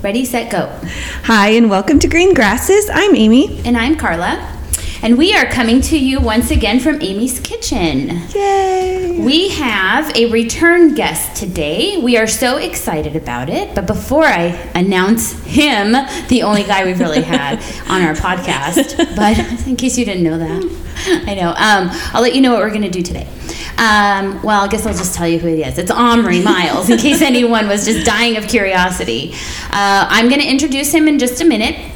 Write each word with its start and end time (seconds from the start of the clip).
Ready, 0.00 0.24
set, 0.24 0.52
go. 0.52 0.70
Hi, 1.24 1.48
and 1.48 1.68
welcome 1.68 1.98
to 1.98 2.06
Green 2.06 2.32
Grasses. 2.32 2.88
I'm 2.88 3.16
Amy. 3.16 3.60
And 3.64 3.76
I'm 3.76 3.96
Carla. 3.96 4.56
And 5.02 5.18
we 5.18 5.34
are 5.34 5.46
coming 5.46 5.80
to 5.82 5.98
you 5.98 6.20
once 6.20 6.52
again 6.52 6.78
from 6.78 7.02
Amy's 7.02 7.40
Kitchen. 7.40 8.22
Yay! 8.32 9.18
We 9.20 9.48
have 9.48 10.14
a 10.14 10.30
return 10.30 10.94
guest 10.94 11.34
today. 11.34 12.00
We 12.00 12.16
are 12.16 12.28
so 12.28 12.58
excited 12.58 13.16
about 13.16 13.50
it. 13.50 13.74
But 13.74 13.88
before 13.88 14.24
I 14.24 14.70
announce 14.76 15.32
him, 15.42 15.92
the 16.28 16.44
only 16.44 16.62
guy 16.62 16.84
we've 16.84 17.00
really 17.00 17.22
had 17.22 17.58
on 17.88 18.00
our 18.00 18.14
podcast, 18.14 19.16
but 19.16 19.36
in 19.66 19.74
case 19.74 19.98
you 19.98 20.04
didn't 20.04 20.22
know 20.22 20.38
that, 20.38 21.24
I 21.26 21.34
know. 21.34 21.48
Um, 21.50 21.90
I'll 22.14 22.22
let 22.22 22.36
you 22.36 22.40
know 22.40 22.52
what 22.52 22.60
we're 22.60 22.70
going 22.70 22.82
to 22.82 22.88
do 22.88 23.02
today. 23.02 23.26
Um, 23.78 24.42
well, 24.42 24.64
I 24.64 24.68
guess 24.68 24.84
I'll 24.86 24.92
just 24.92 25.14
tell 25.14 25.28
you 25.28 25.38
who 25.38 25.46
he 25.46 25.62
is. 25.62 25.78
It's 25.78 25.90
Omri 25.90 26.42
Miles, 26.42 26.90
in 26.90 26.98
case 26.98 27.22
anyone 27.22 27.68
was 27.68 27.84
just 27.84 28.04
dying 28.04 28.36
of 28.36 28.48
curiosity. 28.48 29.32
Uh, 29.70 30.06
I'm 30.10 30.28
going 30.28 30.40
to 30.40 30.48
introduce 30.48 30.92
him 30.92 31.06
in 31.06 31.20
just 31.20 31.40
a 31.40 31.44
minute. 31.44 31.92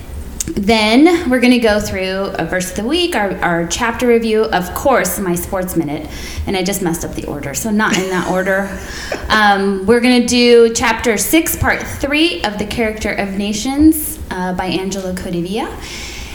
Then 0.47 1.29
we're 1.29 1.41
going 1.41 1.53
to 1.53 1.59
go 1.59 1.81
through 1.81 2.31
a 2.39 2.45
verse 2.45 2.71
of 2.71 2.77
the 2.77 2.85
week, 2.85 3.17
our, 3.17 3.37
our 3.39 3.67
chapter 3.67 4.07
review, 4.07 4.45
of 4.45 4.73
course, 4.75 5.19
my 5.19 5.35
sports 5.35 5.77
minute, 5.77 6.09
and 6.47 6.57
I 6.57 6.63
just 6.63 6.83
messed 6.83 7.05
up 7.05 7.15
the 7.15 7.27
order, 7.27 7.53
so 7.53 7.71
not 7.71 7.97
in 7.99 8.09
that 8.11 8.31
order. 8.31 8.79
Um, 9.33 9.87
we're 9.87 10.01
going 10.01 10.21
to 10.21 10.29
do 10.29 10.75
chapter 10.75 11.17
six, 11.17 11.57
part 11.57 11.83
three 11.83 12.45
of 12.45 12.59
The 12.59 12.67
Character 12.67 13.13
of 13.13 13.39
Nations 13.39 14.19
uh, 14.31 14.53
by 14.53 14.67
Angelo 14.67 15.15
Codevilla. 15.15 15.75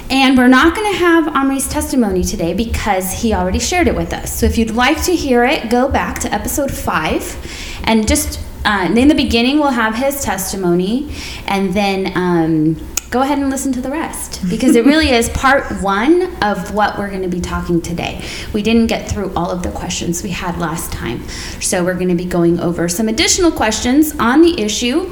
And 0.10 0.38
we're 0.38 0.48
not 0.48 0.74
going 0.76 0.92
to 0.94 0.98
have 0.98 1.28
Omri's 1.36 1.68
testimony 1.68 2.24
today 2.24 2.54
because 2.54 3.12
he 3.22 3.34
already 3.34 3.60
shared 3.60 3.88
it 3.88 3.96
with 3.96 4.14
us. 4.14 4.32
So 4.34 4.46
if 4.46 4.58
you'd 4.58 4.72
like 4.72 5.04
to 5.04 5.16
hear 5.16 5.44
it, 5.44 5.70
go 5.70 5.90
back 5.90 6.20
to 6.20 6.34
episode 6.34 6.72
five 6.72 7.36
and 7.84 8.08
just 8.08 8.40
uh, 8.64 8.94
in 8.96 9.08
the 9.08 9.16
beginning, 9.16 9.60
we'll 9.60 9.72
have 9.72 9.96
his 9.96 10.24
testimony, 10.24 11.14
and 11.48 11.74
then. 11.74 12.12
Um, 12.16 12.94
go 13.10 13.22
ahead 13.22 13.38
and 13.38 13.50
listen 13.50 13.72
to 13.72 13.80
the 13.80 13.90
rest 13.90 14.42
because 14.50 14.76
it 14.76 14.86
really 14.86 15.12
is 15.12 15.30
part 15.30 15.82
one 15.82 16.24
of 16.44 16.74
what 16.74 16.98
we're 16.98 17.10
going 17.10 17.22
to 17.22 17.30
be 17.30 17.40
talking 17.40 17.82
today. 17.82 18.22
We 18.52 18.62
didn't 18.62 18.88
get 18.88 19.10
through 19.10 19.32
all 19.34 19.50
of 19.50 19.64
the 19.64 19.72
questions 19.72 20.24
we 20.24 20.32
had 20.32 20.58
last 20.58 20.92
time, 20.92 21.26
so 21.62 21.86
we're 21.86 21.94
going 21.94 22.10
to 22.10 22.16
be 22.16 22.26
going 22.26 22.60
over 22.60 22.90
some 22.90 23.08
additional 23.08 23.50
questions 23.50 24.14
on 24.20 24.42
the 24.42 24.60
issue 24.62 25.10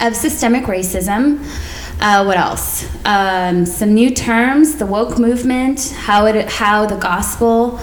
of 0.00 0.16
systemic 0.16 0.64
racism. 0.64 1.44
Uh, 2.00 2.24
what 2.24 2.36
else? 2.38 2.88
Um, 3.04 3.66
some 3.66 3.92
new 3.94 4.10
terms: 4.10 4.76
the 4.76 4.86
woke 4.86 5.18
movement, 5.18 5.90
how 5.96 6.26
it, 6.26 6.48
how 6.50 6.86
the 6.86 6.96
gospel, 6.96 7.78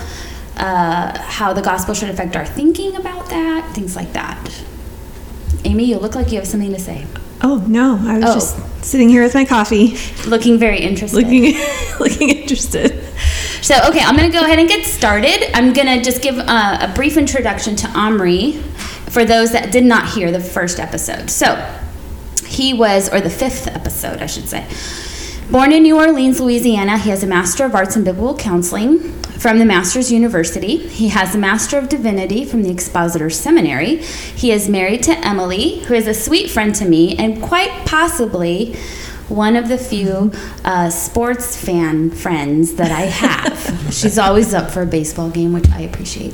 uh, 0.58 1.18
how 1.20 1.54
the 1.54 1.62
gospel 1.62 1.94
should 1.94 2.10
affect 2.10 2.36
our 2.36 2.46
thinking 2.46 2.96
about 2.96 3.30
that, 3.30 3.74
things 3.76 3.96
like 3.96 4.14
that. 4.14 4.64
Amy, 5.66 5.86
you 5.86 5.98
look 6.00 6.16
like 6.16 6.32
you 6.32 6.38
have 6.40 6.48
something 6.48 6.74
to 6.74 6.80
say. 6.80 7.06
Oh 7.44 7.64
no, 7.68 8.00
I 8.02 8.16
was 8.18 8.26
Oh. 8.26 8.34
just 8.34 8.84
sitting 8.86 9.10
here 9.10 9.22
with 9.22 9.36
my 9.36 9.46
coffee, 9.46 9.96
Looking 10.26 10.58
very 10.58 10.80
interested. 10.80 11.18
looking 11.24 11.56
looking 12.00 12.30
interested. 12.30 13.04
So, 13.62 13.76
okay, 13.90 14.00
I'm 14.00 14.16
going 14.16 14.32
to 14.32 14.36
go 14.36 14.44
ahead 14.44 14.60
and 14.60 14.68
get 14.70 14.86
started. 14.86 15.56
I'm 15.56 15.74
going 15.74 15.88
to 15.88 16.02
just 16.02 16.22
give 16.22 16.38
uh, 16.40 16.78
a 16.82 16.92
brief 16.96 17.18
introduction 17.18 17.76
to 17.78 17.88
Omri 17.90 18.54
for 19.10 19.26
those 19.26 19.52
that 19.52 19.72
did 19.72 19.84
not 19.84 20.08
hear 20.10 20.32
the 20.32 20.40
first 20.40 20.80
episode. 20.80 21.30
So, 21.30 21.48
he 22.48 22.74
was, 22.74 23.12
or 23.12 23.22
the 23.22 23.30
fifth 23.30 23.68
episode, 23.68 24.22
I 24.22 24.26
should 24.26 24.48
say. 24.48 24.66
Born 25.52 25.72
in 25.72 25.84
New 25.84 25.98
Orleans, 25.98 26.40
Louisiana, 26.40 26.98
he 26.98 27.10
has 27.10 27.24
a 27.24 27.28
Master 27.28 27.64
of 27.66 27.74
Arts 27.74 27.96
in 27.96 28.04
Biblical 28.04 28.36
Counseling 28.36 29.00
from 29.40 29.60
the 29.60 29.66
Masters 29.66 30.12
University. 30.12 30.78
He 30.78 31.10
has 31.10 31.36
a 31.36 31.38
Master 31.38 31.78
of 31.78 31.88
Divinity 31.88 32.44
from 32.44 32.64
the 32.64 32.70
Expositor 32.70 33.30
Seminary. 33.30 33.98
He 33.98 34.52
is 34.52 34.68
married 34.68 35.04
to 35.04 35.18
Emily, 35.26 35.80
who 35.86 35.94
is 35.94 36.08
a 36.08 36.14
sweet 36.14 36.50
friend 36.50 36.76
to 36.76 36.86
me 36.86 37.16
and 37.18 37.42
quite 37.42 37.86
possibly 37.86 38.76
one 39.30 39.56
of 39.56 39.68
the 39.68 39.78
few 39.78 40.32
uh, 40.66 40.90
sports 40.90 41.56
fan 41.56 42.10
friends 42.12 42.76
that 42.76 42.92
I 42.92 43.02
have. 43.02 43.94
She's 43.94 44.18
always 44.18 44.54
up 44.54 44.72
for 44.72 44.82
a 44.82 44.86
baseball 44.86 45.30
game, 45.30 45.54
which 45.54 45.70
I 45.70 45.82
appreciate. 45.82 46.34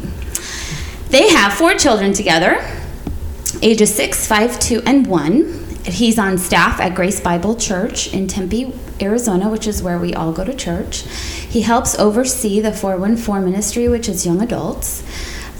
They 1.09 1.29
have 1.29 1.53
four 1.53 1.75
children 1.75 2.13
together 2.13 2.63
ages 3.61 3.93
6, 3.95 4.27
5, 4.27 4.59
2, 4.59 4.81
and 4.85 5.07
1. 5.07 5.62
He's 5.85 6.17
on 6.17 6.37
staff 6.37 6.79
at 6.79 6.95
Grace 6.95 7.19
Bible 7.19 7.55
Church 7.55 8.13
in 8.13 8.27
Tempe, 8.27 8.73
Arizona, 9.01 9.49
which 9.49 9.67
is 9.67 9.83
where 9.83 9.97
we 9.99 10.13
all 10.13 10.31
go 10.31 10.45
to 10.45 10.53
church. 10.53 11.01
He 11.49 11.61
helps 11.61 11.97
oversee 11.99 12.61
the 12.61 12.71
414 12.71 13.43
ministry, 13.43 13.89
which 13.89 14.07
is 14.07 14.25
young 14.25 14.41
adults. 14.41 15.03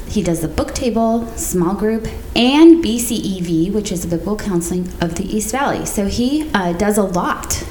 He 0.08 0.24
does 0.24 0.42
the 0.42 0.48
book 0.48 0.74
table, 0.74 1.28
small 1.36 1.74
group, 1.76 2.08
and 2.36 2.84
BCEV, 2.84 3.74
which 3.74 3.92
is 3.92 4.04
the 4.04 4.08
Biblical 4.08 4.38
Counseling 4.38 4.88
of 5.02 5.16
the 5.16 5.26
East 5.26 5.52
Valley. 5.52 5.86
So 5.86 6.06
he 6.08 6.50
uh, 6.54 6.74
does 6.74 6.98
a 6.98 7.04
lot. 7.04 7.64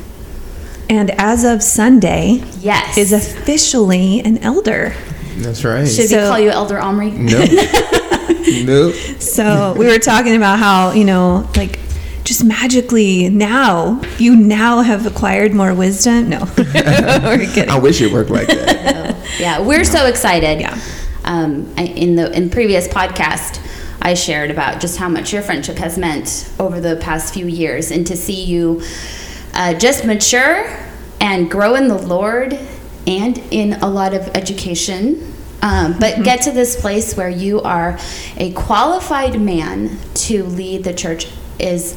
And 0.90 1.10
as 1.12 1.44
of 1.44 1.62
Sunday, 1.62 2.42
Yes. 2.60 2.98
is 2.98 3.12
officially 3.12 4.20
an 4.20 4.38
elder. 4.38 4.92
That's 5.36 5.64
right. 5.64 5.88
Should 5.88 6.10
we 6.10 6.16
call 6.16 6.38
you 6.38 6.50
Elder 6.50 6.78
Omri? 6.78 7.12
Nope. 7.12 7.50
nope. 8.64 8.94
So 9.20 9.74
we 9.78 9.86
were 9.86 9.98
talking 9.98 10.36
about 10.36 10.58
how 10.58 10.90
you 10.92 11.04
know, 11.04 11.48
like, 11.56 11.78
just 12.25 12.44
magically 12.44 13.28
now 13.28 14.00
you 14.19 14.37
now 14.37 14.83
have 14.83 15.06
acquired 15.06 15.55
more 15.55 15.75
wisdom. 15.75 16.28
No, 16.31 16.41
we're 16.56 17.47
kidding. 17.53 17.69
I 17.69 17.78
wish 17.78 18.00
it 18.00 18.12
worked 18.12 18.31
like 18.31 18.49
that. 18.49 19.16
yeah, 19.41 19.60
we're 19.60 19.84
so 19.84 20.06
excited. 20.06 20.61
Yeah. 20.61 20.78
Um, 21.25 21.72
I, 21.77 21.84
in 21.84 22.16
the 22.16 22.32
in 22.37 22.50
previous 22.50 22.88
podcast, 22.88 23.61
I 24.00 24.15
shared 24.15 24.50
about 24.50 24.81
just 24.81 24.99
how 24.99 25.09
much 25.09 25.32
your 25.32 25.43
friendship 25.43 25.78
has 25.78 25.99
meant 25.99 26.50
over 26.59 26.81
the 26.81 26.97
past 26.97 27.34
few 27.34 27.47
years, 27.47 27.91
and 27.91 28.06
to 28.06 28.16
see 28.16 28.44
you 28.44 28.82
uh, 29.55 29.75
just 29.75 30.05
mature 30.05 30.66
and 31.21 31.50
grow 31.50 31.75
in 31.75 31.88
the 31.88 31.99
Lord 31.99 32.59
and 33.06 33.38
in 33.50 33.75
a 33.75 33.88
lot 33.88 34.15
of 34.15 34.28
education. 34.37 35.34
Um, 35.62 35.97
but 36.00 36.25
get 36.25 36.43
to 36.43 36.50
this 36.50 36.81
place 36.81 37.16
where 37.16 37.28
you 37.28 37.62
are 37.62 37.97
a 38.37 38.53
qualified 38.53 39.41
man 39.41 39.97
to 40.15 40.43
lead 40.43 40.82
the 40.82 40.93
church 40.93 41.28
is 41.61 41.97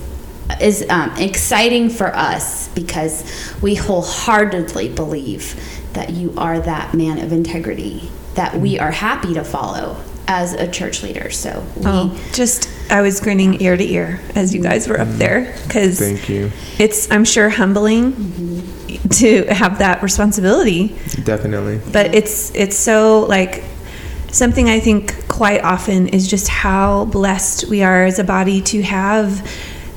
is 0.61 0.85
um, 0.89 1.15
exciting 1.17 1.89
for 1.89 2.15
us 2.15 2.67
because 2.69 3.55
we 3.61 3.75
wholeheartedly 3.75 4.89
believe 4.89 5.59
that 5.93 6.11
you 6.11 6.33
are 6.37 6.59
that 6.59 6.93
man 6.93 7.19
of 7.19 7.31
integrity 7.31 8.09
that 8.35 8.55
we 8.55 8.75
mm. 8.75 8.81
are 8.81 8.91
happy 8.91 9.33
to 9.33 9.43
follow 9.43 9.97
as 10.27 10.53
a 10.53 10.69
church 10.69 11.03
leader. 11.03 11.29
So 11.31 11.65
we, 11.75 11.83
Oh, 11.85 12.19
just 12.33 12.69
I 12.89 13.01
was 13.01 13.19
grinning 13.19 13.61
ear 13.61 13.77
to 13.77 13.83
ear 13.83 14.19
as 14.35 14.53
you 14.53 14.61
guys 14.61 14.87
were 14.87 14.99
up 14.99 15.07
mm. 15.07 15.17
there 15.17 15.55
because 15.63 15.99
Thank 15.99 16.29
you. 16.29 16.51
it's 16.77 17.09
I'm 17.11 17.25
sure 17.25 17.49
humbling 17.49 18.13
mm-hmm. 18.13 19.07
to 19.09 19.45
have 19.53 19.79
that 19.79 20.03
responsibility, 20.03 20.89
Definitely. 21.23 21.79
but 21.91 22.13
it's 22.13 22.53
it's 22.55 22.75
so 22.75 23.25
like 23.27 23.63
something 24.31 24.69
I 24.69 24.79
think 24.79 25.27
quite 25.27 25.63
often 25.63 26.09
is 26.09 26.27
just 26.27 26.47
how 26.49 27.05
blessed 27.05 27.69
we 27.69 27.83
are 27.83 28.03
as 28.03 28.19
a 28.19 28.23
body 28.23 28.61
to 28.61 28.81
have 28.81 29.47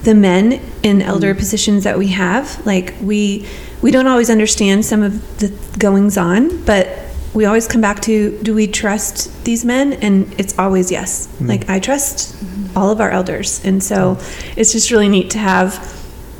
the 0.02 0.14
men 0.14 0.60
in 0.82 1.02
elder 1.02 1.34
positions 1.34 1.84
that 1.84 1.98
we 1.98 2.08
have. 2.08 2.64
Like 2.66 2.94
we 3.02 3.46
we 3.82 3.90
don't 3.90 4.06
always 4.06 4.30
understand 4.30 4.84
some 4.84 5.02
of 5.02 5.38
the 5.38 5.48
goings 5.78 6.16
on, 6.16 6.64
but 6.64 6.88
we 7.34 7.44
always 7.44 7.68
come 7.68 7.80
back 7.80 8.00
to 8.02 8.38
do 8.42 8.54
we 8.54 8.66
trust 8.66 9.44
these 9.44 9.64
men? 9.64 9.92
And 9.94 10.34
it's 10.40 10.58
always 10.58 10.90
yes. 10.90 11.26
Mm-hmm. 11.26 11.46
Like 11.46 11.70
i 11.70 11.78
trust 11.78 12.34
mm-hmm. 12.34 12.76
all 12.76 12.90
of 12.90 13.00
our 13.00 13.10
elders. 13.10 13.64
And 13.64 13.82
so 13.82 14.18
it's 14.56 14.72
just 14.72 14.90
really 14.90 15.08
neat 15.08 15.30
to 15.30 15.38
have 15.38 15.94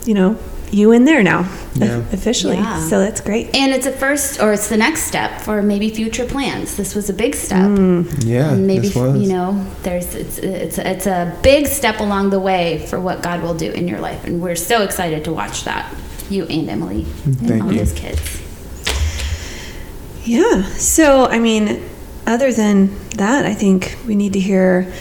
you 0.05 0.15
know 0.15 0.39
you 0.73 0.93
in 0.93 1.05
there 1.05 1.23
now 1.23 1.47
Yeah. 1.75 2.03
officially 2.13 2.57
Yeah. 2.57 2.81
so 2.89 2.99
that's 3.01 3.21
great 3.21 3.55
and 3.55 3.73
it's 3.73 3.87
a 3.87 3.93
first 3.93 4.41
or 4.41 4.53
it's 4.53 4.69
the 4.69 4.77
next 4.77 5.03
step 5.05 5.41
for 5.41 5.63
maybe 5.63 5.89
future 5.91 6.25
plans. 6.25 6.77
This 6.77 6.95
was 6.95 7.09
a 7.09 7.13
big 7.15 7.35
step. 7.35 7.59
Mm. 7.71 8.25
Yeah. 8.25 8.53
and 8.53 8.67
maybe 8.67 8.89
this 8.89 8.95
was. 8.97 9.21
you 9.23 9.29
know 9.29 9.65
there's 9.83 10.15
it's 10.15 10.39
it's 10.39 10.79
it's 10.79 11.07
a 11.07 11.37
big 11.43 11.67
step 11.67 12.01
along 12.01 12.31
the 12.31 12.41
way 12.41 12.85
for 12.89 12.99
what 13.01 13.23
God 13.23 13.43
will 13.43 13.55
do 13.55 13.71
in 13.73 13.89
your 13.89 14.01
life, 14.01 14.25
and 14.27 14.41
we're 14.43 14.57
so 14.57 14.83
excited 14.83 15.25
to 15.25 15.33
watch 15.33 15.65
that. 15.65 15.85
You 16.31 16.45
and 16.45 16.69
Emily, 16.69 17.05
Thank 17.05 17.63
and 17.63 17.73
you. 17.73 17.79
those 17.79 17.93
kids. 17.93 18.21
yeah 20.25 20.63
so 20.77 21.25
i 21.27 21.39
mean 21.39 21.83
other 22.27 22.53
than 22.53 22.91
that 23.17 23.47
i 23.47 23.55
think 23.55 23.97
we 24.07 24.15
need 24.15 24.33
to 24.35 24.41
hear 24.41 24.93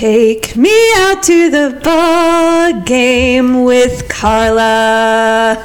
take 0.00 0.56
me 0.56 0.74
out 0.96 1.22
to 1.22 1.50
the 1.50 1.78
ball 1.84 2.72
game 2.84 3.64
with 3.64 4.08
carla 4.08 5.62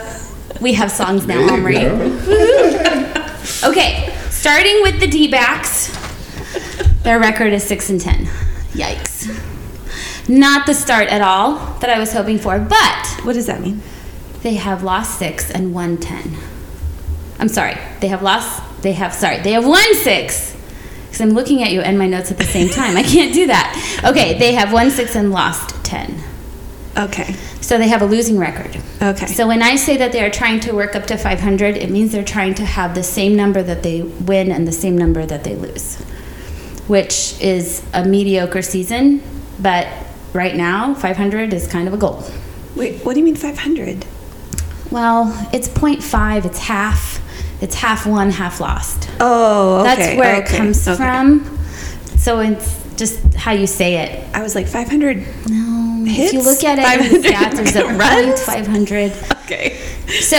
We 0.60 0.74
have 0.74 0.92
songs 0.92 1.26
now, 1.26 1.40
There 1.48 1.54
Omri. 1.54 1.78
Okay, 3.64 4.14
starting 4.30 4.82
with 4.82 5.00
the 5.00 5.08
D-backs. 5.08 5.88
Their 7.04 7.18
record 7.18 7.54
is 7.54 7.64
six 7.64 7.90
and 7.90 8.02
ten. 8.02 8.26
Yikes! 8.74 9.32
Not 10.28 10.66
the 10.66 10.74
start 10.74 11.08
at 11.08 11.22
all 11.22 11.56
that 11.80 11.90
I 11.90 11.98
was 11.98 12.12
hoping 12.12 12.38
for, 12.38 12.60
but 12.60 13.08
what 13.24 13.36
does 13.36 13.46
that 13.46 13.62
mean 13.62 13.82
they 14.42 14.56
have 14.56 14.84
lost 14.84 15.18
six 15.18 15.50
and 15.50 15.74
won 15.74 15.96
ten. 15.98 16.36
I'm 17.40 17.48
sorry. 17.48 17.78
They 18.02 18.10
have 18.10 18.22
lost. 18.22 18.62
They 18.82 18.92
have 18.92 19.14
sorry. 19.14 19.40
They 19.40 19.54
have 19.54 19.66
won 19.66 19.96
six. 19.96 20.55
Because 21.16 21.30
I'm 21.30 21.34
looking 21.34 21.64
at 21.64 21.72
you 21.72 21.80
and 21.80 21.98
my 21.98 22.08
notes 22.08 22.30
at 22.30 22.38
the 22.38 22.44
same 22.44 22.68
time. 22.68 22.98
I 22.98 23.02
can't 23.02 23.34
do 23.34 23.48
that. 23.48 24.02
Okay, 24.04 24.38
they 24.38 24.54
have 24.54 24.74
won 24.74 24.92
six 24.92 25.16
and 25.16 25.32
lost 25.32 25.82
ten. 25.86 26.22
Okay. 26.98 27.32
So 27.62 27.78
they 27.78 27.88
have 27.88 28.02
a 28.02 28.06
losing 28.06 28.38
record. 28.38 28.78
Okay. 29.02 29.26
So 29.28 29.48
when 29.48 29.62
I 29.62 29.78
say 29.78 29.96
that 29.96 30.12
they 30.12 30.22
are 30.26 30.30
trying 30.30 30.60
to 30.60 30.74
work 30.74 30.94
up 30.94 31.06
to 31.06 31.16
500, 31.16 31.78
it 31.78 31.90
means 31.90 32.12
they're 32.12 32.22
trying 32.22 32.54
to 32.56 32.66
have 32.66 32.96
the 32.96 33.02
same 33.02 33.34
number 33.34 33.64
that 33.64 33.82
they 33.82 34.02
win 34.02 34.52
and 34.52 34.68
the 34.68 34.74
same 34.74 34.98
number 34.98 35.26
that 35.26 35.46
they 35.46 35.56
lose, 35.56 35.96
which 36.88 37.40
is 37.40 37.82
a 37.94 38.04
mediocre 38.04 38.62
season. 38.62 39.24
But 39.62 39.88
right 40.34 40.58
now, 40.58 40.96
500 40.96 41.54
is 41.54 41.66
kind 41.66 41.88
of 41.88 41.94
a 41.94 41.98
goal. 41.98 42.26
Wait, 42.76 43.06
what 43.06 43.14
do 43.14 43.22
you 43.22 43.26
mean 43.26 43.38
500? 43.38 44.06
Well, 44.92 45.50
it's 45.54 45.70
0.5, 45.70 46.44
it's 46.44 46.60
half. 46.60 47.22
It's 47.66 47.74
half 47.74 48.06
won, 48.06 48.30
half 48.30 48.62
lost. 48.62 49.10
Oh, 49.20 49.80
okay. 49.80 49.96
That's 49.96 50.20
where 50.20 50.36
it 50.40 50.46
comes 50.46 50.88
okay. 50.88 50.96
from. 50.96 51.58
So 52.16 52.40
it's 52.40 52.96
just 52.96 53.34
how 53.34 53.54
you 53.54 53.66
say 53.66 53.96
it. 53.96 54.36
I 54.36 54.44
was 54.44 54.54
like 54.54 54.68
500. 54.68 55.18
No, 55.50 56.04
if 56.06 56.32
you 56.32 56.44
look 56.44 56.64
at 56.64 56.78
it 56.78 57.24
the 57.24 57.28
500 57.32 57.66
stats, 57.66 58.00
runs? 58.00 58.46
point 58.46 58.68
500. 58.68 59.12
Okay. 59.46 59.80
So, 60.22 60.38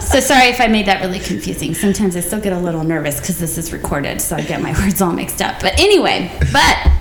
so 0.00 0.20
sorry 0.20 0.48
if 0.48 0.60
I 0.60 0.66
made 0.66 0.84
that 0.88 1.00
really 1.00 1.20
confusing. 1.20 1.72
Sometimes 1.72 2.16
I 2.16 2.20
still 2.20 2.38
get 2.42 2.52
a 2.52 2.58
little 2.58 2.84
nervous 2.84 3.18
because 3.18 3.38
this 3.38 3.56
is 3.56 3.72
recorded, 3.72 4.20
so 4.20 4.36
I 4.36 4.42
get 4.42 4.60
my 4.60 4.72
words 4.78 5.00
all 5.00 5.14
mixed 5.14 5.40
up. 5.40 5.58
But 5.62 5.80
anyway, 5.80 6.30
but 6.52 6.92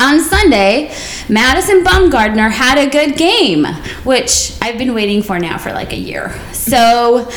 on 0.00 0.18
Sunday, 0.18 0.92
Madison 1.28 1.84
Bumgarner 1.84 2.50
had 2.50 2.78
a 2.78 2.90
good 2.90 3.16
game, 3.16 3.64
which 4.02 4.58
I've 4.60 4.76
been 4.76 4.92
waiting 4.92 5.22
for 5.22 5.38
now 5.38 5.56
for 5.56 5.70
like 5.70 5.92
a 5.92 5.96
year. 5.96 6.36
So 6.52 7.30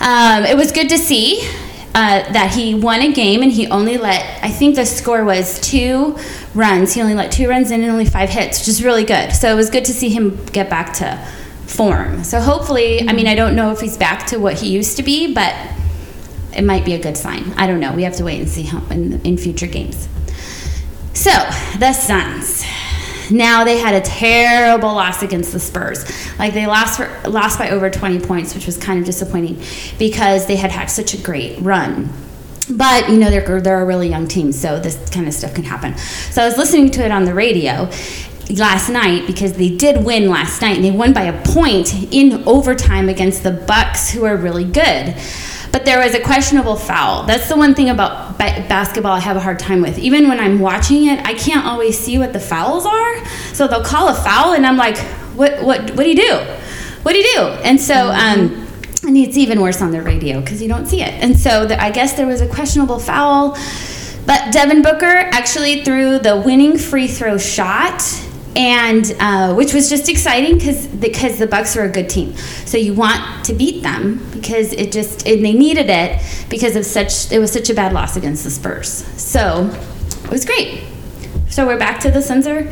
um, 0.00 0.44
it 0.44 0.56
was 0.56 0.72
good 0.72 0.88
to 0.90 0.98
see. 0.98 1.48
Uh, 1.96 2.32
that 2.32 2.52
he 2.52 2.74
won 2.74 3.00
a 3.02 3.12
game 3.12 3.40
and 3.40 3.52
he 3.52 3.68
only 3.68 3.96
let 3.96 4.42
I 4.42 4.50
think 4.50 4.74
the 4.74 4.84
score 4.84 5.24
was 5.24 5.60
two 5.60 6.18
runs. 6.52 6.92
He 6.92 7.00
only 7.00 7.14
let 7.14 7.30
two 7.30 7.48
runs 7.48 7.70
in 7.70 7.82
and 7.82 7.90
only 7.92 8.04
five 8.04 8.30
hits, 8.30 8.58
which 8.58 8.66
is 8.66 8.82
really 8.82 9.04
good. 9.04 9.30
So 9.30 9.52
it 9.52 9.54
was 9.54 9.70
good 9.70 9.84
to 9.84 9.92
see 9.92 10.08
him 10.08 10.44
get 10.46 10.68
back 10.68 10.92
to 10.94 11.24
form. 11.66 12.24
So 12.24 12.40
hopefully, 12.40 13.08
I 13.08 13.12
mean, 13.12 13.28
I 13.28 13.36
don't 13.36 13.54
know 13.54 13.70
if 13.70 13.80
he's 13.80 13.96
back 13.96 14.26
to 14.28 14.38
what 14.38 14.60
he 14.60 14.70
used 14.70 14.96
to 14.96 15.04
be, 15.04 15.32
but 15.32 15.54
it 16.56 16.62
might 16.62 16.84
be 16.84 16.94
a 16.94 16.98
good 16.98 17.16
sign. 17.16 17.52
I 17.56 17.68
don't 17.68 17.78
know. 17.80 17.92
We 17.92 18.02
have 18.02 18.16
to 18.16 18.24
wait 18.24 18.40
and 18.40 18.48
see 18.48 18.62
how 18.62 18.84
in, 18.90 19.20
in 19.22 19.36
future 19.36 19.68
games. 19.68 20.08
So 21.12 21.30
the 21.78 21.92
Suns. 21.92 22.64
Now 23.30 23.64
they 23.64 23.78
had 23.78 23.94
a 23.94 24.00
terrible 24.00 24.94
loss 24.94 25.22
against 25.22 25.52
the 25.52 25.60
Spurs. 25.60 26.04
Like 26.38 26.54
they 26.54 26.66
lost 26.66 26.98
for, 26.98 27.28
lost 27.28 27.58
by 27.58 27.70
over 27.70 27.90
20 27.90 28.20
points, 28.20 28.54
which 28.54 28.66
was 28.66 28.76
kind 28.76 28.98
of 28.98 29.06
disappointing 29.06 29.62
because 29.98 30.46
they 30.46 30.56
had 30.56 30.70
had 30.70 30.86
such 30.86 31.14
a 31.14 31.18
great 31.18 31.60
run. 31.60 32.12
But 32.70 33.10
you 33.10 33.18
know 33.18 33.30
they're 33.30 33.60
they're 33.60 33.82
a 33.82 33.84
really 33.84 34.08
young 34.08 34.26
team, 34.26 34.50
so 34.50 34.80
this 34.80 34.96
kind 35.10 35.28
of 35.28 35.34
stuff 35.34 35.54
can 35.54 35.64
happen. 35.64 35.96
So 35.98 36.42
I 36.42 36.46
was 36.46 36.56
listening 36.56 36.90
to 36.92 37.04
it 37.04 37.10
on 37.10 37.26
the 37.26 37.34
radio 37.34 37.90
last 38.56 38.88
night 38.88 39.26
because 39.26 39.54
they 39.54 39.68
did 39.68 40.04
win 40.04 40.30
last 40.30 40.62
night, 40.62 40.76
and 40.76 40.84
they 40.84 40.90
won 40.90 41.12
by 41.12 41.24
a 41.24 41.44
point 41.44 42.12
in 42.12 42.42
overtime 42.46 43.08
against 43.10 43.42
the 43.42 43.52
Bucks, 43.52 44.10
who 44.10 44.24
are 44.24 44.36
really 44.36 44.64
good. 44.64 45.14
But 45.74 45.84
there 45.84 45.98
was 45.98 46.14
a 46.14 46.20
questionable 46.20 46.76
foul. 46.76 47.24
That's 47.24 47.48
the 47.48 47.56
one 47.56 47.74
thing 47.74 47.90
about 47.90 48.38
ba- 48.38 48.64
basketball 48.68 49.10
I 49.10 49.18
have 49.18 49.36
a 49.36 49.40
hard 49.40 49.58
time 49.58 49.80
with. 49.80 49.98
Even 49.98 50.28
when 50.28 50.38
I'm 50.38 50.60
watching 50.60 51.08
it, 51.08 51.18
I 51.26 51.34
can't 51.34 51.66
always 51.66 51.98
see 51.98 52.16
what 52.16 52.32
the 52.32 52.38
fouls 52.38 52.86
are. 52.86 53.26
So 53.52 53.66
they'll 53.66 53.82
call 53.82 54.06
a 54.06 54.14
foul, 54.14 54.52
and 54.52 54.64
I'm 54.64 54.76
like, 54.76 54.96
"What? 55.34 55.64
What? 55.64 55.80
What 55.96 56.04
do 56.04 56.08
you 56.08 56.14
do? 56.14 56.36
What 57.02 57.10
do 57.14 57.18
you 57.18 57.34
do?" 57.34 57.40
And 57.64 57.80
so. 57.80 58.12
Um, 58.12 58.68
and 59.02 59.16
it's 59.16 59.36
even 59.36 59.60
worse 59.60 59.82
on 59.82 59.90
the 59.90 60.00
radio 60.00 60.40
because 60.40 60.62
you 60.62 60.68
don't 60.68 60.86
see 60.86 61.02
it. 61.02 61.12
And 61.22 61.38
so 61.38 61.66
the, 61.66 61.82
I 61.82 61.90
guess 61.90 62.12
there 62.14 62.26
was 62.26 62.40
a 62.40 62.46
questionable 62.46 63.00
foul. 63.00 63.58
But 64.26 64.52
Devin 64.52 64.80
Booker 64.80 65.28
actually 65.32 65.82
threw 65.82 66.20
the 66.20 66.40
winning 66.40 66.78
free 66.78 67.08
throw 67.08 67.36
shot, 67.36 68.00
and 68.56 69.14
uh, 69.18 69.54
which 69.54 69.74
was 69.74 69.88
just 69.88 70.08
exciting 70.08 70.58
because 70.58 70.86
because 70.86 71.38
the 71.38 71.46
Bucks 71.46 71.74
were 71.76 71.84
a 71.84 71.88
good 71.88 72.08
team. 72.08 72.34
So 72.64 72.78
you 72.78 72.94
want 72.94 73.44
to 73.46 73.52
beat 73.52 73.82
them 73.82 74.24
because 74.32 74.72
it 74.72 74.92
just 74.92 75.26
and 75.26 75.44
they 75.44 75.52
needed 75.52 75.90
it 75.90 76.22
because 76.48 76.76
of 76.76 76.84
such 76.84 77.32
it 77.32 77.38
was 77.38 77.52
such 77.52 77.70
a 77.70 77.74
bad 77.74 77.92
loss 77.92 78.16
against 78.16 78.44
the 78.44 78.50
Spurs. 78.50 78.88
So 79.20 79.70
it 80.24 80.30
was 80.30 80.44
great. 80.44 80.84
So 81.48 81.66
we're 81.66 81.78
back 81.78 82.00
to 82.00 82.10
the 82.10 82.22
Suns 82.22 82.46
are 82.46 82.70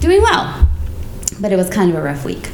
doing 0.00 0.22
well, 0.22 0.68
but 1.40 1.52
it 1.52 1.56
was 1.56 1.70
kind 1.70 1.90
of 1.90 1.96
a 1.96 2.02
rough 2.02 2.24
week. 2.24 2.50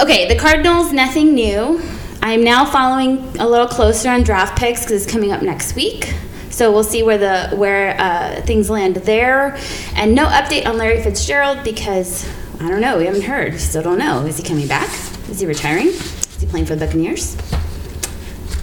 Okay, 0.00 0.26
the 0.28 0.36
Cardinals, 0.36 0.92
nothing 0.92 1.34
new. 1.34 1.80
I'm 2.22 2.44
now 2.44 2.64
following 2.64 3.18
a 3.38 3.48
little 3.48 3.66
closer 3.66 4.08
on 4.08 4.22
draft 4.22 4.58
picks 4.58 4.80
because 4.80 5.02
it's 5.02 5.12
coming 5.12 5.32
up 5.32 5.42
next 5.42 5.74
week. 5.74 6.14
So 6.52 6.70
we'll 6.70 6.84
see 6.84 7.02
where 7.02 7.18
the 7.18 7.56
where 7.56 7.98
uh, 8.00 8.42
things 8.42 8.70
land 8.70 8.96
there, 8.96 9.58
and 9.96 10.14
no 10.14 10.26
update 10.26 10.66
on 10.66 10.78
Larry 10.78 11.02
Fitzgerald 11.02 11.64
because 11.64 12.28
I 12.60 12.68
don't 12.68 12.80
know. 12.80 12.98
We 12.98 13.06
haven't 13.06 13.22
heard. 13.22 13.58
Still 13.58 13.82
don't 13.82 13.98
know. 13.98 14.24
Is 14.26 14.36
he 14.36 14.44
coming 14.44 14.68
back? 14.68 14.88
Is 15.28 15.40
he 15.40 15.46
retiring? 15.46 15.88
Is 15.88 16.36
he 16.40 16.46
playing 16.46 16.66
for 16.66 16.76
the 16.76 16.86
Buccaneers? 16.86 17.36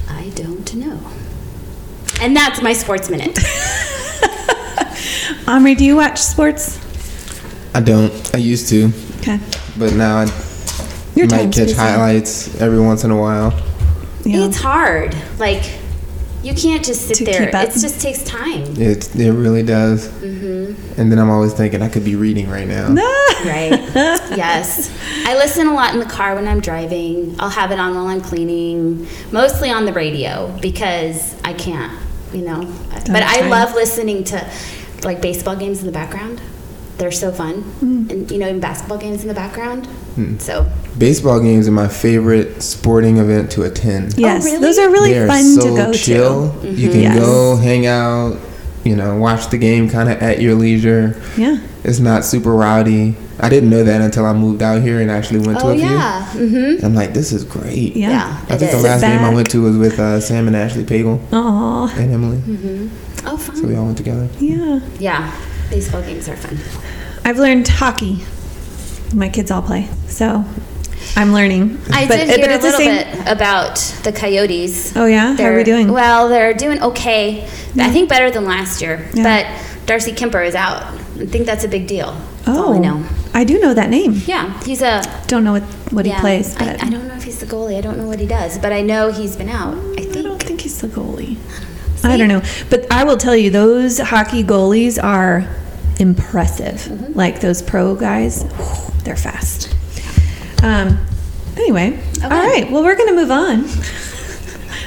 I 0.07 0.30
don't 0.36 0.74
know. 0.75 1.00
And 2.21 2.36
that's 2.36 2.62
my 2.62 2.74
sports 2.74 3.09
minute. 3.09 3.38
Omri, 5.47 5.74
do 5.75 5.83
you 5.83 5.95
watch 5.95 6.19
sports? 6.19 6.77
I 7.74 7.81
don't. 7.81 8.12
I 8.35 8.38
used 8.38 8.69
to, 8.69 8.92
Okay. 9.19 9.39
but 9.77 9.94
now 9.94 10.18
I 10.19 10.25
Your 11.15 11.27
might 11.27 11.45
catch 11.45 11.56
busy. 11.56 11.74
highlights 11.74 12.59
every 12.62 12.80
once 12.80 13.03
in 13.03 13.12
a 13.12 13.18
while. 13.18 13.51
Yeah. 14.25 14.45
It's 14.45 14.57
hard. 14.57 15.15
Like 15.39 15.63
you 16.44 16.53
can't 16.53 16.83
just 16.83 17.07
sit 17.07 17.25
there. 17.25 17.50
It 17.50 17.71
just 17.71 18.01
takes 18.01 18.24
time. 18.24 18.63
It 18.77 19.15
it 19.15 19.31
really 19.31 19.63
does. 19.63 20.07
Mm-hmm. 20.07 21.00
And 21.00 21.12
then 21.12 21.19
I'm 21.19 21.30
always 21.30 21.53
thinking 21.53 21.81
I 21.81 21.89
could 21.89 22.06
be 22.06 22.15
reading 22.15 22.50
right 22.50 22.68
now. 22.68 22.89
Right. 23.45 23.71
yes. 24.36 24.89
I 25.25 25.36
listen 25.36 25.68
a 25.68 25.74
lot 25.74 25.94
in 25.94 26.00
the 26.00 26.06
car 26.06 26.36
when 26.36 26.47
I'm 26.47 26.59
driving. 26.59 27.36
I'll 27.39 27.50
have 27.50 27.71
it 27.71 27.80
on 27.80 27.95
while 27.95 28.07
I'm 28.07 28.21
cleaning, 28.21 29.07
mostly 29.31 29.69
on 29.69 29.86
the 29.86 29.94
radio 29.94 30.56
because 30.62 31.41
I 31.44 31.53
can't, 31.53 31.97
you 32.33 32.42
know. 32.42 32.74
But 33.07 33.24
I 33.24 33.47
love 33.47 33.75
listening 33.75 34.24
to 34.25 34.50
like 35.03 35.21
baseball 35.21 35.56
games 35.56 35.80
in 35.80 35.85
the 35.85 35.92
background. 35.92 36.42
They're 37.00 37.12
so 37.12 37.31
fun. 37.31 37.63
And 37.81 38.30
you 38.30 38.38
know, 38.38 38.48
even 38.50 38.60
basketball 38.60 38.98
games 38.98 39.22
in 39.22 39.28
the 39.30 39.34
background. 39.34 39.88
So, 40.40 40.69
Baseball 40.98 41.40
games 41.40 41.66
are 41.69 41.72
my 41.72 41.88
favorite 41.88 42.62
sporting 42.62 43.18
event 43.18 43.51
to 43.51 43.63
attend. 43.63 44.18
Yes, 44.18 44.44
really? 44.44 44.57
those 44.60 44.78
are 44.78 44.90
really 44.90 45.13
they 45.13 45.19
are 45.19 45.28
fun 45.28 45.44
so 45.46 45.62
to 45.62 45.75
go 45.81 45.94
chill. 45.94 46.60
to. 46.62 46.68
You 46.69 46.90
can 46.90 47.00
Yes. 47.00 47.18
go 47.19 47.56
hang 47.56 47.86
out, 47.86 48.38
you 48.84 48.98
know, 48.98 49.16
watch 49.16 49.48
the 49.50 49.57
game 49.57 49.90
kind 49.90 50.10
of 50.10 50.22
at 50.22 50.42
your 50.42 50.56
leisure. 50.56 51.16
Yeah. 51.38 51.60
It's 51.86 52.00
not 52.00 52.25
super 52.25 52.51
rowdy. 52.54 53.16
I 53.40 53.48
didn't 53.48 53.69
know 53.69 53.81
that 53.86 54.02
until 54.02 54.25
I 54.25 54.34
moved 54.34 54.62
out 54.62 54.81
here 54.81 55.00
and 55.00 55.10
actually 55.10 55.40
went 55.40 55.60
to 55.60 55.68
oh 55.68 55.69
a 55.69 55.75
few. 55.75 55.84
yeah. 55.86 56.25
Mhm. 56.34 56.84
I'm 56.84 56.94
like, 56.95 57.13
this 57.13 57.31
is 57.31 57.45
great. 57.45 57.95
Yeah. 57.95 58.10
Yeah. 58.10 58.38
I 58.50 58.56
it 58.56 58.57
think 58.59 58.71
the 58.71 58.78
last 58.80 59.00
game 59.00 59.19
I 59.23 59.33
went 59.33 59.50
to 59.52 59.62
was 59.62 59.78
with 59.78 59.97
uh, 60.02 60.19
Sam 60.19 60.47
and 60.47 60.56
Ashley 60.57 60.83
Pagel 60.83 61.21
Aw. 61.31 61.95
and 61.97 62.12
Emily. 62.12 62.90
Oh, 63.26 63.38
fun. 63.38 63.56
So 63.56 63.68
we 63.68 63.76
all 63.78 63.85
went 63.85 63.97
together. 63.97 64.28
Yeah. 64.42 64.81
yeah. 65.00 65.31
Baseball 65.69 66.02
games 66.02 66.28
are 66.28 66.35
fun. 66.35 66.57
I've 67.30 67.38
learned 67.38 67.68
hockey. 67.68 68.26
My 69.14 69.30
kids 69.30 69.52
all 69.52 69.62
play, 69.62 69.88
so 70.07 70.44
I'm 71.16 71.31
learning. 71.31 71.80
I 71.94 72.07
But- 72.07 72.18
did 72.18 72.40
hear 72.40 72.50
a 72.50 72.57
little 72.57 72.80
bit 72.80 73.07
about 73.28 73.76
the 74.02 74.12
Coyotes. 74.12 74.94
Oh 74.95 75.06
yeah, 75.06 75.36
how 75.36 75.44
are 75.44 75.52
we 75.52 75.57
They're- 75.57 75.64
doing? 75.64 75.92
Well, 75.92 76.28
they're 76.28 76.56
doing 76.56 76.81
okay. 76.81 77.48
I 77.78 77.92
think 77.92 78.09
better 78.09 78.31
than 78.31 78.45
last 78.45 78.81
year. 78.81 79.06
Yeah. 79.14 79.21
But 79.21 79.86
Darcy 79.86 80.12
Kuemper 80.12 80.44
is 80.44 80.56
out. 80.56 80.81
I 81.21 81.28
think 81.28 81.45
that's 81.45 81.64
a 81.64 81.68
big 81.68 81.86
deal. 81.86 82.19
That's 82.45 82.57
all 82.57 82.74
I 82.74 82.78
oh, 82.78 82.81
know. 82.81 83.06
I 83.36 83.44
do 83.44 83.59
know 83.59 83.76
that 83.76 83.92
name. 83.92 84.24
Yeah, 84.26 84.59
he's 84.64 84.81
a. 84.81 85.04
Don't 85.28 85.44
know 85.44 85.52
what 85.52 85.64
what 85.92 86.07
yeah, 86.07 86.16
he 86.16 86.21
plays, 86.21 86.56
I, 86.56 86.66
but 86.66 86.83
I 86.83 86.90
don't 86.90 87.07
know 87.07 87.14
if 87.14 87.26
he's 87.26 87.38
the 87.38 87.45
goalie. 87.45 87.78
I 87.78 87.81
don't 87.81 88.00
know 88.00 88.07
what 88.07 88.19
he 88.19 88.26
does, 88.26 88.57
but 88.57 88.74
I 88.74 88.81
know 88.81 89.12
he's 89.12 89.36
been 89.36 89.50
out. 89.50 89.78
I 90.00 90.02
think. 90.02 90.18
I 90.18 90.21
don't 90.24 90.42
think 90.42 90.62
he's 90.62 90.81
the 90.81 90.88
goalie. 90.88 91.38
I 92.04 92.18
don't 92.18 92.30
know, 92.30 92.42
but 92.71 92.92
I 92.92 93.04
will 93.04 93.18
tell 93.18 93.36
you, 93.36 93.52
those 93.52 94.00
hockey 94.00 94.44
goalies 94.44 94.98
are 95.04 95.48
impressive. 95.99 96.75
Mm-hmm. 96.81 97.13
Like 97.13 97.39
those 97.41 97.61
pro 97.61 97.95
guys, 97.95 98.44
they're 99.03 99.15
fast. 99.15 99.73
Um. 100.63 100.97
Anyway, 101.57 101.99
all 102.23 102.29
right. 102.29 102.69
Well, 102.71 102.83
we're 102.83 102.95
gonna 102.97 103.13
move 103.13 103.31
on. 103.31 103.68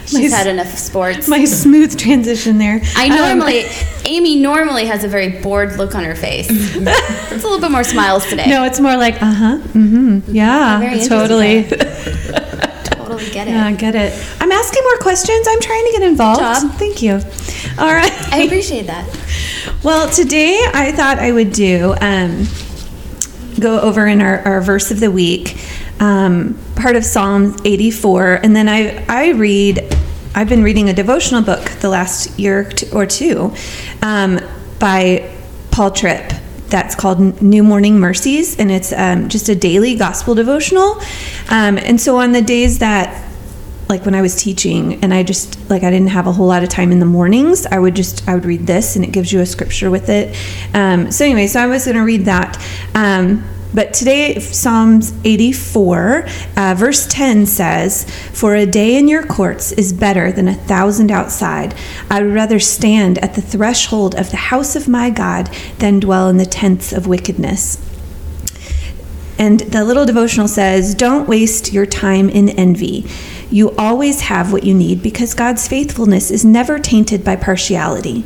She's 0.06 0.30
My- 0.30 0.36
had 0.36 0.46
enough 0.46 0.68
sports. 0.78 1.28
My 1.28 1.44
smooth 1.44 1.98
transition 1.98 2.58
there. 2.58 2.80
I 2.96 3.08
Um, 3.08 3.38
normally, 3.38 3.64
Amy 4.04 4.40
normally 4.40 4.86
has 4.86 5.04
a 5.04 5.08
very 5.08 5.40
bored 5.40 5.76
look 5.78 5.94
on 5.94 6.04
her 6.04 6.14
face. 6.14 6.48
it's 6.50 6.76
a 6.76 7.34
little 7.46 7.60
bit 7.60 7.70
more 7.70 7.84
smiles 7.84 8.26
today. 8.26 8.46
no, 8.48 8.64
it's 8.64 8.80
more 8.80 8.96
like 8.96 9.14
uh 9.22 9.32
huh, 9.32 9.58
mm-hmm, 9.58 10.20
yeah, 10.34 10.80
Very 10.80 11.00
totally. 11.06 11.62
totally 13.12 13.30
get 13.30 13.48
it. 13.48 13.52
Yeah, 13.52 13.66
I 13.66 13.72
get 13.72 13.94
it. 13.94 14.12
I'm 14.40 14.52
asking 14.52 14.82
more 14.82 14.98
questions. 14.98 15.46
I'm 15.48 15.60
trying 15.60 15.84
to 15.86 15.92
get 15.92 16.02
involved. 16.02 16.40
job. 16.40 16.72
Thank 16.72 17.02
you. 17.02 17.12
All 17.78 17.92
right. 17.92 18.12
I 18.32 18.42
appreciate 18.44 18.86
that. 18.86 19.08
Well, 19.84 20.08
today 20.08 20.60
I 20.74 20.92
thought 20.92 21.18
I 21.18 21.32
would 21.32 21.52
do 21.52 21.94
um, 22.00 22.46
go 23.58 23.80
over 23.80 24.06
in 24.06 24.20
our, 24.20 24.38
our 24.40 24.60
verse 24.60 24.92
of 24.92 25.00
the 25.00 25.10
week, 25.10 25.56
um, 25.98 26.56
part 26.76 26.94
of 26.94 27.04
Psalm 27.04 27.56
84, 27.64 28.34
and 28.44 28.54
then 28.54 28.68
I 28.68 29.04
I 29.08 29.30
read. 29.30 29.96
I've 30.34 30.48
been 30.48 30.62
reading 30.62 30.88
a 30.88 30.92
devotional 30.92 31.42
book 31.42 31.64
the 31.80 31.88
last 31.88 32.38
year 32.38 32.70
or 32.92 33.06
two 33.06 33.54
um, 34.02 34.40
by 34.78 35.32
Paul 35.70 35.90
Tripp 35.90 36.32
that's 36.72 36.96
called 36.96 37.40
New 37.40 37.62
Morning 37.62 38.00
Mercies, 38.00 38.58
and 38.58 38.72
it's 38.72 38.92
um, 38.92 39.28
just 39.28 39.48
a 39.48 39.54
daily 39.54 39.94
gospel 39.94 40.34
devotional. 40.34 41.00
Um, 41.50 41.78
and 41.78 42.00
so 42.00 42.16
on 42.16 42.32
the 42.32 42.42
days 42.42 42.80
that 42.80 43.28
like 43.88 44.06
when 44.06 44.14
I 44.14 44.22
was 44.22 44.34
teaching 44.34 45.04
and 45.04 45.12
I 45.12 45.22
just 45.22 45.68
like 45.68 45.82
I 45.82 45.90
didn't 45.90 46.08
have 46.08 46.26
a 46.26 46.32
whole 46.32 46.46
lot 46.46 46.62
of 46.62 46.70
time 46.70 46.92
in 46.92 46.98
the 46.98 47.06
mornings, 47.06 47.66
I 47.66 47.78
would 47.78 47.94
just 47.94 48.26
I 48.26 48.34
would 48.34 48.46
read 48.46 48.66
this 48.66 48.96
and 48.96 49.04
it 49.04 49.12
gives 49.12 49.32
you 49.32 49.40
a 49.40 49.46
scripture 49.46 49.90
with 49.90 50.08
it. 50.08 50.34
Um, 50.74 51.12
so 51.12 51.24
anyway, 51.24 51.46
so 51.46 51.60
I 51.60 51.66
was 51.66 51.84
going 51.84 51.96
to 51.96 52.02
read 52.02 52.24
that. 52.24 52.58
Um, 52.94 53.44
but 53.74 53.94
today, 53.94 54.38
Psalms 54.38 55.14
84, 55.24 56.26
uh, 56.56 56.74
verse 56.76 57.06
10 57.06 57.46
says, 57.46 58.04
For 58.32 58.54
a 58.54 58.66
day 58.66 58.96
in 58.96 59.08
your 59.08 59.24
courts 59.24 59.72
is 59.72 59.92
better 59.92 60.30
than 60.30 60.48
a 60.48 60.54
thousand 60.54 61.10
outside. 61.10 61.74
I 62.10 62.22
would 62.22 62.34
rather 62.34 62.58
stand 62.58 63.18
at 63.18 63.34
the 63.34 63.40
threshold 63.40 64.14
of 64.14 64.30
the 64.30 64.36
house 64.36 64.76
of 64.76 64.88
my 64.88 65.08
God 65.08 65.48
than 65.78 66.00
dwell 66.00 66.28
in 66.28 66.36
the 66.36 66.44
tents 66.44 66.92
of 66.92 67.06
wickedness. 67.06 67.78
And 69.38 69.60
the 69.60 69.84
little 69.84 70.04
devotional 70.04 70.48
says, 70.48 70.94
Don't 70.94 71.26
waste 71.26 71.72
your 71.72 71.86
time 71.86 72.28
in 72.28 72.50
envy. 72.50 73.06
You 73.50 73.70
always 73.76 74.22
have 74.22 74.52
what 74.52 74.64
you 74.64 74.74
need 74.74 75.02
because 75.02 75.34
God's 75.34 75.66
faithfulness 75.66 76.30
is 76.30 76.44
never 76.44 76.78
tainted 76.78 77.24
by 77.24 77.36
partiality. 77.36 78.24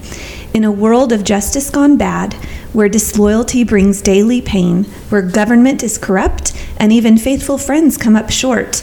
In 0.54 0.64
a 0.64 0.72
world 0.72 1.12
of 1.12 1.24
justice 1.24 1.70
gone 1.70 1.96
bad, 1.96 2.34
where 2.72 2.88
disloyalty 2.88 3.64
brings 3.64 4.02
daily 4.02 4.40
pain, 4.40 4.84
where 5.08 5.22
government 5.22 5.82
is 5.82 5.98
corrupt, 5.98 6.52
and 6.78 6.92
even 6.92 7.18
faithful 7.18 7.58
friends 7.58 7.96
come 7.96 8.16
up 8.16 8.30
short, 8.30 8.78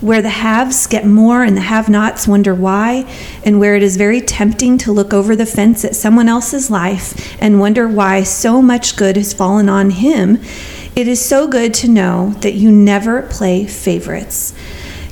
where 0.00 0.20
the 0.20 0.28
haves 0.28 0.86
get 0.86 1.06
more 1.06 1.42
and 1.42 1.56
the 1.56 1.62
have 1.62 1.88
nots 1.88 2.28
wonder 2.28 2.54
why, 2.54 3.08
and 3.44 3.58
where 3.58 3.74
it 3.74 3.82
is 3.82 3.96
very 3.96 4.20
tempting 4.20 4.78
to 4.78 4.92
look 4.92 5.12
over 5.12 5.34
the 5.34 5.46
fence 5.46 5.84
at 5.84 5.96
someone 5.96 6.28
else's 6.28 6.70
life 6.70 7.36
and 7.42 7.60
wonder 7.60 7.88
why 7.88 8.22
so 8.22 8.60
much 8.60 8.96
good 8.96 9.16
has 9.16 9.32
fallen 9.32 9.68
on 9.68 9.90
him, 9.90 10.38
it 10.94 11.08
is 11.08 11.24
so 11.24 11.46
good 11.46 11.74
to 11.74 11.88
know 11.88 12.34
that 12.40 12.54
you 12.54 12.70
never 12.70 13.22
play 13.22 13.66
favorites. 13.66 14.54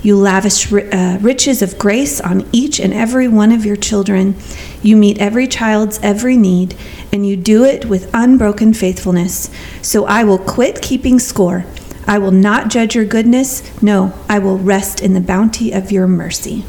You 0.04 0.18
lavish 0.18 0.70
uh, 0.70 1.16
riches 1.22 1.62
of 1.62 1.78
grace 1.78 2.20
on 2.20 2.46
each 2.52 2.78
and 2.78 2.92
every 2.92 3.26
one 3.26 3.50
of 3.50 3.64
your 3.64 3.74
children. 3.74 4.36
You 4.82 4.98
meet 4.98 5.18
every 5.18 5.48
child's 5.48 5.98
every 6.02 6.36
need, 6.36 6.76
and 7.10 7.26
you 7.26 7.36
do 7.36 7.64
it 7.64 7.86
with 7.86 8.10
unbroken 8.12 8.74
faithfulness. 8.74 9.48
So 9.80 10.04
I 10.04 10.22
will 10.22 10.36
quit 10.36 10.82
keeping 10.82 11.18
score. 11.18 11.64
I 12.06 12.18
will 12.18 12.32
not 12.32 12.68
judge 12.68 12.94
your 12.94 13.06
goodness. 13.06 13.62
No, 13.82 14.12
I 14.28 14.38
will 14.40 14.58
rest 14.58 15.00
in 15.00 15.14
the 15.14 15.22
bounty 15.22 15.72
of 15.72 15.90
your 15.90 16.06
mercy. 16.06 16.66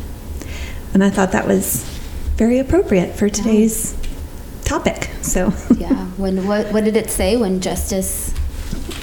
And 0.94 1.04
I 1.04 1.10
thought 1.10 1.34
that 1.34 1.46
was 1.46 1.84
very 2.38 2.58
appropriate 2.58 3.16
for 3.16 3.28
today's 3.28 3.98
topic. 4.64 5.10
So 5.22 5.54
yeah, 5.78 6.06
when 6.16 6.48
what 6.48 6.72
what 6.72 6.86
did 6.86 6.96
it 6.96 7.10
say 7.10 7.36
when 7.36 7.60
justice 7.60 8.34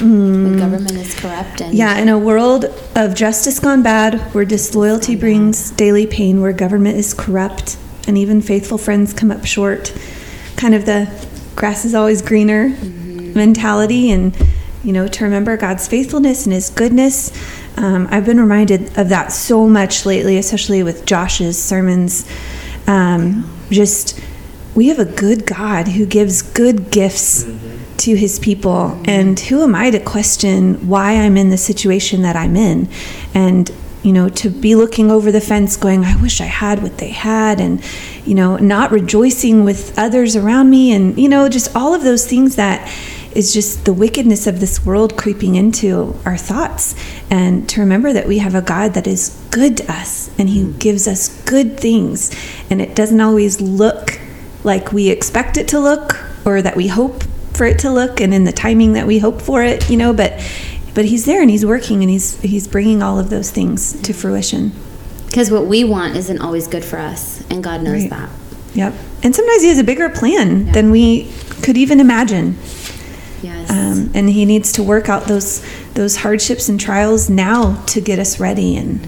when 0.00 0.58
government 0.58 0.92
is 0.92 1.14
corrupt 1.18 1.60
and 1.60 1.74
Yeah, 1.74 1.98
in 1.98 2.08
a 2.08 2.18
world 2.18 2.66
of 2.96 3.14
justice 3.14 3.58
gone 3.60 3.82
bad, 3.82 4.20
where 4.34 4.44
disloyalty 4.44 5.16
brings 5.16 5.70
daily 5.72 6.06
pain, 6.06 6.40
where 6.40 6.52
government 6.52 6.96
is 6.96 7.14
corrupt, 7.14 7.76
and 8.06 8.18
even 8.18 8.42
faithful 8.42 8.78
friends 8.78 9.12
come 9.12 9.30
up 9.30 9.44
short, 9.44 9.92
kind 10.56 10.74
of 10.74 10.86
the 10.86 11.10
grass 11.54 11.84
is 11.84 11.94
always 11.94 12.22
greener 12.22 12.68
mentality, 13.34 14.10
and 14.10 14.36
you 14.84 14.92
know, 14.92 15.06
to 15.06 15.24
remember 15.24 15.56
God's 15.56 15.86
faithfulness 15.86 16.44
and 16.46 16.52
His 16.52 16.70
goodness. 16.70 17.30
Um, 17.76 18.08
I've 18.10 18.26
been 18.26 18.40
reminded 18.40 18.98
of 18.98 19.08
that 19.10 19.32
so 19.32 19.68
much 19.68 20.04
lately, 20.04 20.36
especially 20.38 20.82
with 20.82 21.06
Josh's 21.06 21.62
sermons. 21.62 22.28
Um, 22.86 23.48
just, 23.70 24.20
we 24.74 24.88
have 24.88 24.98
a 24.98 25.04
good 25.04 25.46
God 25.46 25.88
who 25.88 26.04
gives 26.04 26.42
good 26.42 26.90
gifts 26.90 27.44
to 28.02 28.16
his 28.16 28.38
people. 28.40 29.00
And 29.04 29.38
who 29.38 29.62
am 29.62 29.74
I 29.74 29.90
to 29.90 30.00
question 30.00 30.88
why 30.88 31.12
I'm 31.12 31.36
in 31.36 31.50
the 31.50 31.56
situation 31.56 32.22
that 32.22 32.34
I'm 32.34 32.56
in? 32.56 32.88
And, 33.32 33.70
you 34.02 34.12
know, 34.12 34.28
to 34.28 34.50
be 34.50 34.74
looking 34.74 35.10
over 35.10 35.30
the 35.30 35.40
fence 35.40 35.76
going, 35.76 36.04
I 36.04 36.20
wish 36.20 36.40
I 36.40 36.46
had 36.46 36.82
what 36.82 36.98
they 36.98 37.10
had, 37.10 37.60
and, 37.60 37.80
you 38.26 38.34
know, 38.34 38.56
not 38.56 38.90
rejoicing 38.90 39.64
with 39.64 39.96
others 39.96 40.34
around 40.34 40.68
me, 40.68 40.92
and, 40.92 41.16
you 41.16 41.28
know, 41.28 41.48
just 41.48 41.76
all 41.76 41.94
of 41.94 42.02
those 42.02 42.26
things 42.26 42.56
that 42.56 42.88
is 43.36 43.54
just 43.54 43.84
the 43.84 43.92
wickedness 43.92 44.48
of 44.48 44.58
this 44.58 44.84
world 44.84 45.16
creeping 45.16 45.54
into 45.54 46.14
our 46.26 46.36
thoughts. 46.36 46.94
And 47.30 47.68
to 47.70 47.80
remember 47.80 48.12
that 48.12 48.26
we 48.26 48.38
have 48.38 48.54
a 48.54 48.62
God 48.62 48.94
that 48.94 49.06
is 49.06 49.40
good 49.50 49.78
to 49.78 49.90
us 49.90 50.30
and 50.38 50.50
He 50.50 50.64
mm. 50.64 50.78
gives 50.78 51.08
us 51.08 51.42
good 51.44 51.80
things. 51.80 52.30
And 52.68 52.82
it 52.82 52.94
doesn't 52.94 53.20
always 53.22 53.58
look 53.60 54.20
like 54.64 54.92
we 54.92 55.08
expect 55.08 55.56
it 55.56 55.66
to 55.68 55.80
look 55.80 56.22
or 56.44 56.60
that 56.60 56.76
we 56.76 56.88
hope 56.88 57.24
for 57.54 57.66
it 57.66 57.78
to 57.80 57.90
look 57.90 58.20
and 58.20 58.32
in 58.34 58.44
the 58.44 58.52
timing 58.52 58.94
that 58.94 59.06
we 59.06 59.18
hope 59.18 59.40
for 59.42 59.62
it, 59.62 59.88
you 59.90 59.96
know, 59.96 60.12
but 60.12 60.32
but 60.94 61.04
he's 61.06 61.24
there 61.24 61.40
and 61.40 61.50
he's 61.50 61.64
working 61.64 62.02
and 62.02 62.10
he's 62.10 62.40
he's 62.40 62.68
bringing 62.68 63.02
all 63.02 63.18
of 63.18 63.30
those 63.30 63.50
things 63.50 64.00
to 64.02 64.12
fruition. 64.12 64.72
because 65.26 65.50
what 65.50 65.66
we 65.66 65.82
want 65.84 66.14
isn't 66.16 66.40
always 66.40 66.66
good 66.68 66.84
for 66.84 66.98
us, 66.98 67.42
and 67.50 67.62
God 67.64 67.82
knows 67.82 68.02
Right. 68.02 68.10
that. 68.10 68.28
Yep. 68.74 68.94
And 69.22 69.34
sometimes 69.34 69.62
he 69.62 69.68
has 69.68 69.78
a 69.78 69.84
bigger 69.84 70.08
plan 70.08 70.72
than 70.72 70.90
we 70.90 71.30
could 71.62 71.76
even 71.76 72.00
imagine. 72.00 72.56
Yes. 73.42 73.70
Um, 73.70 74.10
and 74.14 74.28
he 74.30 74.44
needs 74.44 74.72
to 74.72 74.82
work 74.82 75.08
out 75.08 75.24
those 75.24 75.62
those 75.94 76.16
hardships 76.16 76.68
and 76.68 76.78
trials 76.80 77.28
now 77.30 77.82
to 77.86 78.00
get 78.00 78.18
us 78.18 78.38
ready 78.40 78.76
and 78.76 79.04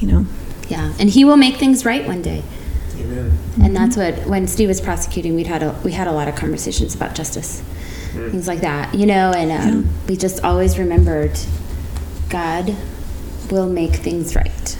you 0.00 0.06
know 0.08 0.26
yeah, 0.68 0.92
and 0.98 1.08
He 1.10 1.24
will 1.24 1.36
make 1.36 1.56
things 1.56 1.84
right 1.84 2.04
one 2.06 2.22
day. 2.22 2.42
Amen. 2.98 3.38
And 3.62 3.76
that's 3.76 3.96
what 3.96 4.26
when 4.26 4.48
Steve 4.48 4.68
was 4.68 4.80
prosecuting, 4.80 5.34
we'd 5.36 5.46
had 5.46 5.62
a 5.62 5.78
we 5.84 5.92
had 5.92 6.08
a 6.08 6.12
lot 6.12 6.26
of 6.28 6.34
conversations 6.34 6.94
about 6.94 7.14
justice, 7.14 7.62
things 8.30 8.48
like 8.48 8.60
that, 8.60 8.94
you 8.94 9.06
know. 9.06 9.32
And 9.32 9.50
um, 9.52 9.88
we 10.08 10.16
just 10.16 10.42
always 10.44 10.78
remembered, 10.78 11.38
God 12.28 12.74
will 13.50 13.68
make 13.68 13.94
things 13.96 14.34
right, 14.34 14.78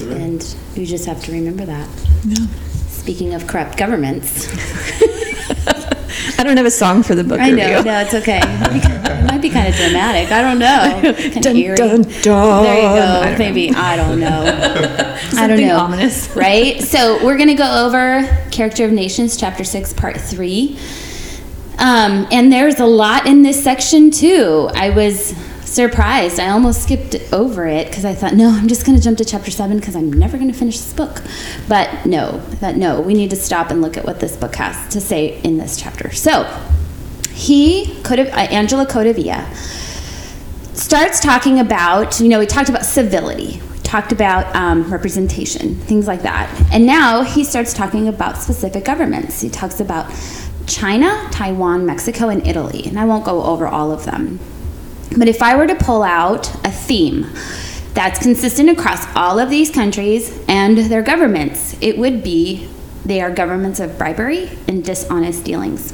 and 0.00 0.42
you 0.74 0.86
just 0.86 1.06
have 1.06 1.22
to 1.24 1.32
remember 1.32 1.64
that. 1.66 1.88
yeah. 2.24 2.46
Speaking 2.88 3.34
of 3.34 3.46
corrupt 3.46 3.76
governments, 3.78 4.48
I 6.38 6.42
don't 6.42 6.56
have 6.56 6.66
a 6.66 6.70
song 6.70 7.02
for 7.02 7.14
the 7.14 7.24
book 7.24 7.40
I 7.40 7.50
know, 7.50 7.66
review. 7.68 7.84
no, 7.84 8.00
it's 8.00 8.14
okay. 8.14 8.40
It 8.42 9.24
might 9.24 9.42
be 9.42 9.50
kind 9.50 9.68
of 9.68 9.74
dramatic. 9.74 10.30
I 10.32 10.40
don't 10.42 10.58
know. 10.58 11.00
Kind 11.30 11.36
of 11.36 11.42
Dun, 11.42 11.56
eerie. 11.56 11.76
dun, 11.76 12.02
dun. 12.22 12.62
There 12.62 12.76
you 12.76 12.82
go. 12.82 12.96
don't 12.96 13.32
know. 13.32 13.38
Maybe 13.38 13.70
I 13.74 13.96
don't 13.96 14.20
know. 14.20 14.42
I 14.44 15.46
don't 15.46 15.58
Something 15.58 15.66
know. 15.68 15.78
ominous. 15.78 16.34
right? 16.36 16.80
So 16.82 17.22
we're 17.24 17.36
gonna 17.38 17.54
go 17.54 17.86
over 17.86 18.26
Character 18.50 18.84
of 18.84 18.92
Nations, 18.92 19.36
chapter 19.36 19.64
six, 19.64 19.92
part 19.92 20.18
three. 20.20 20.78
Um, 21.80 22.28
and 22.30 22.52
there's 22.52 22.78
a 22.78 22.86
lot 22.86 23.26
in 23.26 23.42
this 23.42 23.62
section 23.62 24.10
too. 24.10 24.68
I 24.74 24.90
was 24.90 25.34
surprised. 25.64 26.38
I 26.38 26.50
almost 26.50 26.82
skipped 26.82 27.16
over 27.32 27.66
it 27.66 27.88
because 27.88 28.04
I 28.04 28.14
thought, 28.14 28.34
no, 28.34 28.50
I'm 28.50 28.68
just 28.68 28.84
going 28.84 28.98
to 28.98 29.02
jump 29.02 29.16
to 29.18 29.24
chapter 29.24 29.50
seven 29.50 29.78
because 29.78 29.96
I'm 29.96 30.12
never 30.12 30.36
going 30.36 30.50
to 30.52 30.58
finish 30.58 30.76
this 30.76 30.92
book. 30.92 31.22
But 31.68 32.04
no, 32.04 32.38
that 32.60 32.76
no, 32.76 33.00
we 33.00 33.14
need 33.14 33.30
to 33.30 33.36
stop 33.36 33.70
and 33.70 33.80
look 33.80 33.96
at 33.96 34.04
what 34.04 34.20
this 34.20 34.36
book 34.36 34.56
has 34.56 34.92
to 34.92 35.00
say 35.00 35.40
in 35.42 35.56
this 35.56 35.80
chapter. 35.80 36.12
So 36.12 36.44
he, 37.32 37.96
Coda, 38.02 38.30
uh, 38.30 38.40
Angela 38.40 38.84
Codevilla, 38.84 39.46
starts 40.76 41.20
talking 41.20 41.60
about, 41.60 42.20
you 42.20 42.28
know, 42.28 42.40
we 42.40 42.46
talked 42.46 42.68
about 42.68 42.84
civility, 42.84 43.60
we 43.72 43.78
talked 43.78 44.12
about 44.12 44.54
um, 44.54 44.90
representation, 44.92 45.76
things 45.76 46.06
like 46.06 46.22
that. 46.22 46.50
And 46.72 46.84
now 46.84 47.22
he 47.22 47.44
starts 47.44 47.72
talking 47.72 48.08
about 48.08 48.36
specific 48.36 48.84
governments. 48.84 49.40
He 49.40 49.48
talks 49.48 49.80
about 49.80 50.10
China, 50.70 51.28
Taiwan, 51.32 51.84
Mexico, 51.84 52.28
and 52.28 52.46
Italy. 52.46 52.84
And 52.86 52.98
I 52.98 53.04
won't 53.04 53.24
go 53.24 53.42
over 53.42 53.66
all 53.66 53.90
of 53.92 54.04
them. 54.04 54.38
But 55.18 55.28
if 55.28 55.42
I 55.42 55.56
were 55.56 55.66
to 55.66 55.74
pull 55.74 56.02
out 56.02 56.54
a 56.64 56.70
theme 56.70 57.26
that's 57.92 58.20
consistent 58.20 58.70
across 58.70 59.04
all 59.16 59.40
of 59.40 59.50
these 59.50 59.70
countries 59.70 60.42
and 60.48 60.78
their 60.78 61.02
governments, 61.02 61.76
it 61.80 61.98
would 61.98 62.22
be 62.22 62.68
they 63.04 63.20
are 63.20 63.30
governments 63.30 63.80
of 63.80 63.98
bribery 63.98 64.48
and 64.68 64.84
dishonest 64.84 65.42
dealings. 65.44 65.92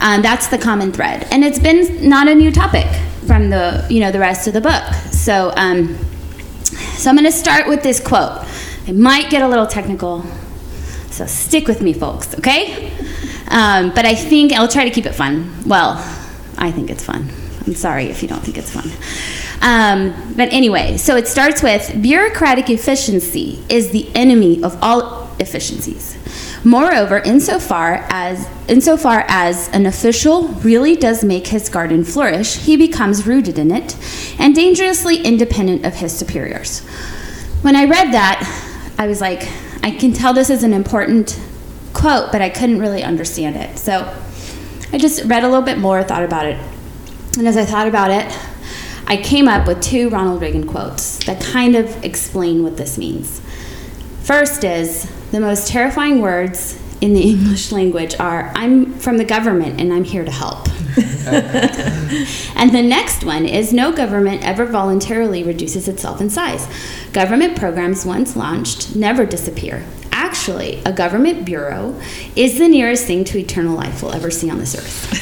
Um, 0.00 0.22
that's 0.22 0.48
the 0.48 0.58
common 0.58 0.92
thread, 0.92 1.26
and 1.30 1.44
it's 1.44 1.58
been 1.58 2.08
not 2.08 2.26
a 2.26 2.34
new 2.34 2.50
topic 2.50 2.86
from 3.26 3.50
the 3.50 3.86
you 3.90 4.00
know 4.00 4.10
the 4.10 4.18
rest 4.18 4.48
of 4.48 4.54
the 4.54 4.60
book. 4.60 4.82
So, 5.12 5.52
um, 5.56 5.98
so 6.62 7.10
I'm 7.10 7.16
going 7.16 7.30
to 7.30 7.32
start 7.32 7.68
with 7.68 7.82
this 7.82 8.00
quote. 8.00 8.46
It 8.86 8.96
might 8.96 9.28
get 9.28 9.42
a 9.42 9.48
little 9.48 9.66
technical, 9.66 10.24
so 11.10 11.26
stick 11.26 11.68
with 11.68 11.82
me, 11.82 11.92
folks. 11.92 12.34
Okay? 12.38 12.90
Um, 13.50 13.90
but 13.90 14.06
I 14.06 14.14
think 14.14 14.52
I'll 14.52 14.68
try 14.68 14.84
to 14.84 14.90
keep 14.90 15.06
it 15.06 15.14
fun. 15.14 15.52
Well, 15.66 15.92
I 16.56 16.70
think 16.70 16.90
it's 16.90 17.04
fun. 17.04 17.28
I'm 17.66 17.74
sorry 17.74 18.06
if 18.06 18.22
you 18.22 18.28
don't 18.28 18.40
think 18.40 18.56
it's 18.56 18.70
fun. 18.70 18.90
Um, 19.60 20.34
but 20.36 20.52
anyway, 20.52 20.96
so 20.96 21.16
it 21.16 21.28
starts 21.28 21.62
with 21.62 22.00
bureaucratic 22.00 22.70
efficiency 22.70 23.62
is 23.68 23.90
the 23.90 24.10
enemy 24.14 24.62
of 24.62 24.78
all 24.82 25.30
efficiencies. 25.38 26.16
Moreover, 26.64 27.18
insofar 27.18 28.06
as 28.08 28.48
insofar 28.68 29.24
as 29.28 29.68
an 29.70 29.86
official 29.86 30.48
really 30.48 30.94
does 30.94 31.24
make 31.24 31.46
his 31.48 31.68
garden 31.68 32.04
flourish, 32.04 32.56
he 32.56 32.76
becomes 32.76 33.26
rooted 33.26 33.58
in 33.58 33.70
it 33.70 33.96
and 34.38 34.54
dangerously 34.54 35.22
independent 35.22 35.86
of 35.86 35.94
his 35.94 36.16
superiors. 36.16 36.80
When 37.62 37.76
I 37.76 37.84
read 37.84 38.12
that, 38.12 38.94
I 38.98 39.06
was 39.06 39.20
like, 39.20 39.48
I 39.82 39.90
can 39.90 40.12
tell 40.12 40.34
this 40.34 40.50
is 40.50 40.62
an 40.62 40.74
important 40.74 41.40
quote, 41.92 42.32
but 42.32 42.40
I 42.42 42.50
couldn't 42.50 42.78
really 42.78 43.02
understand 43.02 43.56
it. 43.56 43.78
So 43.78 44.14
I 44.92 44.98
just 44.98 45.24
read 45.24 45.44
a 45.44 45.48
little 45.48 45.64
bit 45.64 45.78
more, 45.78 46.02
thought 46.02 46.24
about 46.24 46.46
it. 46.46 46.58
And 47.38 47.46
as 47.46 47.56
I 47.56 47.64
thought 47.64 47.86
about 47.86 48.10
it, 48.10 48.36
I 49.06 49.16
came 49.16 49.48
up 49.48 49.66
with 49.66 49.80
two 49.80 50.08
Ronald 50.08 50.40
Reagan 50.40 50.66
quotes 50.66 51.24
that 51.24 51.42
kind 51.42 51.74
of 51.76 52.04
explain 52.04 52.62
what 52.62 52.76
this 52.76 52.96
means. 52.96 53.40
First 54.22 54.62
is 54.62 55.10
the 55.32 55.40
most 55.40 55.68
terrifying 55.68 56.20
words 56.20 56.80
in 57.00 57.14
the 57.14 57.22
English 57.30 57.72
language 57.72 58.14
are 58.18 58.52
I'm 58.54 58.92
from 58.94 59.16
the 59.16 59.24
government 59.24 59.80
and 59.80 59.92
I'm 59.92 60.04
here 60.04 60.24
to 60.24 60.30
help. 60.30 60.68
and 62.56 62.70
the 62.72 62.82
next 62.82 63.24
one 63.24 63.46
is 63.46 63.72
no 63.72 63.92
government 63.92 64.44
ever 64.44 64.66
voluntarily 64.66 65.42
reduces 65.42 65.88
itself 65.88 66.20
in 66.20 66.30
size. 66.30 66.66
Government 67.12 67.56
programs, 67.56 68.04
once 68.04 68.36
launched, 68.36 68.96
never 68.96 69.24
disappear. 69.24 69.84
Actually, 70.50 70.82
a 70.84 70.92
government 70.92 71.44
bureau 71.44 71.94
is 72.34 72.58
the 72.58 72.66
nearest 72.66 73.06
thing 73.06 73.22
to 73.22 73.38
eternal 73.38 73.76
life 73.76 74.02
we'll 74.02 74.12
ever 74.12 74.32
see 74.32 74.50
on 74.50 74.58
this 74.58 74.74
earth. 74.74 75.14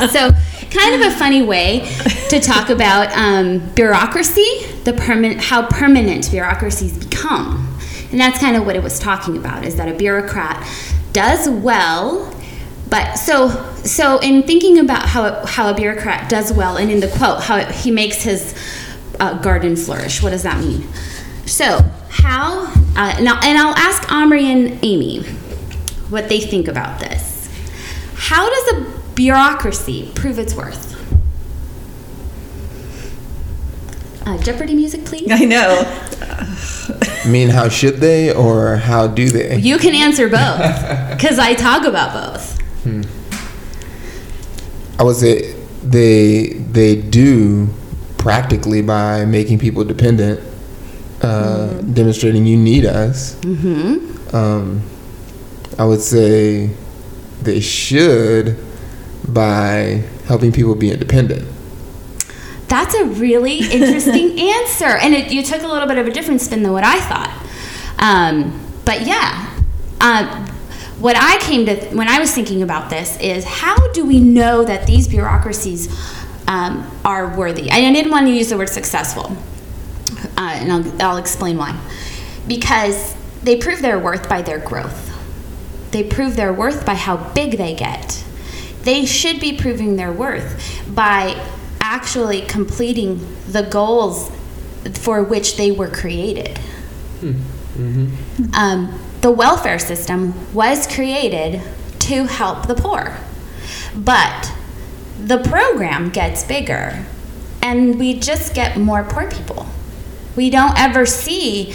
so, 0.12 0.30
kind 0.70 0.94
of 0.94 1.12
a 1.12 1.16
funny 1.16 1.42
way 1.42 1.80
to 2.28 2.38
talk 2.38 2.70
about 2.70 3.10
um, 3.16 3.58
bureaucracy, 3.74 4.66
the 4.84 4.92
permanent, 4.92 5.40
how 5.40 5.66
permanent 5.66 6.30
bureaucracies 6.30 6.96
become. 6.96 7.76
And 8.12 8.20
that's 8.20 8.38
kind 8.38 8.56
of 8.56 8.64
what 8.64 8.76
it 8.76 8.84
was 8.84 9.00
talking 9.00 9.36
about 9.36 9.64
is 9.64 9.74
that 9.74 9.88
a 9.88 9.94
bureaucrat 9.94 10.64
does 11.12 11.48
well 11.48 12.32
but 12.88 13.14
so 13.14 13.48
so 13.84 14.18
in 14.20 14.44
thinking 14.44 14.78
about 14.78 15.06
how 15.06 15.44
how 15.44 15.70
a 15.70 15.74
bureaucrat 15.74 16.28
does 16.28 16.52
well 16.52 16.76
and 16.76 16.90
in 16.90 17.00
the 17.00 17.08
quote 17.08 17.42
how 17.42 17.56
it, 17.56 17.70
he 17.70 17.90
makes 17.90 18.22
his 18.22 18.54
uh, 19.18 19.38
garden 19.40 19.74
flourish 19.74 20.22
what 20.22 20.30
does 20.30 20.42
that 20.42 20.58
mean 20.60 20.86
so 21.44 21.80
how 22.10 22.66
uh, 22.96 23.14
and, 23.16 23.28
I'll, 23.28 23.44
and 23.44 23.58
I'll 23.58 23.76
ask 23.76 24.10
Omri 24.10 24.44
and 24.46 24.78
Amy 24.82 25.22
what 26.10 26.28
they 26.28 26.40
think 26.40 26.68
about 26.68 27.00
this 27.00 27.50
how 28.14 28.48
does 28.48 28.74
a 28.74 28.98
bureaucracy 29.14 30.10
prove 30.14 30.38
its 30.38 30.54
worth 30.54 30.88
uh, 34.28 34.36
Jeopardy 34.42 34.74
music, 34.74 35.06
please. 35.06 35.30
I 35.30 35.46
know. 35.46 35.82
I 37.24 37.26
mean, 37.28 37.48
how 37.48 37.70
should 37.70 37.96
they 37.96 38.30
or 38.30 38.76
how 38.76 39.06
do 39.06 39.30
they? 39.30 39.56
You 39.56 39.78
can 39.78 39.94
answer 39.94 40.28
both 40.28 40.58
because 41.16 41.38
I 41.38 41.54
talk 41.54 41.86
about 41.86 42.12
both. 42.12 42.60
Hmm. 42.82 43.02
I 45.00 45.04
would 45.04 45.16
say 45.16 45.54
they 45.82 46.48
they 46.48 47.00
do 47.00 47.68
practically 48.18 48.82
by 48.82 49.24
making 49.24 49.60
people 49.60 49.82
dependent, 49.84 50.40
uh, 51.22 51.68
mm-hmm. 51.70 51.92
demonstrating 51.92 52.46
you 52.46 52.56
need 52.56 52.84
us. 52.84 53.34
Mm-hmm. 53.36 54.34
Um, 54.34 54.82
I 55.78 55.84
would 55.84 56.00
say 56.00 56.70
they 57.42 57.60
should 57.60 58.58
by 59.26 60.04
helping 60.26 60.52
people 60.52 60.74
be 60.74 60.90
independent. 60.90 61.46
That's 62.68 62.94
a 62.94 63.04
really 63.04 63.58
interesting 63.58 64.38
answer, 64.38 64.86
and 64.86 65.14
it, 65.14 65.32
you 65.32 65.42
took 65.42 65.62
a 65.62 65.66
little 65.66 65.88
bit 65.88 65.98
of 65.98 66.06
a 66.06 66.10
different 66.10 66.40
spin 66.40 66.62
than 66.62 66.72
what 66.72 66.84
I 66.84 67.00
thought. 67.00 67.46
Um, 67.98 68.60
but 68.84 69.06
yeah, 69.06 69.60
uh, 70.00 70.46
what 70.98 71.16
I 71.16 71.38
came 71.38 71.66
to 71.66 71.76
when 71.96 72.08
I 72.08 72.18
was 72.18 72.32
thinking 72.32 72.62
about 72.62 72.90
this 72.90 73.18
is 73.20 73.44
how 73.44 73.92
do 73.92 74.04
we 74.04 74.20
know 74.20 74.64
that 74.64 74.86
these 74.86 75.08
bureaucracies 75.08 75.88
um, 76.46 76.90
are 77.04 77.36
worthy? 77.36 77.70
I 77.70 77.80
didn't 77.80 78.10
want 78.10 78.26
to 78.26 78.32
use 78.32 78.50
the 78.50 78.58
word 78.58 78.68
successful, 78.68 79.36
uh, 80.36 80.40
and 80.54 80.72
I'll, 80.72 81.02
I'll 81.02 81.16
explain 81.16 81.56
why. 81.56 81.78
Because 82.46 83.14
they 83.42 83.56
prove 83.56 83.82
their 83.82 83.98
worth 83.98 84.28
by 84.28 84.42
their 84.42 84.58
growth. 84.58 85.04
They 85.90 86.02
prove 86.04 86.36
their 86.36 86.52
worth 86.52 86.84
by 86.84 86.94
how 86.94 87.16
big 87.32 87.58
they 87.58 87.74
get. 87.74 88.24
They 88.82 89.04
should 89.04 89.40
be 89.40 89.56
proving 89.56 89.96
their 89.96 90.12
worth 90.12 90.82
by 90.94 91.42
actually 91.80 92.42
completing 92.42 93.26
the 93.46 93.62
goals 93.62 94.30
for 94.94 95.22
which 95.22 95.56
they 95.56 95.70
were 95.70 95.88
created. 95.88 96.58
Hmm. 97.20 97.32
Mm-hmm. 97.76 98.54
Um, 98.54 99.00
the 99.20 99.30
welfare 99.30 99.78
system 99.78 100.52
was 100.54 100.86
created 100.86 101.62
to 102.00 102.24
help 102.24 102.66
the 102.66 102.74
poor, 102.74 103.16
but 103.94 104.52
the 105.18 105.38
program 105.38 106.10
gets 106.10 106.44
bigger 106.44 107.04
and 107.62 107.98
we 107.98 108.18
just 108.18 108.54
get 108.54 108.78
more 108.78 109.04
poor 109.04 109.30
people. 109.30 109.66
We 110.38 110.50
don't 110.50 110.78
ever 110.78 111.04
see 111.04 111.74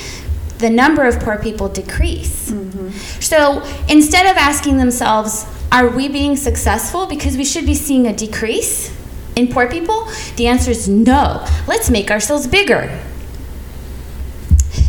the 0.60 0.70
number 0.70 1.04
of 1.04 1.20
poor 1.20 1.38
people 1.38 1.68
decrease. 1.68 2.50
Mm-hmm. 2.50 2.92
So 3.20 3.62
instead 3.90 4.26
of 4.26 4.38
asking 4.38 4.78
themselves, 4.78 5.46
are 5.70 5.90
we 5.90 6.08
being 6.08 6.38
successful? 6.38 7.06
Because 7.06 7.36
we 7.36 7.44
should 7.44 7.66
be 7.66 7.76
seeing 7.76 8.08
a 8.08 8.14
decrease 8.14 8.98
in 9.36 9.50
poor 9.50 9.70
people? 9.70 10.08
The 10.38 10.48
answer 10.48 10.72
is 10.72 10.88
no. 10.88 11.46
Let's 11.68 11.90
make 11.90 12.10
ourselves 12.10 12.48
bigger. 12.48 12.98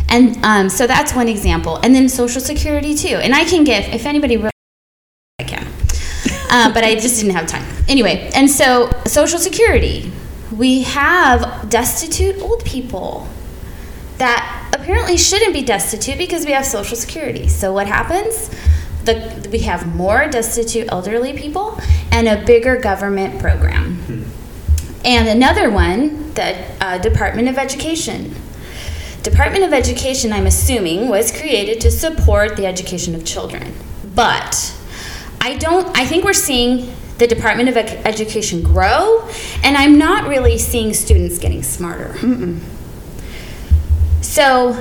And 0.07 0.37
um, 0.45 0.69
so 0.69 0.87
that's 0.87 1.13
one 1.13 1.27
example. 1.27 1.75
And 1.83 1.93
then 1.93 2.07
Social 2.07 2.39
Security, 2.39 2.95
too. 2.95 3.17
And 3.17 3.35
I 3.35 3.43
can 3.43 3.65
give, 3.65 3.83
if 3.93 4.05
anybody 4.05 4.37
really 4.37 4.51
I 5.39 5.43
can. 5.43 5.67
Uh, 6.49 6.73
but 6.73 6.85
I 6.85 6.95
just 6.95 7.19
didn't 7.19 7.35
have 7.35 7.45
time. 7.45 7.65
Anyway, 7.89 8.31
and 8.35 8.49
so 8.49 8.89
Social 9.05 9.37
Security. 9.37 10.13
We 10.55 10.83
have 10.83 11.69
destitute 11.69 12.41
old 12.41 12.63
people 12.63 13.27
that 14.17 14.71
apparently 14.73 15.17
shouldn't 15.17 15.53
be 15.53 15.61
destitute 15.61 16.17
because 16.17 16.45
we 16.45 16.51
have 16.51 16.65
Social 16.65 16.95
Security. 16.95 17.47
So 17.47 17.73
what 17.73 17.87
happens? 17.87 18.49
The, 19.03 19.47
we 19.51 19.59
have 19.59 19.95
more 19.95 20.27
destitute 20.27 20.87
elderly 20.91 21.33
people 21.33 21.79
and 22.11 22.27
a 22.27 22.43
bigger 22.45 22.77
government 22.77 23.39
program. 23.39 23.95
Hmm. 23.95 24.23
And 25.05 25.27
another 25.27 25.69
one, 25.69 26.33
the 26.33 26.65
uh, 26.81 26.97
Department 26.97 27.47
of 27.47 27.57
Education. 27.57 28.33
Department 29.21 29.63
of 29.63 29.73
Education, 29.73 30.33
I'm 30.33 30.47
assuming, 30.47 31.09
was 31.09 31.31
created 31.31 31.81
to 31.81 31.91
support 31.91 32.55
the 32.55 32.65
education 32.65 33.13
of 33.15 33.25
children. 33.25 33.73
But 34.15 34.75
I 35.41 35.57
don't, 35.57 35.95
I 35.97 36.05
think 36.05 36.23
we're 36.23 36.33
seeing 36.33 36.91
the 37.17 37.27
Department 37.27 37.69
of 37.69 37.77
Education 37.77 38.63
grow, 38.63 39.27
and 39.63 39.77
I'm 39.77 39.97
not 39.97 40.27
really 40.27 40.57
seeing 40.57 40.93
students 40.93 41.37
getting 41.37 41.63
smarter. 41.63 42.13
Mm-mm. 42.19 42.59
So 44.35 44.73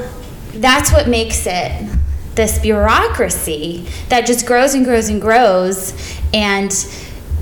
that's 0.54 0.92
what 0.92 1.06
makes 1.06 1.46
it 1.46 1.88
this 2.34 2.58
bureaucracy 2.58 3.86
that 4.08 4.26
just 4.26 4.46
grows 4.46 4.74
and 4.74 4.84
grows 4.84 5.08
and 5.08 5.20
grows 5.20 5.92
and 6.32 6.72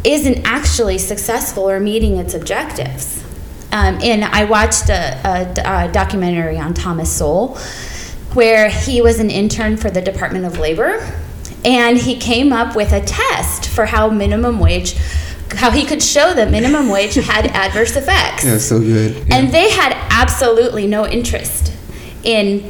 isn't 0.05 0.43
actually 0.45 0.99
successful 0.99 1.71
or 1.71 1.81
meeting 1.81 2.19
its 2.19 2.35
objectives. 2.35 3.25
Um, 3.73 3.99
and 4.03 4.27
I 4.27 4.45
watched 4.45 4.91
a, 4.91 5.19
a, 5.25 5.87
a, 5.87 5.91
documentary 5.91 6.59
on 6.59 6.75
Thomas 6.75 7.11
Sowell 7.11 7.57
where 8.35 8.69
he 8.69 9.01
was 9.01 9.19
an 9.19 9.31
intern 9.31 9.79
for 9.79 9.89
the 9.89 10.03
Department 10.03 10.45
of 10.45 10.59
Labor 10.59 10.99
and 11.65 11.97
he 11.97 12.19
came 12.19 12.53
up 12.53 12.77
with 12.77 12.93
a 12.93 13.01
test 13.01 13.71
for 13.71 13.87
how 13.87 14.11
minimum 14.11 14.59
wage 14.59 14.97
how 15.53 15.71
he 15.71 15.87
could 15.87 16.03
show 16.03 16.35
that 16.35 16.51
minimum 16.51 16.91
wage 16.91 17.15
had 17.15 17.47
adverse 17.55 17.97
effects. 17.97 18.45
Yeah, 18.45 18.59
so 18.59 18.81
good. 18.81 19.17
Yeah. 19.17 19.37
And 19.37 19.51
they 19.51 19.71
had 19.71 19.95
absolutely 20.11 20.87
no 20.87 21.07
interest 21.07 21.72
in 22.25 22.61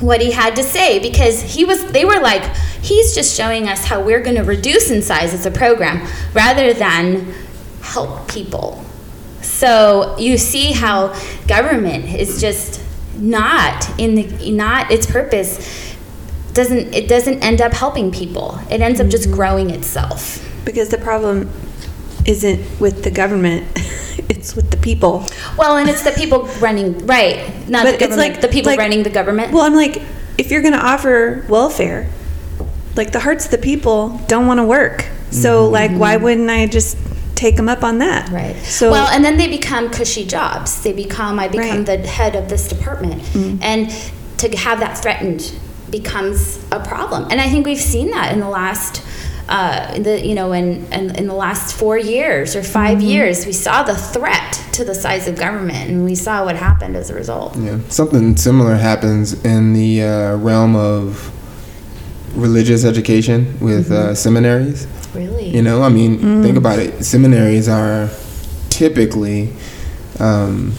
what 0.00 0.20
he 0.20 0.32
had 0.32 0.56
to 0.56 0.62
say 0.62 0.98
because 0.98 1.40
he 1.40 1.64
was 1.64 1.84
they 1.92 2.04
were 2.04 2.20
like 2.20 2.42
he's 2.82 3.14
just 3.14 3.36
showing 3.36 3.68
us 3.68 3.84
how 3.84 4.02
we're 4.02 4.20
going 4.20 4.36
to 4.36 4.42
reduce 4.42 4.90
in 4.90 5.00
size 5.00 5.32
as 5.32 5.46
a 5.46 5.50
program 5.50 6.06
rather 6.34 6.74
than 6.74 7.32
help 7.80 8.28
people. 8.28 8.84
So 9.42 10.16
you 10.18 10.36
see 10.36 10.72
how 10.72 11.14
government 11.46 12.06
is 12.06 12.40
just 12.40 12.82
not 13.16 13.88
in 13.98 14.14
the 14.16 14.50
not 14.50 14.90
its 14.90 15.06
purpose 15.06 15.94
doesn't 16.52 16.94
it 16.94 17.08
doesn't 17.08 17.42
end 17.42 17.60
up 17.60 17.72
helping 17.72 18.10
people. 18.10 18.58
It 18.70 18.80
ends 18.80 19.00
up 19.00 19.08
just 19.08 19.24
mm-hmm. 19.24 19.34
growing 19.34 19.70
itself. 19.70 20.40
Because 20.64 20.88
the 20.88 20.98
problem 20.98 21.50
isn't 22.26 22.80
with 22.80 23.04
the 23.04 23.10
government 23.10 23.66
it's 24.28 24.54
with 24.54 24.70
the 24.70 24.76
people. 24.76 25.26
Well, 25.56 25.76
and 25.76 25.88
it's 25.88 26.02
the 26.02 26.12
people 26.12 26.44
running 26.60 27.06
right, 27.06 27.68
not 27.68 27.84
but 27.84 27.92
the 27.92 27.98
government. 27.98 28.32
Like, 28.32 28.40
the 28.40 28.48
people 28.48 28.72
like, 28.72 28.78
running 28.78 29.02
the 29.02 29.10
government. 29.10 29.52
Well, 29.52 29.62
I'm 29.62 29.74
like, 29.74 30.02
if 30.38 30.50
you're 30.50 30.62
going 30.62 30.74
to 30.74 30.84
offer 30.84 31.44
welfare, 31.48 32.10
like 32.96 33.12
the 33.12 33.20
hearts 33.20 33.46
of 33.46 33.50
the 33.50 33.58
people 33.58 34.20
don't 34.28 34.46
want 34.46 34.58
to 34.58 34.64
work. 34.64 35.06
So, 35.30 35.64
mm-hmm. 35.64 35.72
like, 35.72 35.90
why 35.92 36.16
wouldn't 36.16 36.48
I 36.48 36.66
just 36.66 36.96
take 37.34 37.56
them 37.56 37.68
up 37.68 37.82
on 37.82 37.98
that? 37.98 38.28
Right. 38.30 38.56
So, 38.56 38.90
well, 38.90 39.08
and 39.08 39.24
then 39.24 39.36
they 39.36 39.48
become 39.48 39.90
cushy 39.90 40.24
jobs. 40.24 40.82
They 40.82 40.92
become, 40.92 41.38
I 41.38 41.48
become 41.48 41.84
right. 41.84 41.86
the 41.86 41.98
head 42.06 42.36
of 42.36 42.48
this 42.48 42.68
department, 42.68 43.22
mm-hmm. 43.22 43.62
and 43.62 43.90
to 44.38 44.56
have 44.56 44.80
that 44.80 44.98
threatened 44.98 45.58
becomes 45.90 46.64
a 46.70 46.80
problem. 46.80 47.26
And 47.30 47.40
I 47.40 47.48
think 47.48 47.66
we've 47.66 47.78
seen 47.78 48.10
that 48.10 48.32
in 48.32 48.40
the 48.40 48.48
last 48.48 49.02
uh, 49.48 49.98
the 49.98 50.24
you 50.24 50.34
know 50.34 50.52
in, 50.52 50.84
in, 50.92 51.14
in 51.16 51.26
the 51.26 51.34
last 51.34 51.76
four 51.76 51.98
years 51.98 52.56
or 52.56 52.62
5 52.62 52.98
mm-hmm. 52.98 53.06
years 53.06 53.46
we 53.46 53.52
saw 53.52 53.82
the 53.82 53.94
threat 53.94 54.52
to 54.72 54.84
the 54.84 54.94
size 54.94 55.28
of 55.28 55.36
government 55.36 55.90
and 55.90 56.04
we 56.04 56.14
saw 56.14 56.44
what 56.44 56.56
happened 56.56 56.96
as 56.96 57.10
a 57.10 57.14
result 57.14 57.56
yeah 57.58 57.78
something 57.88 58.36
similar 58.36 58.76
happens 58.76 59.44
in 59.44 59.72
the 59.72 60.02
uh, 60.02 60.36
realm 60.36 60.74
of 60.74 61.30
religious 62.34 62.84
education 62.84 63.58
with 63.60 63.90
uh, 63.90 63.94
mm-hmm. 63.94 64.12
uh, 64.12 64.14
seminaries 64.14 64.86
Really? 65.14 65.48
You 65.48 65.62
know, 65.62 65.82
I 65.82 65.88
mean, 65.90 66.42
think 66.42 66.56
about 66.56 66.80
it. 66.80 67.04
Seminaries 67.04 67.68
are 67.68 68.10
typically, 68.68 69.52
um, 70.18 70.72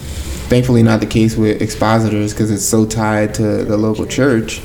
thankfully, 0.50 0.84
not 0.84 1.00
the 1.00 1.06
case 1.06 1.38
with 1.38 1.62
expositors 1.62 2.34
because 2.34 2.52
it's 2.52 2.66
so 2.66 2.86
tied 2.86 3.34
to 3.36 3.64
the 3.64 3.78
local 3.78 4.06
church. 4.06 4.62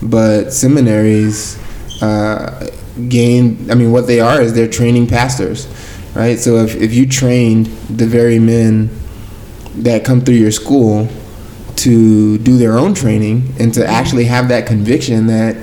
But 0.00 0.52
seminaries 0.52 1.58
uh, 2.00 2.70
gain, 3.08 3.70
I 3.70 3.74
mean, 3.74 3.92
what 3.92 4.06
they 4.06 4.20
are 4.20 4.40
is 4.40 4.54
they're 4.54 4.68
training 4.68 5.06
pastors, 5.06 5.66
right? 6.14 6.38
So 6.38 6.56
if, 6.56 6.76
if 6.76 6.92
you 6.94 7.06
trained 7.06 7.66
the 7.88 8.06
very 8.06 8.38
men 8.38 8.90
that 9.76 10.04
come 10.04 10.20
through 10.20 10.34
your 10.34 10.50
school 10.50 11.08
to 11.76 12.36
do 12.38 12.58
their 12.58 12.76
own 12.76 12.92
training 12.92 13.54
and 13.58 13.72
to 13.72 13.86
actually 13.86 14.24
have 14.24 14.48
that 14.48 14.66
conviction 14.66 15.26
that 15.26 15.54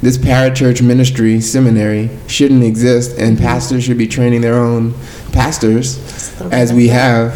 this 0.00 0.16
parachurch 0.16 0.80
ministry 0.82 1.40
seminary 1.40 2.08
shouldn't 2.28 2.62
exist 2.62 3.18
and 3.18 3.38
pastors 3.38 3.84
should 3.84 3.98
be 3.98 4.06
training 4.06 4.40
their 4.40 4.54
own 4.54 4.94
pastors 5.32 6.40
as 6.52 6.72
we 6.72 6.88
have 6.88 7.34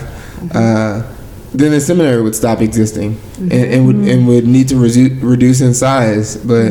uh, 0.55 1.03
then 1.53 1.73
the 1.73 1.81
seminary 1.81 2.23
would 2.23 2.35
stop 2.35 2.61
existing 2.61 3.21
and, 3.39 3.53
and 3.53 3.87
would 3.87 3.97
and 3.97 4.27
would 4.27 4.47
need 4.47 4.69
to 4.69 4.77
reduce 4.79 5.61
in 5.61 5.75
size 5.75 6.37
but 6.37 6.71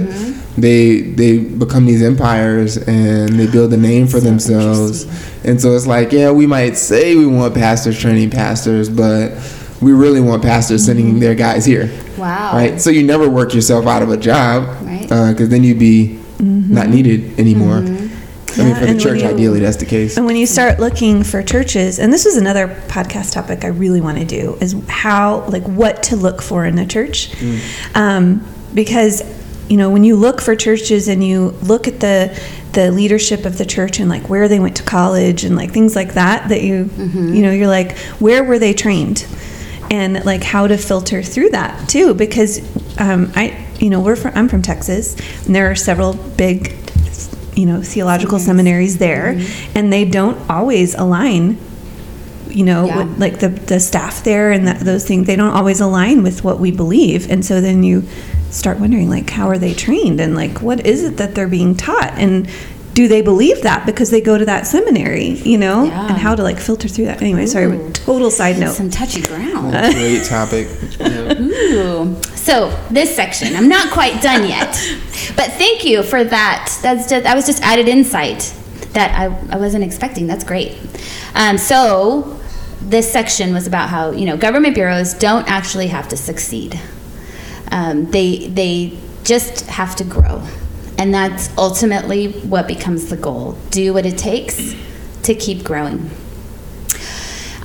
they 0.57 1.01
they 1.01 1.38
become 1.38 1.85
these 1.85 2.01
empires 2.01 2.77
and 2.77 3.29
they 3.39 3.47
build 3.47 3.71
a 3.73 3.77
name 3.77 4.07
for 4.07 4.19
themselves 4.19 5.05
and 5.45 5.62
so 5.62 5.75
it's 5.75 5.88
like 5.88 6.12
yeah 6.12 6.31
we 6.31 6.45
might 6.45 6.75
say 6.75 7.15
we 7.15 7.25
want 7.25 7.53
pastors 7.53 7.97
training 7.99 8.29
pastors 8.29 8.89
but 8.89 9.31
we 9.81 9.93
really 9.93 10.19
want 10.19 10.41
pastors 10.43 10.83
sending 10.85 11.19
their 11.19 11.35
guys 11.35 11.65
here 11.65 11.89
Wow. 12.17 12.51
right? 12.53 12.81
So 12.81 12.89
you 12.89 13.03
never 13.03 13.29
work 13.29 13.53
yourself 13.53 13.85
out 13.88 14.01
of 14.01 14.09
a 14.09 14.17
job, 14.17 14.67
Right. 14.85 15.03
Because 15.03 15.47
then 15.47 15.63
you'd 15.63 15.79
be 15.79 16.19
not 16.39 16.89
needed 16.89 17.39
anymore. 17.39 17.77
I 17.77 17.81
mean, 17.81 18.09
Mm-hmm. 18.49 18.73
For 18.73 18.85
the 18.85 18.88
and 18.91 18.99
church, 18.99 19.21
you- 19.21 19.27
ideally, 19.29 19.59
that's 19.62 19.77
the 19.77 19.85
case. 19.85 20.17
And 20.17 20.25
when 20.25 20.35
you 20.35 20.45
start 20.45 20.79
looking 20.81 21.23
for 21.23 21.41
churches, 21.43 21.97
and 21.99 22.12
this 22.12 22.25
is 22.25 22.35
another 22.35 22.67
podcast 22.89 23.31
topic 23.31 23.63
I 23.63 23.67
really 23.67 24.01
want 24.01 24.17
to 24.17 24.25
do, 24.25 24.57
is 24.59 24.75
how, 24.89 25.45
like, 25.47 25.63
what 25.63 26.03
to 26.03 26.17
look 26.17 26.41
for 26.41 26.65
in 26.65 26.77
a 26.77 26.85
church. 26.85 27.31
Um, 27.95 28.45
because, 28.73 29.21
you 29.69 29.77
know, 29.77 29.89
when 29.89 30.03
you 30.03 30.15
look 30.15 30.41
for 30.41 30.55
churches 30.55 31.08
and 31.08 31.23
you 31.23 31.49
look 31.63 31.88
at 31.88 31.99
the, 31.99 32.38
the 32.73 32.91
leadership 32.91 33.45
of 33.45 33.58
the 33.58 33.65
church 33.65 33.99
and, 33.99 34.10
like, 34.10 34.27
where 34.29 34.47
they 34.47 34.60
went 34.60 34.75
to 34.77 34.84
college 34.84 35.43
and, 35.43 35.55
like, 35.55 35.71
things 35.71 35.95
like 35.95 36.13
that, 36.15 36.49
that 36.49 36.62
you, 36.63 36.89
you 36.97 37.41
know, 37.41 37.51
you're 37.51 37.67
like, 37.67 37.97
where 38.19 38.43
were 38.43 38.58
they 38.60 38.73
trained? 38.73 39.25
And, 39.91 40.25
like, 40.25 40.43
how 40.43 40.67
to 40.67 40.77
filter 40.77 41.21
through 41.23 41.49
that, 41.51 41.88
too. 41.88 42.13
Because 42.13 42.60
um, 42.99 43.32
I, 43.36 43.65
you 43.79 43.89
know, 43.89 44.01
we're 44.01 44.15
from, 44.15 44.34
I'm 44.36 44.49
from 44.49 44.62
Texas, 44.62 45.15
and 45.45 45.55
there 45.55 45.69
are 45.71 45.75
several 45.75 46.13
big 46.13 46.75
you 47.55 47.65
know 47.65 47.82
theological 47.82 48.39
seminaries 48.39 48.99
there 48.99 49.36
and 49.75 49.91
they 49.91 50.05
don't 50.05 50.38
always 50.49 50.93
align 50.95 51.58
you 52.47 52.63
know 52.63 52.86
Yeah. 52.86 53.03
with, 53.03 53.19
like 53.19 53.39
the 53.39 53.49
the 53.49 53.79
staff 53.82 54.23
there 54.23 54.51
and 54.51 54.65
that, 54.67 54.79
those 54.79 55.05
things 55.05 55.27
they 55.27 55.36
don't 55.36 55.51
always 55.51 55.82
align 55.82 56.23
with 56.23 56.43
what 56.43 56.60
we 56.60 56.71
believe 56.71 57.29
and 57.29 57.43
so 57.43 57.60
then 57.60 57.84
you 57.84 58.03
start 58.51 58.79
wondering 58.79 59.09
like 59.09 59.29
how 59.29 59.47
are 59.47 59.57
they 59.57 59.73
trained 59.73 60.19
and 60.19 60.35
like 60.35 60.62
what 60.62 60.85
is 60.85 61.03
it 61.03 61.17
that 61.17 61.35
they're 61.35 61.47
being 61.47 61.75
taught 61.75 62.12
and 62.15 62.49
do 62.93 63.07
they 63.07 63.21
believe 63.21 63.62
that 63.62 63.85
because 63.85 64.09
they 64.09 64.19
go 64.19 64.38
to 64.38 64.45
that 64.45 64.65
seminary 64.65 65.27
you 65.29 65.57
know 65.57 65.83
Yeah. 65.85 66.07
and 66.07 66.17
how 66.17 66.35
to 66.35 66.41
like 66.43 66.57
filter 66.59 66.88
through 66.88 67.05
that 67.05 67.21
anyway 67.21 67.45
sorry 67.45 67.65
Ooh. 67.67 67.91
total 67.93 68.31
side 68.31 68.57
note 68.59 68.73
Some 68.73 68.89
touchy 68.89 69.21
ground. 69.21 69.71
Great 69.71 70.23
topic. 70.25 70.67
Yeah. 70.99 71.39
Ooh. 71.39 72.21
So 72.35 72.69
this 72.89 73.15
section, 73.15 73.55
I'm 73.55 73.69
not 73.69 73.91
quite 73.93 74.21
done 74.21 74.47
yet, 74.49 74.71
but 75.35 75.51
thank 75.53 75.85
you 75.85 76.01
for 76.01 76.23
that. 76.23 76.75
That's 76.81 77.07
just, 77.09 77.23
that 77.23 77.35
was 77.35 77.45
just 77.45 77.62
added 77.62 77.88
insight 77.88 78.53
that 78.93 79.12
I, 79.17 79.25
I 79.55 79.57
wasn't 79.59 79.83
expecting. 79.83 80.25
That's 80.25 80.43
great. 80.43 80.75
Um, 81.35 81.57
so 81.59 82.39
this 82.81 83.12
section 83.12 83.53
was 83.53 83.67
about 83.67 83.89
how 83.89 84.12
you 84.12 84.25
know 84.25 84.35
government 84.35 84.73
bureaus 84.73 85.13
don't 85.13 85.47
actually 85.47 85.88
have 85.88 86.07
to 86.09 86.17
succeed. 86.17 86.79
Um, 87.71 88.10
they 88.12 88.47
they 88.47 88.97
just 89.23 89.67
have 89.67 89.95
to 89.97 90.03
grow, 90.03 90.43
and 90.97 91.13
that's 91.13 91.55
ultimately 91.58 92.32
what 92.32 92.67
becomes 92.67 93.10
the 93.10 93.17
goal. 93.17 93.58
Do 93.69 93.93
what 93.93 94.05
it 94.05 94.17
takes 94.17 94.75
to 95.23 95.36
keep 95.36 95.63
growing. 95.63 96.10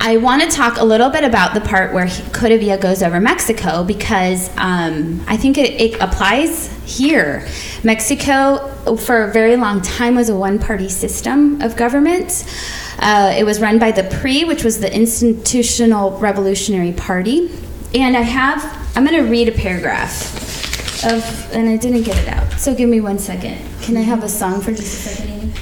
I 0.07 0.19
want 0.19 0.43
to 0.43 0.49
talk 0.49 0.77
a 0.77 0.85
little 0.85 1.09
bit 1.09 1.25
about 1.25 1.55
the 1.55 1.63
part 1.63 1.95
where 1.95 2.05
Codevilla 2.05 2.79
goes 2.79 3.03
over 3.03 3.21
Mexico 3.21 3.85
because 3.85 4.51
um, 4.59 5.25
I 5.27 5.39
think 5.39 5.57
it, 5.57 5.81
it 5.81 5.99
applies 5.99 6.69
here. 6.85 7.49
Mexico, 7.83 8.69
for 8.97 9.25
a 9.25 9.33
very 9.33 9.57
long 9.57 9.81
time, 9.81 10.15
was 10.15 10.29
a 10.29 10.37
one 10.37 10.59
party 10.59 10.91
system 10.91 11.63
of 11.63 11.75
government. 11.77 12.45
Uh, 12.99 13.35
it 13.35 13.45
was 13.45 13.63
run 13.63 13.79
by 13.79 13.93
the 13.93 14.05
PRI, 14.05 14.45
which 14.45 14.63
was 14.63 14.79
the 14.79 14.95
Institutional 14.95 16.19
Revolutionary 16.19 16.93
Party. 16.93 17.51
And 17.95 18.17
I 18.17 18.23
have, 18.23 18.65
I'm 18.97 19.07
going 19.07 19.23
to 19.23 19.31
read 19.31 19.49
a 19.49 19.53
paragraph 19.53 20.35
of, 21.05 21.53
and 21.53 21.69
I 21.69 21.77
didn't 21.77 22.03
get 22.03 22.17
it 22.17 22.29
out. 22.29 22.53
So 22.55 22.75
give 22.75 22.89
me 22.89 23.01
one 23.01 23.21
second. 23.21 23.57
Can 23.83 23.97
I 23.97 24.01
have 24.01 24.25
a 24.25 24.29
song 24.29 24.61
for 24.61 24.73
just 24.73 24.83
a 24.83 25.09
second? 25.11 25.31
Amy? 25.31 25.53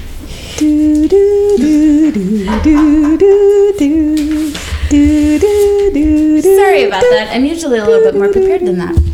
Do, 0.56 1.08
do, 1.08 1.56
do, 1.58 2.12
do, 2.12 2.62
do, 2.62 3.18
do, 3.18 3.72
do. 3.78 4.52
Do, 4.88 5.38
do, 5.38 5.90
do, 5.92 6.42
do, 6.42 6.56
Sorry 6.56 6.84
about 6.84 7.02
that. 7.02 7.30
I'm 7.32 7.44
usually 7.44 7.78
a 7.78 7.84
little 7.84 8.02
bit 8.02 8.14
more 8.14 8.32
prepared 8.32 8.62
than 8.62 8.78
that. 8.78 8.96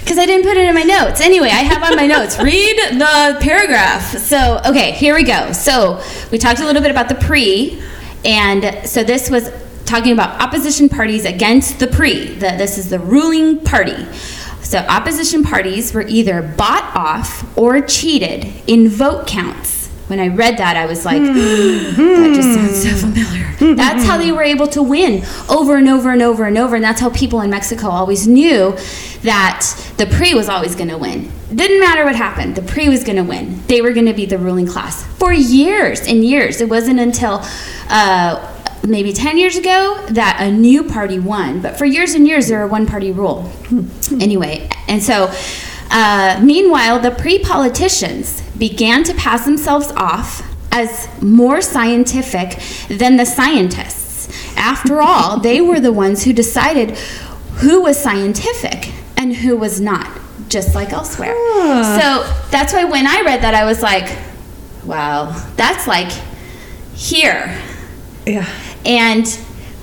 Because 0.00 0.18
I 0.18 0.26
didn't 0.26 0.46
put 0.46 0.56
it 0.56 0.68
in 0.68 0.72
my 0.72 0.84
notes. 0.84 1.20
Anyway, 1.20 1.48
I 1.48 1.62
have 1.64 1.82
on 1.82 1.96
my 1.96 2.06
notes. 2.06 2.38
Read 2.42 2.78
the 2.92 3.38
paragraph. 3.40 4.16
So, 4.18 4.60
okay, 4.64 4.92
here 4.92 5.16
we 5.16 5.24
go. 5.24 5.50
So, 5.50 6.00
we 6.30 6.38
talked 6.38 6.60
a 6.60 6.64
little 6.64 6.80
bit 6.80 6.92
about 6.92 7.08
the 7.08 7.16
pre, 7.16 7.82
and 8.24 8.88
so 8.88 9.02
this 9.02 9.28
was 9.30 9.50
talking 9.86 10.12
about 10.12 10.40
opposition 10.40 10.88
parties 10.88 11.24
against 11.24 11.78
the 11.78 11.86
PRI. 11.86 12.34
that 12.38 12.58
this 12.58 12.76
is 12.76 12.90
the 12.90 12.98
ruling 12.98 13.62
party. 13.64 14.04
So, 14.62 14.78
opposition 14.78 15.44
parties 15.44 15.94
were 15.94 16.02
either 16.02 16.42
bought 16.42 16.94
off 16.96 17.56
or 17.56 17.80
cheated 17.80 18.52
in 18.66 18.88
vote 18.88 19.26
counts. 19.26 19.86
When 20.08 20.20
I 20.20 20.28
read 20.28 20.58
that, 20.58 20.76
I 20.76 20.86
was 20.86 21.04
like, 21.04 21.22
that 21.22 22.32
just 22.34 22.52
sounds 22.52 22.82
so 22.82 23.06
familiar. 23.06 23.74
That's 23.76 24.04
how 24.04 24.18
they 24.18 24.32
were 24.32 24.42
able 24.42 24.66
to 24.68 24.82
win 24.82 25.24
over 25.48 25.76
and 25.76 25.88
over 25.88 26.10
and 26.10 26.22
over 26.22 26.44
and 26.44 26.58
over. 26.58 26.76
And 26.76 26.84
that's 26.84 27.00
how 27.00 27.10
people 27.10 27.40
in 27.40 27.50
Mexico 27.50 27.88
always 27.88 28.26
knew 28.26 28.76
that 29.22 29.64
the 29.96 30.06
PRI 30.06 30.34
was 30.34 30.48
always 30.48 30.74
going 30.74 30.90
to 30.90 30.98
win. 30.98 31.30
Didn't 31.54 31.80
matter 31.80 32.04
what 32.04 32.16
happened, 32.16 32.56
the 32.56 32.62
PRI 32.62 32.88
was 32.88 33.04
going 33.04 33.16
to 33.16 33.24
win. 33.24 33.62
They 33.66 33.80
were 33.80 33.92
going 33.92 34.06
to 34.06 34.14
be 34.14 34.26
the 34.26 34.38
ruling 34.38 34.66
class 34.66 35.04
for 35.18 35.32
years 35.32 36.00
and 36.00 36.24
years. 36.24 36.60
It 36.60 36.68
wasn't 36.68 37.00
until 37.00 37.40
uh, 37.88 38.55
maybe 38.86 39.12
10 39.12 39.38
years 39.38 39.56
ago 39.56 40.04
that 40.10 40.38
a 40.40 40.50
new 40.50 40.82
party 40.84 41.18
won. 41.18 41.60
But 41.60 41.76
for 41.76 41.84
years 41.84 42.14
and 42.14 42.26
years, 42.26 42.48
there 42.48 42.60
were 42.60 42.66
one 42.66 42.86
party 42.86 43.12
rule. 43.12 43.50
anyway, 44.20 44.68
and 44.88 45.02
so. 45.02 45.32
Uh, 45.88 46.40
meanwhile, 46.42 46.98
the 46.98 47.12
pre 47.12 47.38
politicians 47.38 48.42
began 48.58 49.04
to 49.04 49.14
pass 49.14 49.44
themselves 49.44 49.92
off 49.92 50.42
as 50.72 51.08
more 51.22 51.60
scientific 51.60 52.58
than 52.88 53.16
the 53.16 53.24
scientists. 53.24 54.28
After 54.56 55.00
all, 55.00 55.38
they 55.38 55.60
were 55.60 55.80
the 55.80 55.92
ones 55.92 56.24
who 56.24 56.32
decided 56.32 56.90
who 57.60 57.82
was 57.82 57.98
scientific 57.98 58.92
and 59.16 59.34
who 59.36 59.56
was 59.56 59.80
not, 59.80 60.10
just 60.48 60.74
like 60.74 60.92
elsewhere. 60.92 61.34
So 62.00 62.48
that's 62.50 62.72
why 62.72 62.84
when 62.84 63.06
I 63.06 63.22
read 63.22 63.42
that, 63.42 63.54
I 63.54 63.64
was 63.64 63.80
like, 63.82 64.18
wow, 64.84 65.30
that's 65.56 65.86
like 65.86 66.12
here. 66.94 67.58
yeah 68.26 68.46
And 68.86 69.26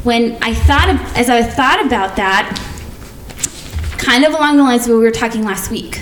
when 0.03 0.37
I 0.41 0.53
thought, 0.53 0.89
of, 0.89 0.99
as 1.17 1.29
I 1.29 1.43
thought 1.43 1.85
about 1.85 2.15
that, 2.15 2.57
kind 3.97 4.23
of 4.23 4.33
along 4.33 4.57
the 4.57 4.63
lines 4.63 4.83
of 4.83 4.91
what 4.91 4.97
we 4.97 5.03
were 5.03 5.11
talking 5.11 5.43
last 5.43 5.69
week, 5.69 5.95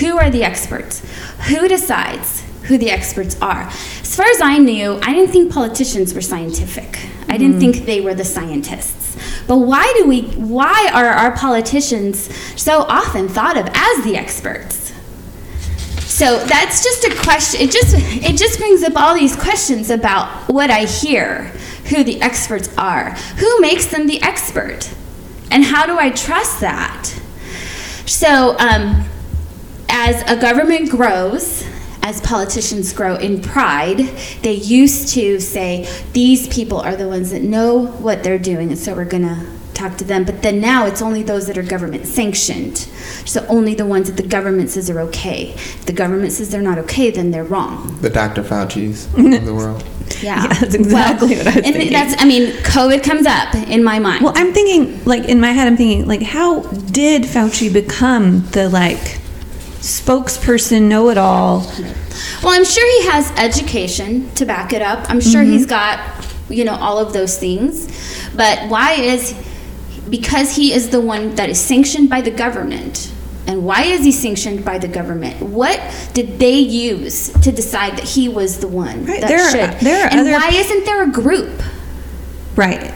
who 0.00 0.18
are 0.18 0.30
the 0.30 0.42
experts? 0.42 1.00
Who 1.48 1.68
decides 1.68 2.42
who 2.64 2.78
the 2.78 2.90
experts 2.90 3.40
are? 3.40 3.62
As 3.62 4.16
far 4.16 4.26
as 4.26 4.40
I 4.40 4.58
knew, 4.58 4.98
I 5.02 5.12
didn't 5.12 5.30
think 5.30 5.52
politicians 5.52 6.14
were 6.14 6.20
scientific. 6.20 6.98
I 7.28 7.36
didn't 7.36 7.58
mm-hmm. 7.58 7.72
think 7.72 7.86
they 7.86 8.00
were 8.00 8.14
the 8.14 8.24
scientists. 8.24 9.16
But 9.46 9.58
why 9.58 9.92
do 9.98 10.06
we? 10.06 10.22
Why 10.22 10.90
are 10.92 11.06
our 11.06 11.36
politicians 11.36 12.34
so 12.60 12.82
often 12.82 13.28
thought 13.28 13.56
of 13.56 13.66
as 13.66 14.04
the 14.04 14.16
experts? 14.16 14.92
So 15.98 16.44
that's 16.46 16.82
just 16.82 17.04
a 17.04 17.22
question. 17.22 17.60
It 17.60 17.70
just 17.70 17.94
it 17.96 18.36
just 18.36 18.58
brings 18.58 18.82
up 18.82 18.96
all 18.96 19.14
these 19.14 19.36
questions 19.36 19.90
about 19.90 20.48
what 20.48 20.70
I 20.70 20.84
hear, 20.84 21.52
who 21.88 22.04
the 22.04 22.20
experts 22.20 22.74
are, 22.76 23.10
who 23.38 23.60
makes 23.60 23.86
them 23.86 24.06
the 24.06 24.20
expert, 24.22 24.90
and 25.50 25.64
how 25.64 25.86
do 25.86 25.98
I 25.98 26.10
trust 26.10 26.60
that? 26.60 27.06
So 28.06 28.56
um, 28.58 29.04
as 29.88 30.22
a 30.30 30.40
government 30.40 30.90
grows, 30.90 31.64
as 32.02 32.20
politicians 32.20 32.92
grow 32.92 33.16
in 33.16 33.40
pride, 33.40 33.98
they 34.42 34.52
used 34.52 35.14
to 35.14 35.40
say 35.40 35.88
these 36.12 36.46
people 36.48 36.78
are 36.78 36.96
the 36.96 37.08
ones 37.08 37.30
that 37.30 37.42
know 37.42 37.86
what 37.86 38.22
they're 38.22 38.38
doing, 38.38 38.68
and 38.70 38.78
so 38.78 38.94
we're 38.94 39.04
gonna 39.06 39.46
talk 39.72 39.96
to 39.98 40.04
them. 40.04 40.24
But 40.24 40.42
then 40.42 40.60
now 40.60 40.86
it's 40.86 41.02
only 41.02 41.22
those 41.22 41.46
that 41.46 41.58
are 41.58 41.62
government 41.62 42.06
sanctioned. 42.06 42.78
So 43.26 43.44
only 43.48 43.74
the 43.74 43.86
ones 43.86 44.10
that 44.10 44.20
the 44.20 44.28
government 44.28 44.70
says 44.70 44.90
are 44.90 45.00
okay. 45.00 45.52
If 45.54 45.86
the 45.86 45.92
government 45.92 46.32
says 46.32 46.50
they're 46.50 46.62
not 46.62 46.78
okay, 46.78 47.10
then 47.10 47.30
they're 47.30 47.44
wrong. 47.44 47.98
The 48.00 48.10
Dr. 48.10 48.42
Fauci's 48.42 49.06
of 49.14 49.44
the 49.44 49.54
world. 49.54 49.84
Yeah, 50.22 50.42
Yeah, 50.42 50.48
that's 50.48 50.74
exactly 50.74 51.36
what 51.36 51.46
I 51.46 51.56
was 51.56 51.64
and 51.64 51.74
thinking. 51.74 51.92
That's, 51.92 52.20
I 52.22 52.24
mean, 52.26 52.52
COVID 52.62 53.02
comes 53.02 53.26
up 53.26 53.54
in 53.54 53.82
my 53.82 53.98
mind. 53.98 54.24
Well, 54.24 54.32
I'm 54.36 54.52
thinking, 54.52 55.04
like, 55.04 55.24
in 55.24 55.40
my 55.40 55.50
head, 55.50 55.66
I'm 55.66 55.76
thinking, 55.76 56.06
like, 56.06 56.22
how 56.22 56.60
did 56.62 57.22
Fauci 57.22 57.72
become 57.72 58.46
the, 58.48 58.68
like, 58.68 59.20
spokesperson, 59.80 60.82
know 60.82 61.10
it 61.10 61.18
all? 61.18 61.60
Well, 62.42 62.52
I'm 62.52 62.64
sure 62.64 63.02
he 63.02 63.08
has 63.08 63.30
education 63.32 64.30
to 64.34 64.46
back 64.46 64.72
it 64.72 64.82
up. 64.82 65.10
I'm 65.10 65.20
sure 65.20 65.42
he's 65.42 65.66
mm-hmm. 65.66 65.70
got, 65.70 66.26
you 66.48 66.64
know, 66.64 66.74
all 66.74 66.98
of 66.98 67.12
those 67.12 67.38
things. 67.38 67.88
But 68.34 68.68
why 68.68 68.92
is 68.92 69.34
because 70.08 70.56
he 70.56 70.72
is 70.72 70.90
the 70.90 71.00
one 71.00 71.34
that 71.36 71.48
is 71.48 71.58
sanctioned 71.58 72.10
by 72.10 72.20
the 72.20 72.30
government. 72.30 73.12
And 73.46 73.64
why 73.64 73.82
is 73.82 74.04
he 74.04 74.12
sanctioned 74.12 74.64
by 74.64 74.78
the 74.78 74.88
government? 74.88 75.40
What 75.42 75.80
did 76.14 76.38
they 76.38 76.58
use 76.58 77.28
to 77.42 77.52
decide 77.52 77.96
that 77.98 78.04
he 78.04 78.28
was 78.28 78.58
the 78.58 78.68
one 78.68 79.04
Right, 79.04 79.20
that 79.20 79.28
there 79.28 79.46
are- 79.46 79.74
there 79.82 80.04
are 80.06 80.08
and 80.08 80.20
other- 80.20 80.32
why 80.32 80.50
isn't 80.50 80.84
there 80.86 81.02
a 81.02 81.08
group? 81.08 81.62
Right. 82.56 82.92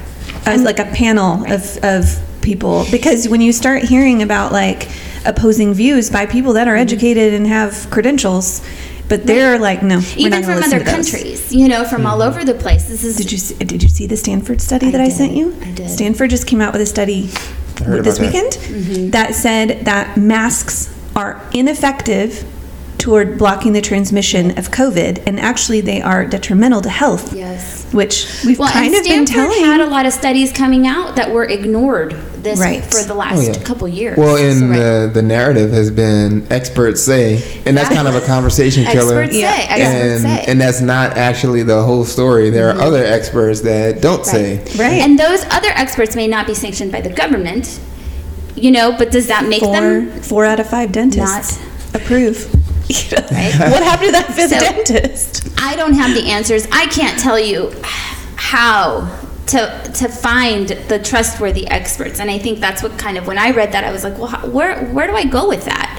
As 0.46 0.62
like 0.62 0.78
a 0.78 0.86
panel 0.86 1.44
of, 1.52 1.78
of 1.82 2.18
people. 2.40 2.86
Because 2.90 3.28
when 3.28 3.40
you 3.42 3.52
start 3.52 3.82
hearing 3.82 4.22
about, 4.22 4.52
like, 4.52 4.88
opposing 5.26 5.74
views 5.74 6.10
by 6.10 6.24
people 6.26 6.54
that 6.54 6.68
are 6.68 6.72
mm-hmm. 6.72 6.82
educated 6.82 7.34
and 7.34 7.46
have 7.46 7.88
credentials, 7.90 8.62
but 9.08 9.26
they're 9.26 9.58
like, 9.58 9.82
no, 9.82 9.98
we're 9.98 10.26
Even 10.26 10.30
not 10.30 10.44
from 10.44 10.62
other 10.62 10.84
countries, 10.84 11.52
you 11.52 11.68
know, 11.68 11.84
from 11.84 12.06
all 12.06 12.18
mm-hmm. 12.18 12.28
over 12.28 12.44
the 12.44 12.54
place. 12.54 12.88
This 12.88 13.04
is 13.04 13.16
Did 13.16 13.32
you 13.32 13.38
see, 13.38 13.54
did 13.56 13.82
you 13.82 13.88
see 13.88 14.06
the 14.06 14.16
Stanford 14.16 14.60
study 14.60 14.88
I 14.88 14.90
that 14.92 15.00
I 15.00 15.08
sent 15.08 15.32
you? 15.32 15.56
I 15.62 15.70
did. 15.72 15.90
Stanford 15.90 16.30
just 16.30 16.46
came 16.46 16.60
out 16.60 16.72
with 16.72 16.82
a 16.82 16.86
study 16.86 17.30
this 17.78 18.18
that. 18.18 18.26
weekend 18.26 18.52
Mm-hmm. 18.52 19.10
that 19.10 19.34
said 19.34 19.84
that 19.86 20.16
masks 20.16 20.94
are 21.16 21.40
ineffective 21.52 22.44
toward 22.98 23.38
blocking 23.38 23.72
the 23.72 23.80
transmission 23.80 24.58
of 24.58 24.70
COVID, 24.70 25.22
and 25.26 25.38
actually 25.38 25.80
they 25.80 26.02
are 26.02 26.24
detrimental 26.26 26.80
to 26.82 26.88
health. 26.90 27.32
Yes. 27.32 27.86
Which 27.92 28.42
we've 28.44 28.58
Well, 28.58 28.70
kind 28.70 28.86
and 28.86 28.96
of 28.96 29.04
been 29.04 29.26
Stanford 29.26 29.52
telling. 29.54 29.64
had 29.64 29.80
a 29.80 29.86
lot 29.86 30.04
of 30.04 30.12
studies 30.12 30.52
coming 30.52 30.86
out 30.86 31.16
that 31.16 31.30
were 31.32 31.44
ignored 31.44 32.12
this 32.48 32.60
Right. 32.60 32.82
for 32.82 33.02
the 33.02 33.14
last 33.14 33.38
Oh, 33.38 33.40
yeah. 33.40 33.62
couple 33.64 33.88
years. 33.88 34.16
Well, 34.16 34.36
in 34.36 34.58
So, 34.58 34.66
right. 34.66 34.78
the, 34.78 35.10
the 35.14 35.22
narrative 35.22 35.70
has 35.72 35.90
been 35.90 36.46
experts 36.50 37.02
say, 37.02 37.42
and 37.66 37.76
that's 37.76 37.88
kind 37.88 38.08
of 38.08 38.14
a 38.14 38.20
conversation 38.22 38.84
killer. 38.84 39.22
Experts 39.22 39.38
say, 39.38 39.44
experts 39.44 39.82
and, 39.82 40.20
say. 40.22 40.44
and 40.48 40.60
that's 40.60 40.80
not 40.80 41.16
actually 41.16 41.62
the 41.62 41.82
whole 41.82 42.04
story. 42.04 42.50
There 42.50 42.68
are 42.68 42.72
mm-hmm. 42.72 42.82
other 42.82 43.04
experts 43.04 43.60
that 43.62 44.00
don't 44.00 44.24
say. 44.24 44.58
Right. 44.76 45.00
And 45.02 45.18
those 45.18 45.44
other 45.50 45.68
experts 45.74 46.16
may 46.16 46.26
not 46.26 46.46
be 46.46 46.54
sanctioned 46.54 46.92
by 46.92 47.00
the 47.00 47.10
government, 47.10 47.80
you 48.56 48.70
know, 48.70 48.94
but 48.96 49.10
does 49.10 49.26
that 49.28 49.46
make 49.48 49.60
four, 49.60 49.72
them 49.72 50.10
four 50.22 50.44
out 50.44 50.60
of 50.60 50.68
five 50.68 50.92
dentists 50.92 51.58
approve. 51.94 52.54
Right. 53.12 53.52
What 53.58 53.82
happened 53.82 54.06
to 54.06 54.12
that 54.12 54.32
fifth 54.34 54.50
So- 54.50 54.60
dentist? 54.60 55.50
I 55.58 55.76
don't 55.76 55.92
have 55.92 56.14
the 56.14 56.30
answers. 56.30 56.66
I 56.72 56.86
can't 56.86 57.18
tell 57.18 57.38
you 57.38 57.70
how 58.36 59.27
to 59.48 59.90
to 59.94 60.08
find 60.08 60.68
the 60.68 60.98
trustworthy 60.98 61.66
experts. 61.66 62.20
And 62.20 62.30
I 62.30 62.38
think 62.38 62.60
that's 62.60 62.82
what 62.82 62.98
kind 62.98 63.16
of 63.18 63.26
when 63.26 63.38
I 63.38 63.50
read 63.50 63.72
that 63.72 63.84
I 63.84 63.92
was 63.92 64.04
like, 64.04 64.18
well, 64.18 64.28
how, 64.28 64.46
where 64.48 64.86
where 64.86 65.06
do 65.06 65.14
I 65.14 65.24
go 65.24 65.48
with 65.48 65.64
that? 65.64 65.94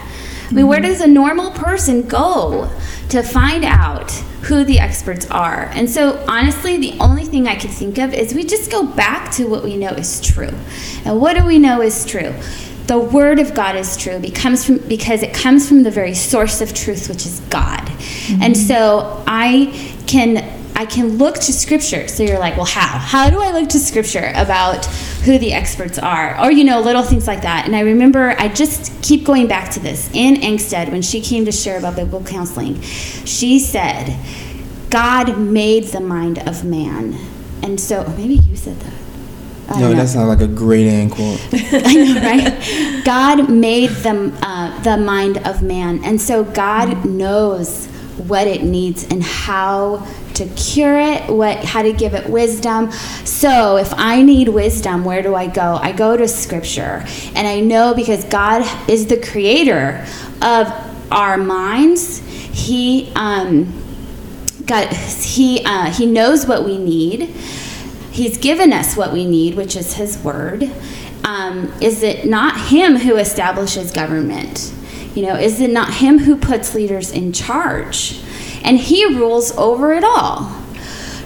I 0.50 0.54
mean, 0.54 0.68
where 0.68 0.80
mm-hmm. 0.80 0.88
does 0.88 1.02
a 1.02 1.08
normal 1.08 1.52
person 1.52 2.08
go 2.08 2.72
to 3.10 3.22
find 3.22 3.64
out 3.64 4.12
who 4.44 4.64
the 4.64 4.80
experts 4.80 5.30
are? 5.30 5.70
And 5.74 5.88
so, 5.88 6.24
honestly, 6.28 6.78
the 6.78 6.98
only 7.00 7.24
thing 7.24 7.48
I 7.48 7.56
could 7.56 7.70
think 7.70 8.00
of 8.00 8.14
is 8.14 8.34
we 8.34 8.44
just 8.44 8.72
go 8.72 8.86
back 8.86 9.32
to 9.34 9.46
what 9.46 9.64
we 9.64 9.78
know 9.78 9.90
is 9.90 10.22
true. 10.22 10.54
And 11.06 11.22
what 11.22 11.38
do 11.38 11.46
we 11.46 11.60
know 11.60 11.82
is 11.82 12.04
true? 12.04 12.34
The 12.88 12.98
word 12.98 13.38
of 13.38 13.54
God 13.54 13.76
is 13.76 13.96
true 13.96 14.18
becomes 14.18 14.66
from 14.66 14.80
because 14.80 15.22
it 15.22 15.36
comes 15.36 15.68
from 15.68 15.84
the 15.84 15.92
very 15.92 16.16
source 16.16 16.62
of 16.62 16.74
truth, 16.74 17.08
which 17.10 17.28
is 17.28 17.42
God. 17.52 17.88
And 18.42 18.56
mm-hmm. 18.56 18.68
so 18.68 19.24
I 19.28 19.96
can 20.08 20.59
I 20.80 20.86
can 20.86 21.18
look 21.18 21.36
to 21.36 21.52
scripture. 21.52 22.08
So 22.08 22.24
you're 22.24 22.40
like, 22.40 22.56
well, 22.56 22.66
how? 22.66 22.98
How 23.00 23.30
do 23.30 23.42
I 23.42 23.52
look 23.52 23.68
to 23.72 23.80
scripture 23.80 24.32
about 24.34 24.86
who 25.26 25.38
the 25.38 25.52
experts 25.52 26.00
are? 26.00 26.40
Or, 26.42 26.54
you 26.54 26.64
know, 26.64 26.80
little 26.80 27.04
things 27.04 27.28
like 27.28 27.42
that. 27.42 27.66
And 27.66 27.76
I 27.76 27.82
remember 27.82 28.34
I 28.40 28.48
just 28.48 28.94
keep 29.04 29.26
going 29.26 29.46
back 29.46 29.72
to 29.72 29.82
this. 29.82 30.10
In 30.14 30.36
Angstead, 30.36 30.90
when 30.90 31.02
she 31.02 31.20
came 31.20 31.44
to 31.44 31.52
share 31.52 31.78
about 31.78 31.98
biblical 31.98 32.26
counseling, 32.26 32.80
she 32.82 33.60
said, 33.60 34.18
God 34.90 35.38
made 35.38 35.84
the 35.88 36.00
mind 36.00 36.40
of 36.48 36.64
man. 36.64 37.14
And 37.62 37.78
so, 37.78 38.08
maybe 38.16 38.36
you 38.36 38.56
said 38.56 38.80
that. 38.80 38.94
I 39.76 39.82
No, 39.82 39.90
know. 39.90 39.96
that 39.96 40.08
sounds 40.08 40.30
like 40.30 40.40
a 40.40 40.48
great 40.48 40.88
end 40.88 41.12
quote. 41.12 41.42
I 41.52 41.94
know, 41.94 42.22
right? 42.22 43.04
God 43.04 43.50
made 43.50 43.90
the, 43.90 44.34
uh, 44.42 44.82
the 44.84 44.96
mind 44.96 45.40
of 45.46 45.62
man. 45.62 46.06
And 46.06 46.22
so 46.22 46.46
God 46.46 47.04
knows 47.04 47.90
what 48.20 48.48
it 48.48 48.64
needs 48.64 49.04
and 49.10 49.24
how 49.24 50.06
to 50.36 50.46
cure 50.56 51.00
it, 51.00 51.30
what 51.30 51.58
how 51.66 51.82
to 51.82 51.92
give 51.92 52.14
it 52.14 52.30
wisdom. 52.30 52.92
So 53.26 53.78
if 53.78 53.94
I 53.94 54.22
need 54.22 54.50
wisdom, 54.50 55.04
where 55.04 55.22
do 55.22 55.36
I 55.36 55.48
go? 55.48 55.76
I 55.82 55.92
go 55.92 56.16
to 56.16 56.28
scripture. 56.28 57.06
And 57.36 57.48
I 57.48 57.60
know 57.60 57.94
because 57.94 58.24
God 58.26 58.66
is 58.90 59.08
the 59.08 59.20
creator 59.20 60.06
of 60.42 60.68
our 61.12 61.38
minds, 61.38 62.20
He 62.20 63.12
um 63.16 63.74
God 64.66 64.88
He 64.94 65.64
uh, 65.66 65.92
He 65.92 66.06
knows 66.06 66.46
what 66.46 66.64
we 66.64 66.78
need. 66.78 67.34
He's 68.12 68.38
given 68.38 68.74
us 68.74 68.96
what 68.96 69.14
we 69.14 69.26
need, 69.26 69.56
which 69.56 69.76
is 69.76 69.94
His 69.96 70.18
Word. 70.20 70.72
Um, 71.24 71.74
is 71.82 72.02
it 72.04 72.26
not 72.26 72.70
Him 72.70 72.96
who 72.96 73.18
establishes 73.18 73.92
government? 73.92 74.74
You 75.20 75.26
know, 75.26 75.36
is 75.36 75.60
it 75.60 75.72
not 75.72 75.96
Him 75.96 76.20
who 76.20 76.38
puts 76.38 76.74
leaders 76.74 77.12
in 77.12 77.34
charge? 77.34 78.22
And 78.64 78.78
He 78.78 79.04
rules 79.04 79.52
over 79.58 79.92
it 79.92 80.06
all. 80.06 80.50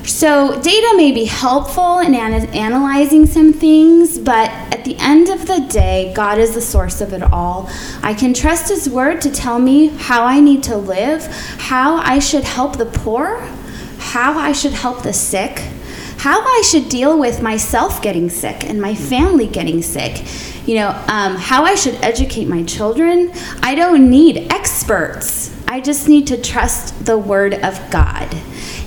So, 0.03 0.59
data 0.61 0.93
may 0.97 1.11
be 1.11 1.25
helpful 1.25 1.99
in 1.99 2.15
ana- 2.15 2.49
analyzing 2.53 3.27
some 3.27 3.53
things, 3.53 4.17
but 4.17 4.49
at 4.49 4.83
the 4.83 4.95
end 4.97 5.29
of 5.29 5.45
the 5.45 5.59
day, 5.69 6.11
God 6.15 6.39
is 6.39 6.55
the 6.55 6.59
source 6.59 7.01
of 7.01 7.13
it 7.13 7.21
all. 7.21 7.69
I 8.01 8.15
can 8.15 8.33
trust 8.33 8.69
His 8.69 8.89
word 8.89 9.21
to 9.21 9.29
tell 9.29 9.59
me 9.59 9.89
how 9.89 10.25
I 10.25 10.39
need 10.39 10.63
to 10.63 10.75
live, 10.75 11.27
how 11.59 11.97
I 11.97 12.17
should 12.17 12.45
help 12.45 12.79
the 12.79 12.87
poor, 12.87 13.41
how 13.99 14.39
I 14.39 14.53
should 14.53 14.73
help 14.73 15.03
the 15.03 15.13
sick, 15.13 15.61
how 16.23 16.39
I 16.39 16.63
should 16.65 16.87
deal 16.87 17.19
with 17.19 17.41
myself 17.41 18.01
getting 18.01 18.29
sick 18.29 18.63
and 18.63 18.81
my 18.81 18.95
family 18.95 19.45
getting 19.45 19.81
sick. 19.81 20.25
You 20.65 20.75
know, 20.75 20.87
um, 21.09 21.35
how 21.35 21.65
I 21.65 21.75
should 21.75 21.95
educate 21.95 22.45
my 22.45 22.63
children. 22.63 23.33
I 23.61 23.75
don't 23.75 24.09
need 24.09 24.49
experts. 24.49 25.53
I 25.67 25.81
just 25.81 26.07
need 26.07 26.27
to 26.27 26.41
trust 26.41 27.05
the 27.05 27.17
word 27.17 27.55
of 27.55 27.77
God 27.91 28.33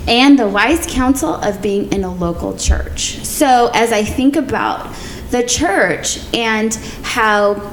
and 0.09 0.39
the 0.39 0.49
wise 0.49 0.87
counsel 0.87 1.35
of 1.35 1.61
being 1.61 1.93
in 1.93 2.05
a 2.05 2.15
local 2.15 2.57
church. 2.57 3.17
So, 3.17 3.71
as 3.75 3.93
I 3.93 4.03
think 4.03 4.37
about 4.37 4.97
the 5.31 5.43
church 5.43 6.21
and 6.33 6.75
how 7.03 7.71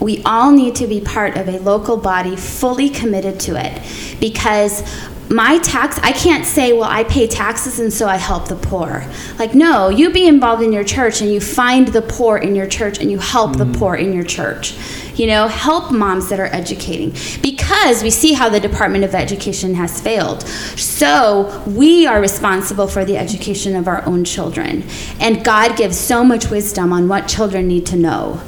we 0.00 0.22
all 0.24 0.52
need 0.52 0.74
to 0.76 0.86
be 0.86 1.00
part 1.00 1.38
of 1.38 1.48
a 1.48 1.58
local 1.60 1.96
body 1.96 2.36
fully 2.36 2.90
committed 2.90 3.40
to 3.40 3.56
it 3.56 3.82
because 4.20 4.82
my 5.30 5.58
tax 5.58 5.96
i 6.00 6.10
can't 6.10 6.44
say 6.44 6.72
well 6.72 6.90
i 6.90 7.04
pay 7.04 7.24
taxes 7.24 7.78
and 7.78 7.92
so 7.92 8.08
i 8.08 8.16
help 8.16 8.48
the 8.48 8.56
poor. 8.56 9.04
Like 9.38 9.54
no 9.54 9.88
you 9.88 10.10
be 10.10 10.26
involved 10.26 10.62
in 10.62 10.72
your 10.72 10.82
church 10.82 11.20
and 11.20 11.32
you 11.32 11.40
find 11.40 11.88
the 11.88 12.02
poor 12.02 12.36
in 12.36 12.56
your 12.56 12.66
church 12.66 12.98
and 12.98 13.10
you 13.10 13.18
help 13.18 13.56
the 13.56 13.64
mm. 13.64 13.78
poor 13.78 13.94
in 13.94 14.12
your 14.12 14.24
church. 14.24 14.76
You 15.14 15.28
know 15.28 15.46
help 15.46 15.92
moms 15.92 16.28
that 16.30 16.40
are 16.40 16.46
educating. 16.46 17.14
Because 17.42 18.02
we 18.02 18.10
see 18.10 18.32
how 18.32 18.48
the 18.48 18.58
department 18.58 19.04
of 19.04 19.14
education 19.14 19.74
has 19.74 20.00
failed. 20.00 20.42
So 20.76 21.62
we 21.66 22.06
are 22.06 22.20
responsible 22.20 22.88
for 22.88 23.04
the 23.04 23.16
education 23.16 23.76
of 23.76 23.86
our 23.86 24.04
own 24.06 24.24
children. 24.24 24.82
And 25.20 25.44
god 25.44 25.76
gives 25.76 25.96
so 25.96 26.24
much 26.24 26.50
wisdom 26.50 26.92
on 26.92 27.06
what 27.06 27.28
children 27.28 27.68
need 27.68 27.86
to 27.86 27.96
know 27.96 28.40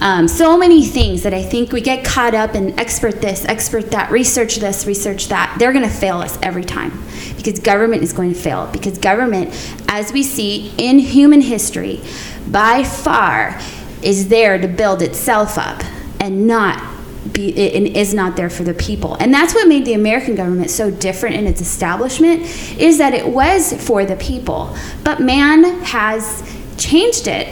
um, 0.00 0.28
so 0.28 0.56
many 0.56 0.84
things 0.84 1.24
that 1.24 1.34
I 1.34 1.42
think 1.42 1.72
we 1.72 1.80
get 1.80 2.04
caught 2.04 2.34
up 2.34 2.54
in 2.54 2.78
expert 2.78 3.20
this, 3.20 3.44
expert 3.44 3.90
that, 3.90 4.10
research 4.10 4.56
this, 4.56 4.86
research 4.86 5.28
that. 5.28 5.56
They're 5.58 5.72
going 5.72 5.88
to 5.88 5.94
fail 5.94 6.18
us 6.18 6.38
every 6.42 6.64
time 6.64 7.02
because 7.36 7.58
government 7.58 8.02
is 8.02 8.12
going 8.12 8.32
to 8.32 8.38
fail. 8.38 8.68
Because 8.72 8.98
government, 8.98 9.50
as 9.88 10.12
we 10.12 10.22
see 10.22 10.72
in 10.78 10.98
human 10.98 11.40
history, 11.40 12.00
by 12.48 12.84
far 12.84 13.60
is 14.02 14.28
there 14.28 14.58
to 14.58 14.68
build 14.68 15.02
itself 15.02 15.58
up 15.58 15.82
and 16.20 16.46
not 16.46 16.94
be 17.32 17.74
and 17.74 17.86
is 17.88 18.14
not 18.14 18.36
there 18.36 18.48
for 18.48 18.62
the 18.62 18.74
people. 18.74 19.16
And 19.16 19.34
that's 19.34 19.52
what 19.52 19.66
made 19.66 19.84
the 19.84 19.94
American 19.94 20.36
government 20.36 20.70
so 20.70 20.90
different 20.90 21.34
in 21.34 21.46
its 21.46 21.60
establishment 21.60 22.42
is 22.80 22.98
that 22.98 23.14
it 23.14 23.26
was 23.26 23.72
for 23.84 24.04
the 24.04 24.16
people. 24.16 24.76
But 25.02 25.20
man 25.20 25.64
has 25.82 26.42
changed 26.76 27.26
it 27.26 27.48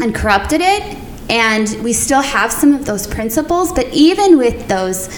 and 0.00 0.12
corrupted 0.14 0.60
it 0.60 0.98
and 1.30 1.82
we 1.82 1.92
still 1.92 2.22
have 2.22 2.52
some 2.52 2.72
of 2.72 2.84
those 2.84 3.06
principles 3.06 3.72
but 3.72 3.86
even 3.92 4.38
with 4.38 4.68
those 4.68 5.08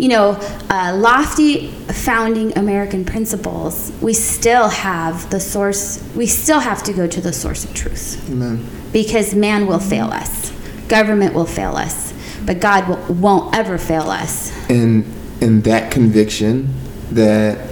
you 0.00 0.08
know, 0.08 0.30
uh, 0.70 0.96
lofty 0.96 1.68
founding 1.68 2.56
American 2.56 3.04
principles, 3.04 3.92
we 4.00 4.14
still 4.14 4.68
have 4.68 5.28
the 5.28 5.38
source, 5.38 6.02
we 6.16 6.26
still 6.26 6.58
have 6.58 6.82
to 6.84 6.94
go 6.94 7.06
to 7.06 7.20
the 7.20 7.34
source 7.34 7.66
of 7.66 7.74
truth. 7.74 8.26
Amen. 8.30 8.66
Because 8.94 9.34
man 9.34 9.66
will 9.66 9.78
fail 9.78 10.06
us, 10.06 10.52
government 10.88 11.34
will 11.34 11.44
fail 11.44 11.76
us, 11.76 12.14
but 12.46 12.60
God 12.60 12.88
will, 12.88 13.14
won't 13.14 13.54
ever 13.54 13.76
fail 13.76 14.10
us. 14.10 14.50
And 14.70 15.04
and 15.42 15.62
that 15.64 15.90
conviction 15.90 16.74
that 17.10 17.70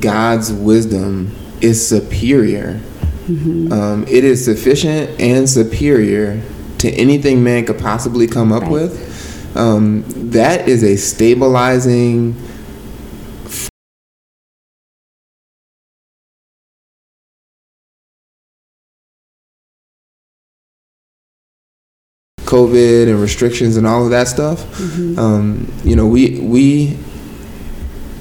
God's 0.00 0.52
wisdom 0.52 1.34
is 1.62 1.86
superior. 1.86 2.80
Um, 3.28 4.04
it 4.08 4.24
is 4.24 4.44
sufficient 4.44 5.20
and 5.20 5.48
superior 5.48 6.42
to 6.80 6.90
anything 6.92 7.42
man 7.44 7.64
could 7.66 7.78
possibly 7.78 8.26
come 8.26 8.52
up 8.52 8.62
Right. 8.62 8.72
with. 8.72 9.56
Um, 9.56 10.04
that 10.30 10.68
is 10.68 10.82
a 10.82 10.96
stabilizing. 10.96 12.34
COVID 22.40 23.08
and 23.08 23.20
restrictions 23.20 23.76
and 23.76 23.86
all 23.86 24.04
of 24.04 24.10
that 24.10 24.26
stuff. 24.26 24.60
Um, 25.18 25.70
you 25.84 25.94
know, 25.94 26.06
we 26.06 26.40
we 26.40 26.98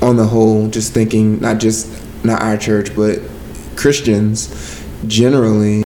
on 0.02 0.18
the 0.18 0.26
whole 0.26 0.68
just 0.68 0.94
thinking 0.94 1.40
not 1.40 1.58
just 1.60 1.88
not 2.24 2.42
our 2.42 2.56
church 2.58 2.96
but 2.96 3.20
Christians 3.76 4.82
generally 5.08 5.84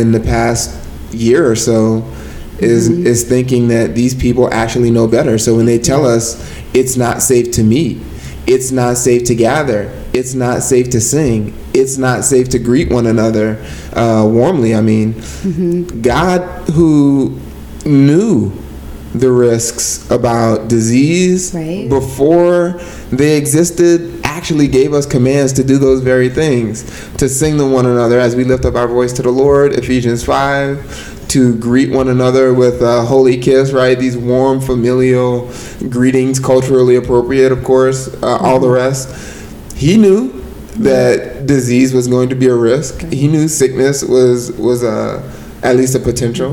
in 0.00 0.12
the 0.12 0.20
past 0.20 0.70
year 1.12 1.50
or 1.50 1.56
so 1.56 2.04
is 2.58 2.88
is 2.88 3.24
thinking 3.24 3.68
that 3.68 3.94
these 3.94 4.14
people 4.14 4.52
actually 4.52 4.90
know 4.90 5.06
better. 5.06 5.38
So 5.38 5.56
when 5.56 5.66
they 5.66 5.78
tell 5.78 6.06
us 6.06 6.36
it's 6.74 6.96
not 6.96 7.22
safe 7.22 7.50
to 7.52 7.62
meet, 7.62 7.98
it's 8.46 8.70
not 8.70 8.96
safe 8.96 9.24
to 9.24 9.34
gather, 9.34 9.90
it's 10.12 10.34
not 10.34 10.62
safe 10.62 10.88
to 10.90 11.00
sing, 11.00 11.52
it's 11.74 11.98
not 11.98 12.24
safe 12.24 12.48
to 12.50 12.58
greet 12.58 12.90
one 12.90 13.06
another 13.06 13.58
uh, 13.92 14.26
warmly. 14.30 14.74
I 14.74 14.80
mean, 14.80 15.12
God 16.02 16.40
who 16.70 17.38
knew 17.84 18.52
the 19.14 19.30
risks 19.30 20.10
about 20.10 20.68
disease 20.68 21.54
Right. 21.54 21.88
before 21.88 22.80
they 23.10 23.36
existed 23.38 24.15
actually 24.36 24.68
gave 24.68 24.92
us 24.92 25.06
commands 25.06 25.50
to 25.50 25.64
do 25.64 25.78
those 25.78 26.02
very 26.02 26.28
things 26.28 26.82
to 27.16 27.26
sing 27.26 27.56
to 27.56 27.66
one 27.66 27.86
another 27.86 28.20
as 28.20 28.36
we 28.36 28.44
lift 28.44 28.66
up 28.66 28.74
our 28.74 28.86
voice 28.86 29.10
to 29.14 29.22
the 29.22 29.30
lord 29.30 29.72
ephesians 29.72 30.22
5 30.22 31.26
to 31.28 31.56
greet 31.56 31.90
one 31.90 32.08
another 32.08 32.52
with 32.52 32.82
a 32.82 33.02
holy 33.06 33.38
kiss 33.38 33.72
right 33.72 33.98
these 33.98 34.14
warm 34.14 34.60
familial 34.60 35.50
greetings 35.88 36.38
culturally 36.38 36.96
appropriate 36.96 37.50
of 37.50 37.64
course 37.64 38.12
uh, 38.22 38.36
all 38.36 38.60
the 38.60 38.68
rest 38.68 39.08
he 39.74 39.96
knew 39.96 40.28
that 40.74 41.46
disease 41.46 41.94
was 41.94 42.06
going 42.06 42.28
to 42.28 42.34
be 42.34 42.46
a 42.46 42.54
risk 42.54 43.00
he 43.10 43.28
knew 43.28 43.48
sickness 43.48 44.04
was 44.04 44.52
was 44.58 44.82
a 44.82 45.32
at 45.62 45.76
least 45.76 45.94
a 45.94 45.98
potential 45.98 46.52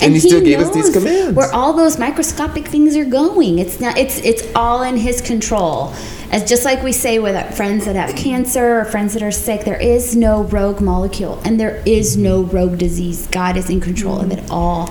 and, 0.00 0.14
he, 0.14 0.20
still 0.20 0.40
gave 0.40 0.60
us 0.60 0.72
these 0.72 0.90
commands 0.90 1.34
Where 1.36 1.52
all 1.52 1.72
those 1.72 1.98
microscopic 1.98 2.68
things 2.68 2.96
are 2.96 3.04
going. 3.04 3.58
It's 3.58 3.80
not. 3.80 3.98
It's 3.98 4.18
it's 4.18 4.42
all 4.54 4.82
in 4.82 4.96
His 4.96 5.20
control. 5.20 5.92
As 6.34 6.42
just 6.42 6.64
like 6.64 6.82
we 6.82 6.90
say 6.90 7.20
with 7.20 7.56
friends 7.56 7.84
that 7.84 7.94
have 7.94 8.16
cancer 8.16 8.80
or 8.80 8.84
friends 8.84 9.14
that 9.14 9.22
are 9.22 9.30
sick, 9.30 9.64
there 9.64 9.80
is 9.80 10.16
no 10.16 10.42
rogue 10.42 10.80
molecule 10.80 11.40
and 11.44 11.60
there 11.60 11.80
is 11.86 12.16
no 12.16 12.42
rogue 12.42 12.76
disease. 12.76 13.28
God 13.28 13.56
is 13.56 13.70
in 13.70 13.80
control 13.80 14.20
of 14.20 14.32
it 14.32 14.42
all. 14.50 14.90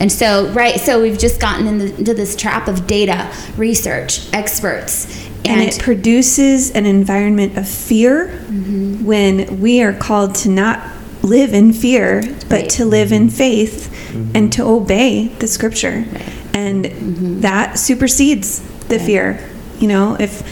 And 0.00 0.10
so, 0.10 0.48
right, 0.52 0.80
so 0.80 1.02
we've 1.02 1.18
just 1.18 1.40
gotten 1.40 1.66
into, 1.66 1.94
into 1.98 2.14
this 2.14 2.34
trap 2.34 2.68
of 2.68 2.86
data, 2.86 3.30
research, 3.58 4.32
experts, 4.32 5.28
and 5.44 5.60
it 5.60 5.78
produces 5.78 6.70
an 6.70 6.86
environment 6.86 7.58
of 7.58 7.68
fear 7.68 8.28
Mm-hmm. 8.48 9.04
when 9.04 9.60
we 9.60 9.82
are 9.82 9.92
called 9.92 10.34
to 10.36 10.48
not 10.48 10.82
live 11.22 11.52
in 11.52 11.74
fear 11.74 12.22
but 12.48 12.62
Right. 12.62 12.70
to 12.70 12.86
live 12.86 13.12
in 13.12 13.28
faith 13.28 13.92
and 14.34 14.50
to 14.54 14.62
obey 14.64 15.28
the 15.38 15.46
scripture 15.46 16.06
and 16.54 16.86
Mm-hmm. 16.86 17.40
that 17.42 17.78
supersedes 17.78 18.60
the 18.88 18.98
fear 18.98 19.38
you 19.78 19.86
know 19.88 20.16
if 20.18 20.42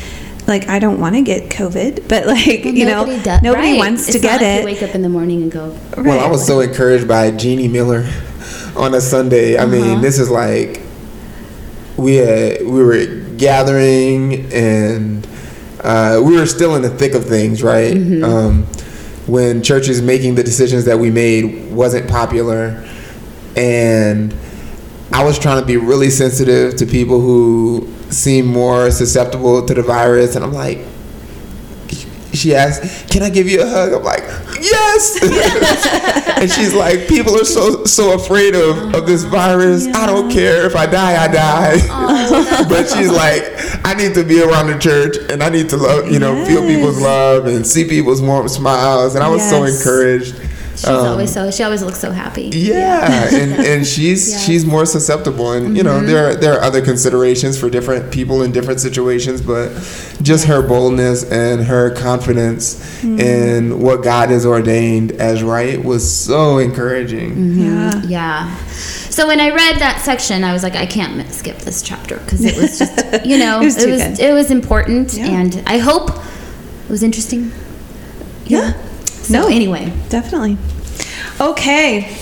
like 0.46 0.68
i 0.68 0.78
don't 0.78 1.00
want 1.00 1.14
to 1.14 1.22
get 1.22 1.50
covid 1.50 2.06
but 2.09 2.26
like 2.35 2.64
Well, 2.64 2.74
you 2.74 2.85
know 2.85 3.00
nobody 3.04 3.22
does- 3.22 3.42
nobody 3.42 3.70
right. 3.72 3.78
wants 3.78 4.06
to 4.06 4.12
It's 4.14 4.22
not 4.22 4.40
get 4.40 4.42
like 4.42 4.42
it 4.42 4.61
You 4.61 4.64
wake 4.66 4.82
up 4.88 4.94
in 4.94 5.02
the 5.02 5.09
morning 5.09 5.42
and 5.42 5.50
go, 5.52 5.76
Well, 5.96 6.24
I 6.24 6.28
was 6.30 6.46
so 6.46 6.61
encouraged 6.61 7.06
by 7.09 7.30
Jeannie 7.32 7.68
Miller 7.68 8.09
on 8.76 8.94
a 8.94 9.00
Sunday. 9.00 9.56
I 9.56 9.62
Uh-huh. 9.64 9.72
mean, 9.72 10.00
this 10.00 10.18
is 10.18 10.30
like 10.30 10.82
we 11.96 12.16
had, 12.16 12.61
we 12.62 12.85
were 12.85 13.06
gathering 13.37 14.52
and 14.52 15.26
uh, 15.82 16.20
we 16.22 16.37
were 16.37 16.46
still 16.46 16.74
in 16.76 16.82
the 16.82 16.90
thick 16.90 17.14
of 17.14 17.24
things, 17.24 17.62
right? 17.62 17.94
Mm-hmm. 17.94 18.24
Um, 18.24 18.64
when 19.26 19.62
churches 19.62 20.02
making 20.02 20.35
the 20.35 20.42
decisions 20.42 20.85
that 20.85 20.98
we 20.98 21.11
made 21.11 21.72
wasn't 21.72 22.09
popular, 22.09 22.87
and 23.56 24.35
I 25.12 25.24
was 25.24 25.38
trying 25.38 25.61
to 25.61 25.66
be 25.66 25.76
really 25.78 26.11
sensitive 26.11 26.76
to 26.76 26.87
people 26.87 27.20
who 27.20 27.88
seem 28.11 28.47
more 28.47 28.90
susceptible 28.90 29.64
to 29.66 29.75
the 29.75 29.83
virus, 29.83 30.37
and 30.37 30.45
I'm 30.45 30.53
like, 30.53 30.79
she 32.37 32.55
asked, 32.55 33.11
"Can 33.11 33.23
I 33.23 33.31
give 33.31 33.49
you 33.49 33.62
a 33.62 33.66
hug?" 33.66 33.92
I'm 33.92 34.05
like, 34.05 34.23
"Yes." 34.61 35.19
and 36.37 36.51
she's 36.51 36.75
like, 36.75 37.09
"People 37.09 37.35
are 37.40 37.45
so 37.45 37.85
so 37.85 38.14
afraid 38.14 38.55
of 38.55 38.95
of 38.95 39.07
this 39.07 39.25
virus. 39.25 39.87
I 39.88 40.07
don't 40.07 40.31
care 40.31 40.66
if 40.66 40.77
I 40.77 40.87
die, 40.87 41.23
I 41.23 41.29
die." 41.29 42.66
but 42.69 42.88
she's 42.88 43.11
like, 43.11 43.42
"I 43.85 43.95
need 43.95 44.14
to 44.14 44.23
be 44.23 44.42
around 44.42 44.69
the 44.69 44.79
church, 44.79 45.16
and 45.31 45.42
I 45.42 45.49
need 45.49 45.69
to 45.71 45.77
love, 45.77 46.11
you 46.11 46.19
know, 46.19 46.45
feel 46.45 46.62
people's 46.66 47.01
love 47.01 47.47
and 47.47 47.66
see 47.66 47.88
people's 47.88 48.21
warm 48.23 48.49
smiles." 48.49 49.14
And 49.14 49.25
I 49.25 49.29
was 49.29 49.42
so 49.49 49.64
encouraged. 49.64 50.40
She's 50.76 50.86
Um, 50.88 51.06
always 51.06 51.32
so, 51.32 51.50
she 51.50 51.62
always 51.62 51.82
looks 51.82 51.98
so 51.98 52.10
happy. 52.10 52.50
yeah, 52.52 53.28
and, 53.34 53.52
and 53.66 53.86
she's 53.86 54.30
Yeah. 54.32 54.38
she's 54.38 54.64
more 54.64 54.86
susceptible, 54.86 55.52
and 55.52 55.76
you 55.76 55.82
know 55.82 55.96
mm-hmm. 55.98 56.06
there 56.06 56.30
are, 56.30 56.34
there 56.34 56.54
are 56.58 56.62
other 56.62 56.80
considerations 56.82 57.58
for 57.58 57.68
different 57.70 58.12
people 58.12 58.42
in 58.42 58.52
different 58.52 58.80
situations, 58.80 59.40
but 59.40 59.70
just 60.22 60.44
her 60.46 60.62
boldness 60.66 61.24
and 61.30 61.62
her 61.64 61.90
confidence 61.94 62.74
mm-hmm. 63.00 63.18
in 63.20 63.80
what 63.80 64.02
God 64.02 64.30
has 64.30 64.44
ordained 64.46 65.12
as 65.12 65.42
right 65.42 65.82
was 65.82 66.02
so 66.10 66.58
encouraging. 66.58 67.30
Mm-hmm. 67.30 67.60
yeah 67.62 68.02
Yeah. 68.06 68.56
So 69.10 69.26
when 69.26 69.40
I 69.40 69.48
read 69.48 69.76
that 69.80 70.02
section, 70.04 70.44
I 70.44 70.52
was 70.52 70.62
like, 70.62 70.76
I 70.76 70.84
can't 70.84 71.16
mi- 71.16 71.24
skip 71.30 71.56
this 71.58 71.80
chapter 71.80 72.18
because 72.18 72.44
it 72.44 72.54
was 72.60 72.78
just, 72.78 73.24
you 73.30 73.38
know, 73.38 73.60
It 73.60 73.64
was 73.64 73.76
it 73.82 73.90
was 73.90 74.18
it 74.20 74.32
was 74.34 74.50
important, 74.50 75.14
Yeah. 75.14 75.28
and 75.40 75.62
I 75.66 75.78
hope 75.78 76.10
it 76.10 76.90
was 76.90 77.02
interesting. 77.02 77.50
yeah 78.44 78.72
So 79.26 79.32
no 79.42 79.48
anyway, 79.48 79.92
Definitely. 80.08 80.56
Okay. 81.40 82.16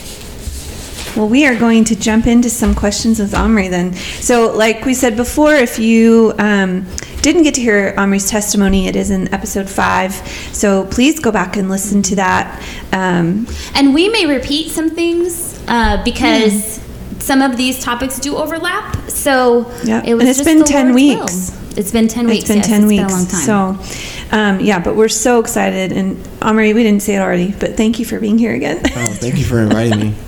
Well, 1.16 1.28
we 1.28 1.46
are 1.46 1.54
going 1.54 1.84
to 1.84 1.96
jump 1.96 2.26
into 2.26 2.50
some 2.50 2.74
questions 2.74 3.20
with 3.20 3.34
Omri 3.34 3.68
then. 3.68 3.92
So, 3.94 4.52
like 4.52 4.84
we 4.84 4.94
said 4.94 5.16
before, 5.16 5.54
if 5.54 5.78
you 5.78 6.32
um, 6.40 6.86
didn't 7.22 7.44
get 7.44 7.54
to 7.54 7.60
hear 7.60 7.94
Omri's 7.96 8.28
testimony, 8.28 8.88
it 8.88 8.96
is 8.96 9.10
in 9.12 9.32
episode 9.32 9.68
five. 9.70 10.12
So, 10.52 10.84
please 10.86 11.20
go 11.20 11.30
back 11.30 11.56
and 11.56 11.68
listen 11.68 12.02
to 12.02 12.16
that. 12.16 12.60
Um, 12.92 13.46
and 13.76 13.94
we 13.94 14.08
may 14.08 14.26
repeat 14.26 14.70
some 14.72 14.90
things 14.90 15.62
uh, 15.68 16.02
because 16.04 16.80
some 17.20 17.42
of 17.42 17.56
these 17.56 17.78
topics 17.80 18.18
do 18.18 18.36
overlap. 18.36 18.96
So 19.08 19.70
Yeah. 19.84 20.02
it 20.04 20.14
was 20.14 20.22
And 20.22 20.30
it's 20.30 20.42
been 20.42 20.58
the 20.58 20.64
10 20.64 20.86
Lord's 20.88 20.94
weeks. 20.96 21.50
will. 21.50 21.78
It's 21.78 21.90
been 21.90 22.06
ten 22.08 22.26
weeks. 22.28 22.38
it's 22.44 22.48
been 22.48 22.58
yes, 22.58 22.66
10 22.68 22.82
it's 22.82 22.88
weeks. 22.88 23.02
Been 23.02 23.10
a 23.10 23.16
long 23.16 23.26
time. 23.26 23.78
So, 23.80 24.13
um, 24.30 24.60
yeah, 24.60 24.78
but 24.78 24.96
we're 24.96 25.08
so 25.08 25.40
excited. 25.40 25.92
And 25.92 26.28
Omri, 26.42 26.74
we 26.74 26.82
didn't 26.82 27.02
say 27.02 27.16
it 27.16 27.20
already, 27.20 27.52
but 27.52 27.76
thank 27.76 27.98
you 27.98 28.04
for 28.04 28.18
being 28.18 28.38
here 28.38 28.54
again. 28.54 28.80
Oh, 28.84 29.06
thank 29.06 29.38
you 29.38 29.44
for 29.44 29.60
inviting 29.60 30.00
me. 30.00 30.14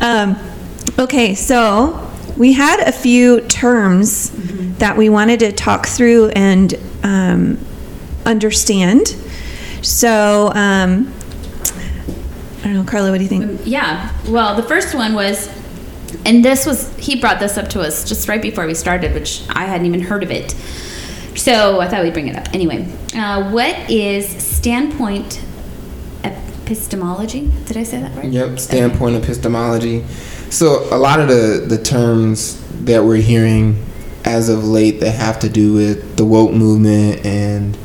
Um, 0.00 0.36
okay, 0.96 1.34
so 1.34 2.08
we 2.36 2.52
had 2.52 2.80
a 2.88 2.92
few 2.92 3.40
terms 3.42 4.30
that 4.78 4.96
we 4.96 5.08
wanted 5.08 5.40
to 5.40 5.52
talk 5.52 5.86
through 5.86 6.28
and 6.30 6.72
um, 7.02 7.58
understand. 8.24 9.08
So, 9.82 10.52
um, 10.54 11.12
I 12.60 12.64
don't 12.64 12.74
know, 12.74 12.84
Carla, 12.84 13.10
what 13.10 13.18
do 13.18 13.24
you 13.24 13.28
think? 13.28 13.60
Yeah. 13.64 14.14
Well, 14.28 14.54
the 14.54 14.62
first 14.62 14.94
one 14.94 15.14
was, 15.14 15.48
and 16.24 16.44
this 16.44 16.66
was, 16.66 16.94
he 16.96 17.20
brought 17.20 17.40
this 17.40 17.58
up 17.58 17.68
to 17.70 17.80
us 17.80 18.08
just 18.08 18.28
right 18.28 18.40
before 18.40 18.66
we 18.66 18.74
started, 18.74 19.14
which 19.14 19.42
I 19.48 19.64
hadn't 19.64 19.86
even 19.86 20.00
heard 20.00 20.22
of 20.22 20.30
it. 20.30 20.54
So 21.36 21.80
I 21.80 21.88
thought 21.88 22.02
we'd 22.02 22.12
bring 22.12 22.28
it 22.28 22.36
up. 22.36 22.52
Anyway, 22.52 22.92
uh, 23.14 23.50
what 23.50 23.90
is 23.90 24.28
standpoint 24.28 25.42
epistemology? 26.24 27.50
Did 27.66 27.76
I 27.76 27.82
say 27.82 28.00
that 28.00 28.14
right? 28.16 28.30
Yep, 28.30 28.58
standpoint 28.58 29.16
epistemology. 29.16 30.04
So 30.50 30.86
a 30.94 30.98
lot 30.98 31.20
of 31.20 31.28
the 31.28 31.64
the 31.68 31.82
terms 31.82 32.60
that 32.84 33.04
we're 33.04 33.16
hearing 33.16 33.84
as 34.24 34.48
of 34.48 34.64
late 34.64 35.00
that 35.00 35.12
have 35.12 35.38
to 35.40 35.48
do 35.48 35.72
with 35.72 36.16
the 36.16 36.24
woke 36.24 36.52
movement 36.52 37.24
and 37.24 37.76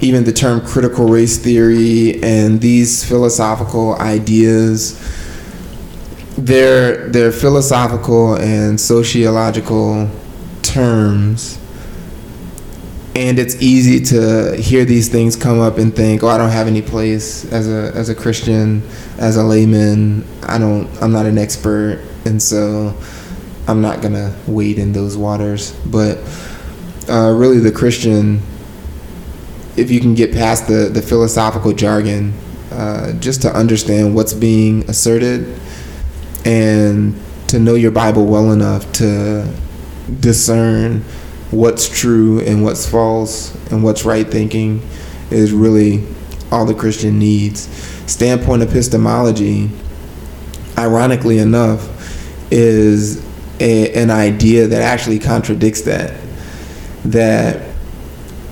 even 0.00 0.24
the 0.24 0.32
term 0.32 0.60
critical 0.60 1.06
race 1.06 1.38
theory 1.38 2.22
and 2.22 2.60
these 2.60 3.04
philosophical 3.04 3.94
ideas 3.96 4.98
they're 6.36 7.08
they're 7.10 7.30
philosophical 7.30 8.34
and 8.36 8.80
sociological 8.80 10.10
terms 10.62 11.58
and 13.14 13.38
it's 13.38 13.60
easy 13.60 14.00
to 14.00 14.56
hear 14.56 14.84
these 14.84 15.08
things 15.08 15.36
come 15.36 15.60
up 15.60 15.76
and 15.78 15.94
think, 15.94 16.22
"Oh, 16.22 16.28
I 16.28 16.38
don't 16.38 16.50
have 16.50 16.66
any 16.66 16.80
place 16.80 17.44
as 17.52 17.68
a 17.68 17.92
as 17.94 18.08
a 18.08 18.14
Christian, 18.14 18.82
as 19.18 19.36
a 19.36 19.42
layman. 19.42 20.24
I 20.42 20.58
don't. 20.58 20.88
I'm 21.02 21.12
not 21.12 21.26
an 21.26 21.36
expert, 21.36 22.00
and 22.24 22.42
so 22.42 22.94
I'm 23.68 23.82
not 23.82 24.00
gonna 24.00 24.34
wade 24.46 24.78
in 24.78 24.92
those 24.92 25.16
waters." 25.16 25.74
But 25.84 26.18
uh, 27.08 27.34
really, 27.36 27.58
the 27.58 27.72
Christian, 27.72 28.40
if 29.76 29.90
you 29.90 30.00
can 30.00 30.14
get 30.14 30.32
past 30.32 30.66
the 30.66 30.88
the 30.88 31.02
philosophical 31.02 31.72
jargon, 31.72 32.32
uh, 32.70 33.12
just 33.14 33.42
to 33.42 33.54
understand 33.54 34.14
what's 34.14 34.32
being 34.32 34.88
asserted, 34.88 35.60
and 36.46 37.14
to 37.48 37.58
know 37.58 37.74
your 37.74 37.90
Bible 37.90 38.24
well 38.24 38.52
enough 38.52 38.90
to 38.92 39.46
discern 40.20 41.04
what's 41.52 41.86
true 41.88 42.40
and 42.40 42.64
what's 42.64 42.88
false 42.88 43.54
and 43.70 43.84
what's 43.84 44.04
right 44.04 44.26
thinking 44.26 44.82
is 45.30 45.52
really 45.52 46.04
all 46.50 46.64
the 46.64 46.74
Christian 46.74 47.18
needs. 47.18 47.62
Standpoint 48.10 48.62
epistemology, 48.62 49.70
ironically 50.76 51.38
enough, 51.38 51.88
is 52.50 53.24
a, 53.60 53.92
an 53.94 54.10
idea 54.10 54.66
that 54.66 54.82
actually 54.82 55.18
contradicts 55.18 55.82
that. 55.82 56.18
That 57.04 57.70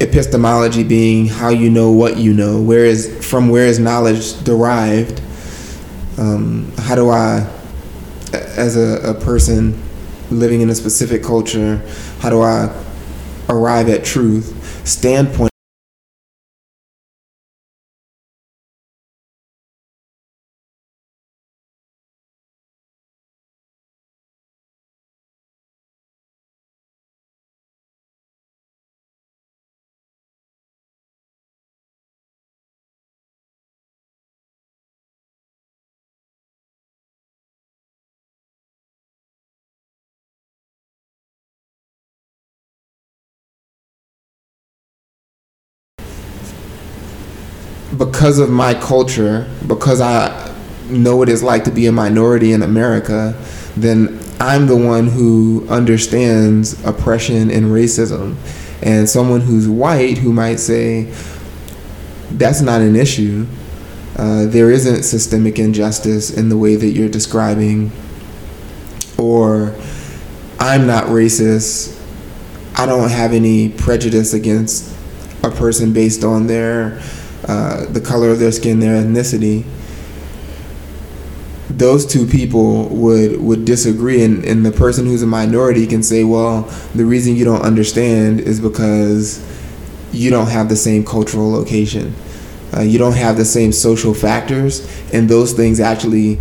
epistemology 0.00 0.82
being 0.82 1.26
how 1.26 1.50
you 1.50 1.70
know 1.70 1.90
what 1.90 2.16
you 2.16 2.32
know, 2.32 2.60
where 2.60 2.84
is 2.84 3.26
from 3.26 3.48
where 3.48 3.66
is 3.66 3.78
knowledge 3.78 4.42
derived? 4.44 5.20
Um, 6.18 6.72
how 6.78 6.94
do 6.94 7.10
I, 7.10 7.48
as 8.32 8.76
a, 8.76 9.10
a 9.10 9.14
person 9.14 9.80
living 10.30 10.60
in 10.60 10.70
a 10.70 10.74
specific 10.74 11.22
culture, 11.22 11.76
how 12.20 12.30
do 12.30 12.42
I 12.42 12.68
arrive 13.50 13.88
at 13.88 14.04
truth 14.04 14.86
standpoint 14.86 15.49
because 48.00 48.38
of 48.38 48.48
my 48.48 48.72
culture, 48.72 49.46
because 49.66 50.00
I 50.00 50.56
know 50.88 51.16
what 51.16 51.28
it's 51.28 51.42
like 51.42 51.64
to 51.64 51.70
be 51.70 51.84
a 51.84 51.92
minority 51.92 52.52
in 52.52 52.62
America, 52.62 53.38
then 53.76 54.18
I'm 54.40 54.66
the 54.66 54.76
one 54.76 55.06
who 55.06 55.66
understands 55.68 56.82
oppression 56.86 57.50
and 57.50 57.66
racism. 57.66 58.36
And 58.82 59.06
someone 59.06 59.42
who's 59.42 59.68
white 59.68 60.16
who 60.16 60.32
might 60.32 60.60
say, 60.60 61.12
that's 62.30 62.62
not 62.62 62.80
an 62.80 62.96
issue. 62.96 63.46
Uh, 64.16 64.46
there 64.46 64.70
isn't 64.70 65.02
systemic 65.02 65.58
injustice 65.58 66.30
in 66.30 66.48
the 66.48 66.56
way 66.56 66.76
that 66.76 66.92
you're 66.92 67.10
describing. 67.10 67.92
Or, 69.18 69.74
I'm 70.58 70.86
not 70.86 71.04
racist. 71.08 72.00
I 72.78 72.86
don't 72.86 73.10
have 73.10 73.34
any 73.34 73.68
prejudice 73.68 74.32
against 74.32 74.96
a 75.44 75.50
person 75.50 75.92
based 75.92 76.24
on 76.24 76.46
their 76.46 77.02
uh, 77.50 77.84
the 77.86 78.00
color 78.00 78.28
of 78.30 78.38
their 78.38 78.52
skin, 78.52 78.78
their 78.78 79.02
ethnicity, 79.02 79.64
those 81.68 82.06
two 82.06 82.26
people 82.26 82.88
would 82.88 83.40
would 83.40 83.64
disagree. 83.64 84.22
And, 84.22 84.44
and 84.44 84.64
the 84.64 84.70
person 84.70 85.04
who's 85.06 85.22
a 85.22 85.26
minority 85.26 85.86
can 85.86 86.02
say 86.02 86.22
well 86.24 86.62
the 86.94 87.04
reason 87.04 87.34
you 87.34 87.44
don't 87.44 87.62
understand 87.62 88.40
is 88.40 88.60
because 88.60 89.44
you 90.12 90.30
don't 90.30 90.48
have 90.48 90.68
the 90.68 90.76
same 90.76 91.04
cultural 91.04 91.50
location. 91.50 92.14
Uh, 92.76 92.82
you 92.82 92.98
don't 92.98 93.16
have 93.16 93.36
the 93.36 93.44
same 93.44 93.72
social 93.72 94.14
factors. 94.14 94.86
And 95.12 95.28
those 95.28 95.52
things 95.52 95.80
actually 95.80 96.38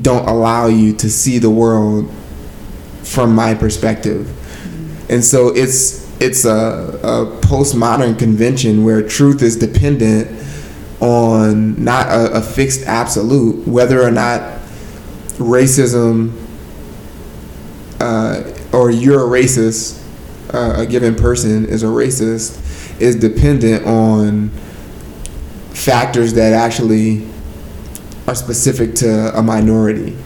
don't 0.00 0.28
allow 0.28 0.66
you 0.68 0.92
to 0.94 1.10
see 1.10 1.38
the 1.38 1.50
world 1.50 2.10
from 3.02 3.34
my 3.34 3.54
perspective. 3.54 4.28
And 5.10 5.24
so 5.24 5.48
it's 5.48 6.01
it's 6.22 6.44
a, 6.44 6.50
a 7.02 7.26
postmodern 7.40 8.16
convention 8.16 8.84
where 8.84 9.06
truth 9.06 9.42
is 9.42 9.56
dependent 9.56 10.28
on 11.00 11.82
not 11.82 12.06
a, 12.06 12.34
a 12.34 12.40
fixed 12.40 12.86
absolute, 12.86 13.66
whether 13.66 14.00
or 14.00 14.10
not 14.12 14.60
racism 15.38 16.32
uh, 17.98 18.44
or 18.72 18.92
you're 18.92 19.24
a 19.24 19.40
racist, 19.40 20.00
uh, 20.54 20.82
a 20.82 20.86
given 20.86 21.16
person 21.16 21.66
is 21.66 21.82
a 21.82 21.86
racist, 21.86 23.00
is 23.00 23.16
dependent 23.16 23.84
on 23.84 24.48
factors 25.70 26.34
that 26.34 26.52
actually 26.52 27.28
are 28.28 28.34
specific 28.36 28.94
to 28.94 29.36
a 29.36 29.42
minority, 29.42 30.16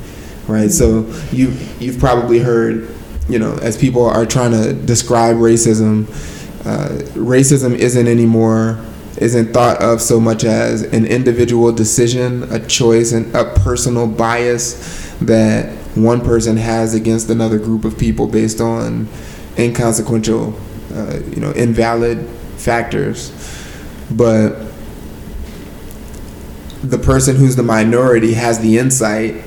right? 0.47 0.71
So 0.71 1.07
you 1.33 1.55
you've 1.81 1.99
probably 1.99 2.39
heard 2.39 2.96
you 3.29 3.39
know, 3.39 3.55
as 3.59 3.77
people 3.77 4.05
are 4.05 4.27
trying 4.27 4.53
to 4.53 4.73
describe 4.73 5.37
racism, 5.37 6.09
uh, 6.65 6.89
racism 7.15 7.75
isn't 7.75 8.07
anymore 8.07 8.85
isn't 9.19 9.53
thought 9.53 9.81
of 9.83 10.01
so 10.01 10.21
much 10.21 10.45
as 10.45 10.83
an 10.83 11.07
individual 11.07 11.73
decision, 11.73 12.43
a 12.53 12.65
choice, 12.67 13.13
and 13.13 13.35
a 13.35 13.45
personal 13.61 14.07
bias 14.07 15.15
that 15.21 15.73
one 15.95 16.21
person 16.21 16.57
has 16.57 16.95
against 16.95 17.31
another 17.31 17.59
group 17.59 17.85
of 17.85 17.99
people 17.99 18.27
based 18.27 18.61
on 18.61 19.09
inconsequential, 19.59 20.59
uh, 20.93 21.19
you 21.31 21.41
know, 21.41 21.51
invalid 21.53 22.27
factors. 22.57 23.33
But 24.11 24.67
the 26.83 26.99
person 26.99 27.37
who's 27.37 27.57
the 27.57 27.63
minority 27.63 28.35
has 28.35 28.61
the 28.61 28.79
insight, 28.79 29.43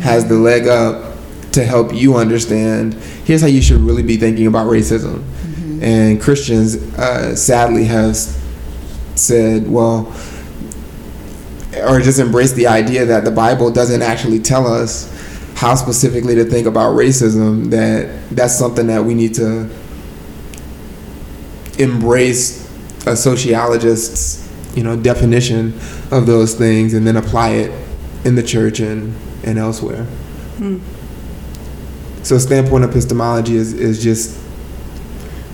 has 0.00 0.28
the 0.28 0.34
leg 0.34 0.68
up 0.68 1.13
to 1.54 1.64
help 1.64 1.94
you 1.94 2.16
understand 2.16 2.94
here's 3.24 3.40
how 3.40 3.46
you 3.46 3.62
should 3.62 3.80
really 3.80 4.02
be 4.02 4.16
thinking 4.16 4.46
about 4.46 4.66
racism. 4.66 5.18
Mm-hmm. 5.18 5.82
And 5.82 6.20
Christians 6.20 6.76
uh, 6.98 7.34
sadly 7.34 7.84
have 7.84 8.16
said, 8.16 9.68
well, 9.70 10.12
or 11.86 12.00
just 12.00 12.18
embrace 12.18 12.52
the 12.52 12.66
idea 12.66 13.04
that 13.06 13.24
the 13.24 13.30
Bible 13.30 13.70
doesn't 13.70 14.02
actually 14.02 14.38
tell 14.40 14.66
us 14.66 15.10
how 15.56 15.74
specifically 15.74 16.34
to 16.34 16.44
think 16.44 16.66
about 16.66 16.96
racism, 16.96 17.70
that 17.70 18.28
that's 18.30 18.56
something 18.58 18.86
that 18.88 19.04
we 19.04 19.14
need 19.14 19.34
to 19.34 19.70
embrace 21.78 22.64
a 23.06 23.16
sociologist's 23.16 24.44
you 24.76 24.82
know 24.82 24.96
definition 24.96 25.74
of 26.10 26.26
those 26.26 26.54
things 26.54 26.94
and 26.94 27.06
then 27.06 27.16
apply 27.16 27.50
it 27.50 27.70
in 28.24 28.34
the 28.34 28.42
church 28.42 28.80
and, 28.80 29.14
and 29.44 29.58
elsewhere. 29.58 30.06
Mm. 30.56 30.80
So 32.24 32.38
standpoint 32.38 32.84
epistemology 32.84 33.54
is, 33.54 33.74
is 33.74 34.02
just 34.02 34.40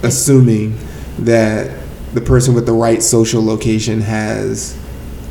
assuming 0.05 0.79
that 1.19 1.77
the 2.15 2.21
person 2.21 2.55
with 2.55 2.65
the 2.65 2.73
right 2.73 3.03
social 3.03 3.45
location 3.45 4.01
has 4.03 4.79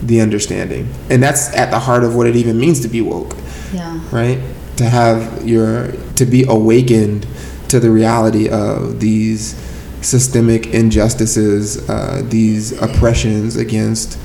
the 0.01 0.19
understanding. 0.19 0.93
And 1.09 1.23
that's 1.23 1.55
at 1.55 1.71
the 1.71 1.79
heart 1.79 2.03
of 2.03 2.13
what 2.13 2.27
it 2.27 2.35
even 2.35 2.59
means 2.59 2.81
to 2.81 2.89
be 2.89 2.99
woke. 2.99 3.37
Yeah. 3.73 4.01
Right? 4.11 4.39
To 4.77 4.83
have 4.83 5.47
your 5.47 5.93
to 6.15 6.25
be 6.25 6.43
awakened 6.43 7.25
to 7.69 7.79
the 7.79 7.89
reality 7.89 8.49
of 8.49 8.99
these 8.99 9.55
systemic 10.01 10.67
injustices, 10.67 11.89
uh, 11.89 12.21
these 12.25 12.73
oppressions 12.81 13.55
against 13.55 14.17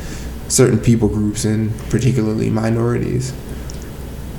certain 0.50 0.80
people 0.80 1.08
groups 1.08 1.44
and 1.44 1.76
particularly 1.90 2.50
minorities. 2.50 3.32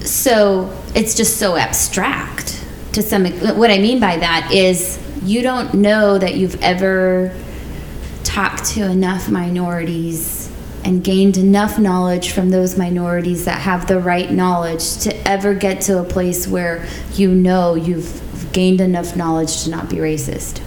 So 0.02 0.78
it's 0.94 1.16
just 1.16 1.38
so 1.38 1.56
abstract 1.56 2.65
to 2.96 3.02
some 3.02 3.26
what 3.58 3.70
I 3.70 3.78
mean 3.78 4.00
by 4.00 4.18
that 4.18 4.52
is 4.52 5.00
you 5.24 5.42
don't 5.42 5.74
know 5.74 6.18
that 6.18 6.36
you've 6.36 6.62
ever 6.64 7.36
talked 8.24 8.66
to 8.72 8.84
enough 8.84 9.30
minorities 9.30 10.50
and 10.84 11.04
gained 11.04 11.36
enough 11.36 11.78
knowledge 11.78 12.32
from 12.32 12.52
those 12.52 12.78
minorities 12.78 13.46
that 13.46 13.60
have 13.62 13.88
the 13.88 14.00
right 14.00 14.32
knowledge 14.32 14.98
to 15.00 15.28
ever 15.28 15.54
get 15.54 15.82
to 15.82 16.00
a 16.00 16.04
place 16.04 16.48
where 16.48 16.88
you 17.14 17.32
know 17.32 17.76
you've 17.76 18.50
gained 18.54 18.80
enough 18.80 19.16
knowledge 19.16 19.64
to 19.64 19.70
not 19.70 19.90
be 19.90 19.98
racist. 19.98 20.62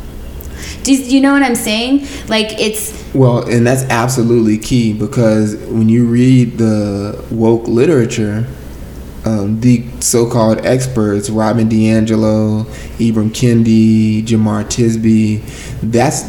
Do 0.83 0.95
you 0.95 1.20
know 1.20 1.33
what 1.33 1.43
I'm 1.43 1.55
saying? 1.55 2.07
Like 2.29 2.59
it's 2.59 2.93
well, 3.14 3.49
and 3.49 3.66
that's 3.66 3.85
absolutely 3.85 4.59
key 4.59 4.93
because 4.93 5.57
when 5.57 5.89
you 5.89 6.07
read 6.07 6.59
the 6.59 7.24
woke 7.31 7.68
literature, 7.68 8.47
um, 9.29 9.61
the 9.61 9.85
so-called 10.01 10.64
experts, 10.64 11.29
Robin 11.29 11.68
DiAngelo, 11.68 12.64
Ibram 12.99 13.31
Kendi, 13.31 14.24
Jemar 14.24 14.64
Tisby, 14.64 15.43
that's 15.83 16.22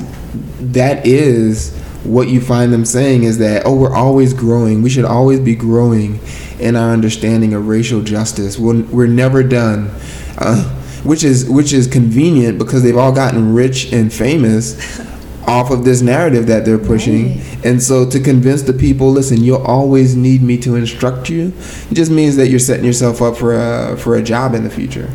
that 0.74 1.06
is 1.08 1.76
what 2.04 2.28
you 2.28 2.42
find 2.42 2.72
them 2.74 2.86
saying 2.86 3.24
is 3.24 3.38
that 3.38 3.64
oh 3.66 3.76
we're 3.76 3.96
always 3.96 4.34
growing. 4.34 4.82
We 4.82 4.90
should 4.90 5.06
always 5.06 5.40
be 5.40 5.56
growing 5.56 6.20
in 6.60 6.76
our 6.76 6.92
understanding 6.92 7.54
of 7.54 7.68
racial 7.68 8.02
justice. 8.02 8.60
We're, 8.60 8.84
we're 8.84 9.08
never 9.08 9.44
done. 9.44 9.92
Uh, 10.38 10.76
which 11.04 11.24
is 11.24 11.50
which 11.50 11.72
is 11.72 11.88
convenient 11.88 12.58
because 12.58 12.84
they've 12.84 12.98
all 12.98 13.14
gotten 13.14 13.54
rich 13.54 13.94
and 13.94 14.12
famous 14.12 15.00
off 15.50 15.72
of 15.72 15.84
this 15.84 16.02
narrative 16.02 16.46
that 16.48 16.64
they're 16.66 16.78
pushing 16.94 17.24
Right. 17.30 17.66
and 17.66 17.82
so 17.82 18.08
to 18.10 18.20
convince 18.20 18.62
the 18.62 18.74
people 18.74 19.12
listen 19.12 19.38
you'll 19.44 19.66
always 19.78 20.16
need 20.16 20.42
me 20.44 20.58
to 20.60 20.76
instruct 20.76 21.30
you 21.30 21.52
it 21.92 21.96
just 21.96 22.12
means 22.12 22.36
that 22.36 22.48
you're 22.50 22.60
setting 22.70 22.86
yourself 22.86 23.22
up 23.22 23.36
for 23.36 23.56
a 23.56 23.98
for 23.98 24.16
a 24.16 24.22
job 24.22 24.54
in 24.54 24.64
the 24.64 24.70
future 24.70 25.10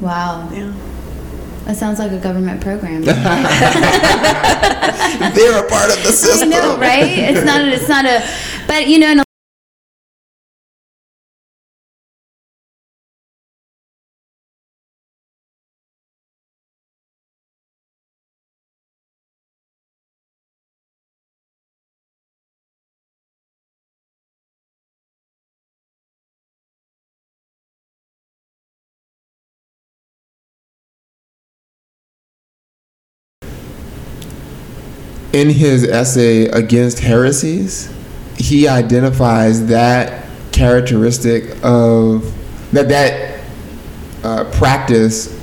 Wow. 0.00 0.48
Yeah. 0.52 0.72
That 1.64 1.76
sounds 1.76 1.98
like 1.98 2.12
a 2.12 2.18
government 2.18 2.60
program. 2.60 3.02
they're 5.34 5.64
a 5.64 5.68
part 5.70 5.88
of 5.90 6.02
the 6.04 6.12
system. 6.12 6.50
I 6.50 6.50
system 6.50 6.50
know, 6.50 6.76
right? 6.78 7.04
It's 7.08 7.44
not. 7.46 7.60
A, 7.62 7.72
it's 7.72 7.88
not 7.88 8.04
a. 8.04 8.22
But 8.66 8.86
you 8.88 8.98
know, 8.98 9.23
in 35.34 35.50
his 35.50 35.82
essay 35.82 36.46
against 36.46 37.00
heresies, 37.00 37.92
he 38.38 38.68
identifies 38.68 39.66
that 39.66 40.24
characteristic 40.52 41.56
of 41.64 42.32
that 42.72 42.88
that 42.88 43.40
uh, 44.22 44.44
practice 44.52 45.36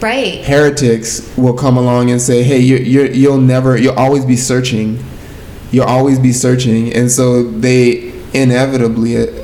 right. 0.00 0.44
heretics 0.44 1.32
will 1.36 1.54
come 1.54 1.76
along 1.76 2.10
and 2.10 2.20
say, 2.20 2.42
"Hey, 2.42 2.58
you're, 2.58 2.80
you're 2.80 3.06
you'll 3.06 3.38
never, 3.38 3.76
you'll 3.76 3.94
always 3.94 4.24
be 4.24 4.36
searching, 4.36 5.02
you'll 5.70 5.84
always 5.84 6.18
be 6.18 6.32
searching," 6.32 6.92
and 6.92 7.08
so 7.08 7.44
they 7.44 8.12
inevitably 8.34 9.43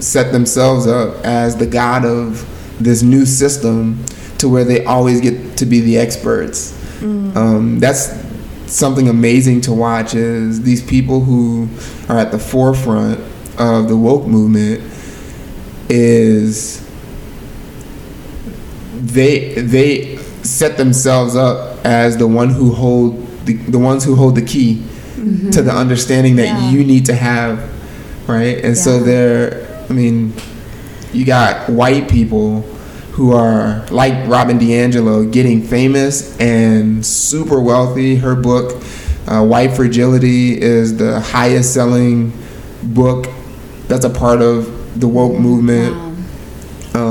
set 0.00 0.32
themselves 0.32 0.86
up 0.86 1.24
as 1.24 1.56
the 1.56 1.66
god 1.66 2.04
of 2.04 2.46
this 2.80 3.02
new 3.02 3.24
system, 3.26 4.04
to 4.38 4.48
where 4.48 4.64
they 4.64 4.84
always 4.84 5.20
get 5.20 5.56
to 5.58 5.66
be 5.66 5.80
the 5.80 5.98
experts. 5.98 6.72
Um, 7.02 7.78
that's 7.80 8.12
something 8.66 9.08
amazing 9.08 9.60
to 9.62 9.72
watch. 9.74 10.14
Is 10.14 10.62
these 10.62 10.82
people 10.82 11.20
who 11.20 11.68
are 12.08 12.18
at 12.18 12.30
the 12.32 12.38
forefront 12.38 13.20
of 13.58 13.88
the 13.88 13.96
woke 13.96 14.26
movement 14.26 14.80
is 15.88 16.80
they 18.96 19.54
they 19.54 20.16
set 20.42 20.76
themselves 20.76 21.36
up 21.36 21.84
as 21.84 22.16
the 22.16 22.26
one 22.26 22.50
who 22.50 22.72
hold 22.72 23.26
the, 23.46 23.54
the 23.54 23.78
ones 23.78 24.04
who 24.04 24.14
hold 24.14 24.34
the 24.34 24.42
key 24.42 24.82
to 25.52 25.62
the 25.62 25.72
understanding 25.72 26.36
that 26.36 26.44
Yeah. 26.46 26.70
you 26.70 26.84
need 26.84 27.06
to 27.06 27.14
have 27.14 27.58
right 28.28 28.62
and 28.64 28.76
so 28.76 28.98
they're 29.00 29.63
i 29.88 29.92
mean 29.92 30.32
you 31.12 31.24
got 31.24 31.68
white 31.70 32.08
people 32.08 32.60
who 33.12 33.32
are 33.32 33.84
like 33.90 34.12
robin 34.28 34.58
diangelo 34.58 35.30
getting 35.30 35.62
famous 35.62 36.36
and 36.40 37.04
super 37.04 37.60
wealthy 37.60 38.16
her 38.16 38.34
book 38.34 38.82
uh, 39.26 39.42
white 39.44 39.74
fragility 39.74 40.60
is 40.60 40.96
the 40.98 41.20
highest 41.20 41.72
selling 41.72 42.32
book 42.82 43.26
that's 43.88 44.04
a 44.04 44.10
part 44.10 44.42
of 44.42 45.00
the 45.00 45.08
woke 45.08 45.38
movement 45.38 45.94
Wow. 45.94 46.10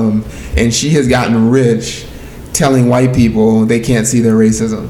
um, 0.08 0.26
and 0.56 0.74
she 0.74 0.92
has 0.92 1.08
gotten 1.08 1.50
rich 1.50 2.06
telling 2.54 2.88
white 2.88 3.14
people 3.16 3.66
they 3.66 3.80
can't 3.80 4.06
see 4.08 4.20
their 4.22 4.36
racism. 4.36 4.90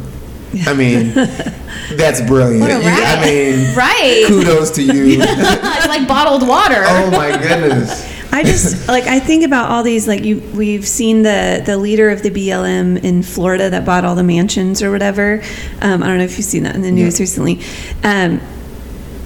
I 0.67 0.73
mean, 0.73 1.13
that's 1.91 2.21
brilliant. 2.21 2.61
What 2.61 2.71
a 2.71 2.83
You- 2.83 2.89
I 2.89 3.25
mean, 3.25 3.75
Right. 3.75 4.25
kudos 4.27 4.71
to 4.71 4.81
you. 4.83 5.17
it's 5.21 5.87
like 5.87 6.07
bottled 6.07 6.47
water. 6.47 6.83
oh 6.85 7.11
my 7.11 7.31
goodness. 7.31 8.11
I 8.31 8.41
just 8.41 8.87
like 8.87 9.03
I 9.03 9.19
think 9.19 9.43
about 9.45 9.69
all 9.69 9.83
these 9.83 10.07
like 10.07 10.23
you 10.23 10.39
we've 10.55 10.87
seen 10.87 11.21
the 11.21 11.61
the 11.63 11.77
leader 11.77 12.09
of 12.09 12.23
the 12.23 12.31
BLM 12.31 13.03
in 13.03 13.21
Florida 13.21 13.69
that 13.69 13.85
bought 13.85 14.05
all 14.05 14.15
the 14.15 14.23
mansions 14.23 14.81
or 14.81 14.89
whatever. 14.91 15.43
Um, 15.81 16.01
I 16.01 16.07
don't 16.07 16.17
know 16.17 16.23
if 16.23 16.37
you've 16.37 16.45
seen 16.47 16.63
that 16.63 16.73
in 16.75 16.81
the 16.81 16.91
news 16.91 17.19
recently, 17.19 17.59
um, 18.03 18.41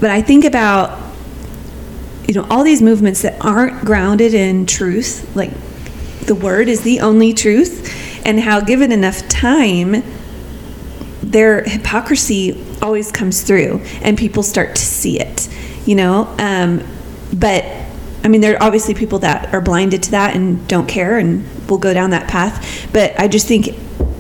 but 0.02 0.10
I 0.10 0.22
think 0.22 0.44
about 0.44 1.00
you 2.28 2.34
know 2.34 2.46
all 2.50 2.64
these 2.64 2.82
movements 2.82 3.22
that 3.22 3.40
aren't 3.40 3.86
grounded 3.86 4.34
in 4.34 4.66
truth, 4.66 5.34
like 5.38 5.52
the 6.26 6.36
word 6.36 6.68
is 6.68 6.82
the 6.82 7.00
only 7.00 7.34
truth, 7.34 8.26
and 8.26 8.38
how 8.42 8.60
given 8.60 8.92
enough 8.92 9.26
time, 9.30 10.04
their 11.32 11.64
hypocrisy 11.64 12.64
always 12.82 13.12
comes 13.12 13.44
through 13.44 13.82
and 14.02 14.18
people 14.18 14.44
start 14.44 14.76
to 14.76 14.82
see 14.82 15.20
it 15.20 15.48
you 15.88 15.96
know? 15.96 16.28
Um, 16.38 16.84
but 17.34 17.66
i 18.24 18.30
mean 18.30 18.42
there 18.42 18.56
are 18.56 18.64
obviously 18.64 18.94
people 18.94 19.20
that 19.20 19.54
are 19.54 19.62
blinded 19.62 20.04
to 20.04 20.12
that 20.12 20.36
and 20.36 20.66
don't 20.68 20.88
care 20.88 21.18
and 21.18 21.46
will 21.70 21.78
go 21.78 21.94
down 21.94 22.12
that 22.12 22.28
path. 22.30 22.90
But 22.94 23.20
i 23.20 23.28
just 23.28 23.48
think 23.48 23.68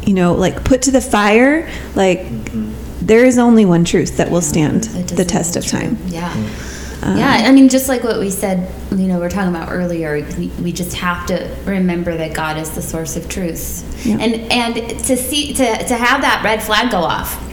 you 0.06 0.14
know 0.14 0.34
like 0.34 0.64
put 0.64 0.82
to 0.84 0.92
the 0.92 1.02
fire 1.02 1.70
like 1.96 2.26
there 3.02 3.26
is 3.26 3.38
only 3.38 3.66
one 3.66 3.86
truth 3.86 4.18
that 4.18 4.30
will 4.30 4.42
stand 4.42 4.84
the 4.84 5.26
test 5.26 5.56
of 5.56 5.64
hold 5.64 5.70
true. 5.70 5.80
time 5.80 5.98
Yeah. 7.02 7.16
yeah, 7.16 7.48
I 7.48 7.52
mean, 7.52 7.70
just 7.70 7.88
like 7.88 8.04
what 8.04 8.20
we 8.20 8.30
said, 8.30 8.72
you 8.92 9.08
know, 9.08 9.20
we 9.20 9.26
are 9.26 9.30
talking 9.30 9.54
about 9.54 9.72
earlier, 9.72 10.26
we, 10.38 10.48
we 10.62 10.72
just 10.72 10.96
have 10.96 11.26
to 11.28 11.56
remember 11.66 12.18
that 12.18 12.34
God 12.34 12.58
is 12.58 12.72
the 12.72 12.82
source 12.82 13.16
of 13.16 13.30
truth. 13.30 14.06
Yeah. 14.06 14.18
And 14.20 14.52
and 14.52 15.00
to 15.06 15.16
see 15.18 15.54
to, 15.54 15.88
to 15.88 15.96
have 15.96 16.22
that 16.22 16.42
red 16.44 16.64
flag 16.64 16.92
go 16.92 17.00
off. 17.00 17.44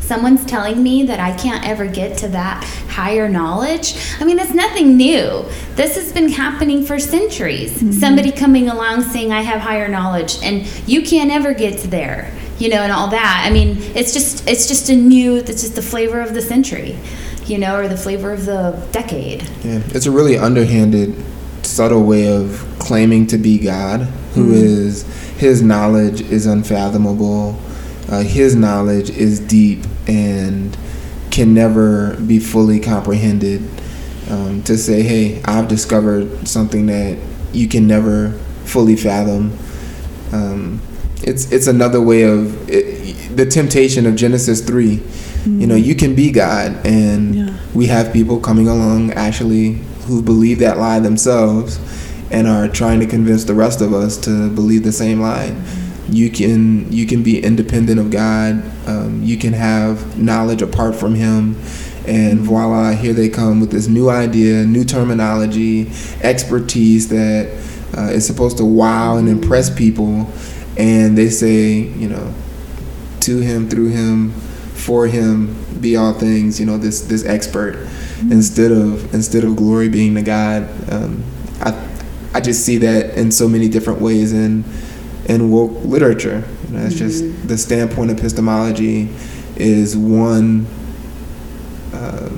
Someone's 0.00 0.44
telling 0.44 0.82
me 0.82 1.04
that 1.04 1.20
I 1.20 1.36
can't 1.36 1.64
ever 1.64 1.86
get 1.86 2.18
to 2.18 2.28
that 2.28 2.64
higher 2.88 3.28
knowledge. 3.28 3.94
I 4.18 4.24
mean, 4.24 4.40
it's 4.40 4.52
nothing 4.52 4.96
new. 4.96 5.44
This 5.76 5.94
has 5.94 6.12
been 6.12 6.28
happening 6.28 6.84
for 6.84 6.98
centuries. 6.98 7.74
Mm-hmm. 7.74 7.92
Somebody 7.92 8.32
coming 8.32 8.68
along 8.68 9.02
saying 9.02 9.32
I 9.32 9.42
have 9.42 9.60
higher 9.60 9.86
knowledge 9.86 10.42
and 10.42 10.66
you 10.88 11.02
can't 11.02 11.30
ever 11.30 11.54
get 11.54 11.78
to 11.82 11.88
there. 11.88 12.32
You 12.58 12.70
know, 12.70 12.82
and 12.82 12.92
all 12.92 13.08
that. 13.08 13.44
I 13.46 13.50
mean, 13.50 13.78
it's 13.94 14.12
just 14.12 14.46
it's 14.48 14.66
just 14.66 14.90
a 14.90 14.96
new 14.96 15.36
it's 15.36 15.62
just 15.62 15.76
the 15.76 15.82
flavor 15.82 16.20
of 16.20 16.34
the 16.34 16.42
century, 16.42 16.98
you 17.46 17.58
know, 17.58 17.76
or 17.76 17.88
the 17.88 17.96
flavor 17.96 18.32
of 18.32 18.46
the 18.46 18.86
decade. 18.92 19.42
Yeah, 19.64 19.82
it's 19.88 20.06
a 20.06 20.10
really 20.10 20.36
underhanded, 20.36 21.14
subtle 21.62 22.04
way 22.04 22.32
of 22.32 22.64
claiming 22.78 23.26
to 23.28 23.38
be 23.38 23.58
God, 23.58 24.02
who 24.34 24.52
is 24.52 25.02
his 25.36 25.62
knowledge 25.62 26.20
is 26.20 26.46
unfathomable, 26.46 27.58
uh, 28.08 28.22
his 28.22 28.54
knowledge 28.54 29.10
is 29.10 29.40
deep 29.40 29.84
and 30.06 30.76
can 31.30 31.54
never 31.54 32.16
be 32.16 32.38
fully 32.38 32.80
comprehended. 32.80 33.68
Um, 34.28 34.62
to 34.62 34.78
say, 34.78 35.02
hey, 35.02 35.42
I've 35.44 35.66
discovered 35.66 36.46
something 36.46 36.86
that 36.86 37.18
you 37.52 37.66
can 37.66 37.88
never 37.88 38.30
fully 38.64 38.94
fathom. 38.94 39.58
Um, 40.32 40.80
it's 41.22 41.50
it's 41.50 41.66
another 41.66 42.00
way 42.00 42.22
of 42.22 42.70
it, 42.70 43.36
the 43.36 43.46
temptation 43.46 44.06
of 44.06 44.14
Genesis 44.14 44.64
three. 44.64 45.02
You 45.46 45.66
know, 45.66 45.74
you 45.74 45.94
can 45.94 46.14
be 46.14 46.30
God, 46.30 46.76
and 46.84 47.34
Yeah. 47.34 47.48
we 47.74 47.86
have 47.86 48.12
people 48.12 48.38
coming 48.38 48.68
along 48.68 49.12
actually 49.12 49.78
who 50.06 50.20
believe 50.22 50.58
that 50.58 50.78
lie 50.78 51.00
themselves 51.00 51.78
and 52.30 52.46
are 52.46 52.68
trying 52.68 53.00
to 53.00 53.06
convince 53.06 53.44
the 53.44 53.54
rest 53.54 53.80
of 53.80 53.92
us 53.94 54.16
to 54.18 54.50
believe 54.50 54.82
the 54.84 54.92
same 54.92 55.20
lie. 55.20 55.52
You 56.10 56.28
can 56.30 56.86
you 56.90 57.06
can 57.06 57.22
be 57.22 57.42
independent 57.42 57.98
of 58.00 58.10
God. 58.10 58.62
Um, 58.86 59.22
you 59.24 59.36
can 59.38 59.52
have 59.54 60.18
knowledge 60.18 60.60
apart 60.62 60.94
from 60.94 61.14
Him, 61.14 61.56
and 62.06 62.40
voila, 62.40 62.90
here 62.92 63.12
they 63.14 63.28
come 63.28 63.60
with 63.60 63.70
this 63.70 63.86
new 63.88 64.10
idea, 64.10 64.64
new 64.66 64.84
terminology, 64.84 65.90
expertise 66.22 67.08
that 67.08 67.48
uh, 67.96 68.10
is 68.10 68.26
supposed 68.26 68.56
to 68.58 68.64
wow 68.64 69.16
and 69.16 69.28
impress 69.28 69.70
people. 69.70 70.28
And 70.76 71.16
they 71.16 71.28
say, 71.30 71.72
you 71.72 72.08
know, 72.08 72.32
to 73.20 73.38
Him, 73.38 73.68
through 73.68 73.88
Him, 73.90 74.32
for 74.90 75.06
Him, 75.06 75.54
be 75.80 75.94
all 75.94 76.12
things. 76.12 76.58
You 76.58 76.66
know, 76.66 76.76
this 76.76 77.02
this 77.02 77.24
expert 77.24 77.76
instead 78.22 78.72
of 78.72 79.14
instead 79.14 79.44
of 79.44 79.54
glory 79.54 79.88
being 79.88 80.16
to 80.16 80.22
God. 80.22 80.68
Um, 80.90 81.22
I 81.60 81.90
I 82.34 82.40
just 82.40 82.66
see 82.66 82.76
that 82.78 83.16
in 83.16 83.30
so 83.30 83.48
many 83.48 83.68
different 83.68 84.00
ways 84.00 84.32
in 84.32 84.64
in 85.26 85.52
woke 85.52 85.84
literature. 85.84 86.42
You 86.66 86.76
know, 86.76 86.84
it's 86.84 86.96
just 86.96 87.46
the 87.46 87.56
standpoint 87.56 88.10
epistemology 88.10 89.08
is 89.54 89.96
one 89.96 90.66
uh, 91.94 92.28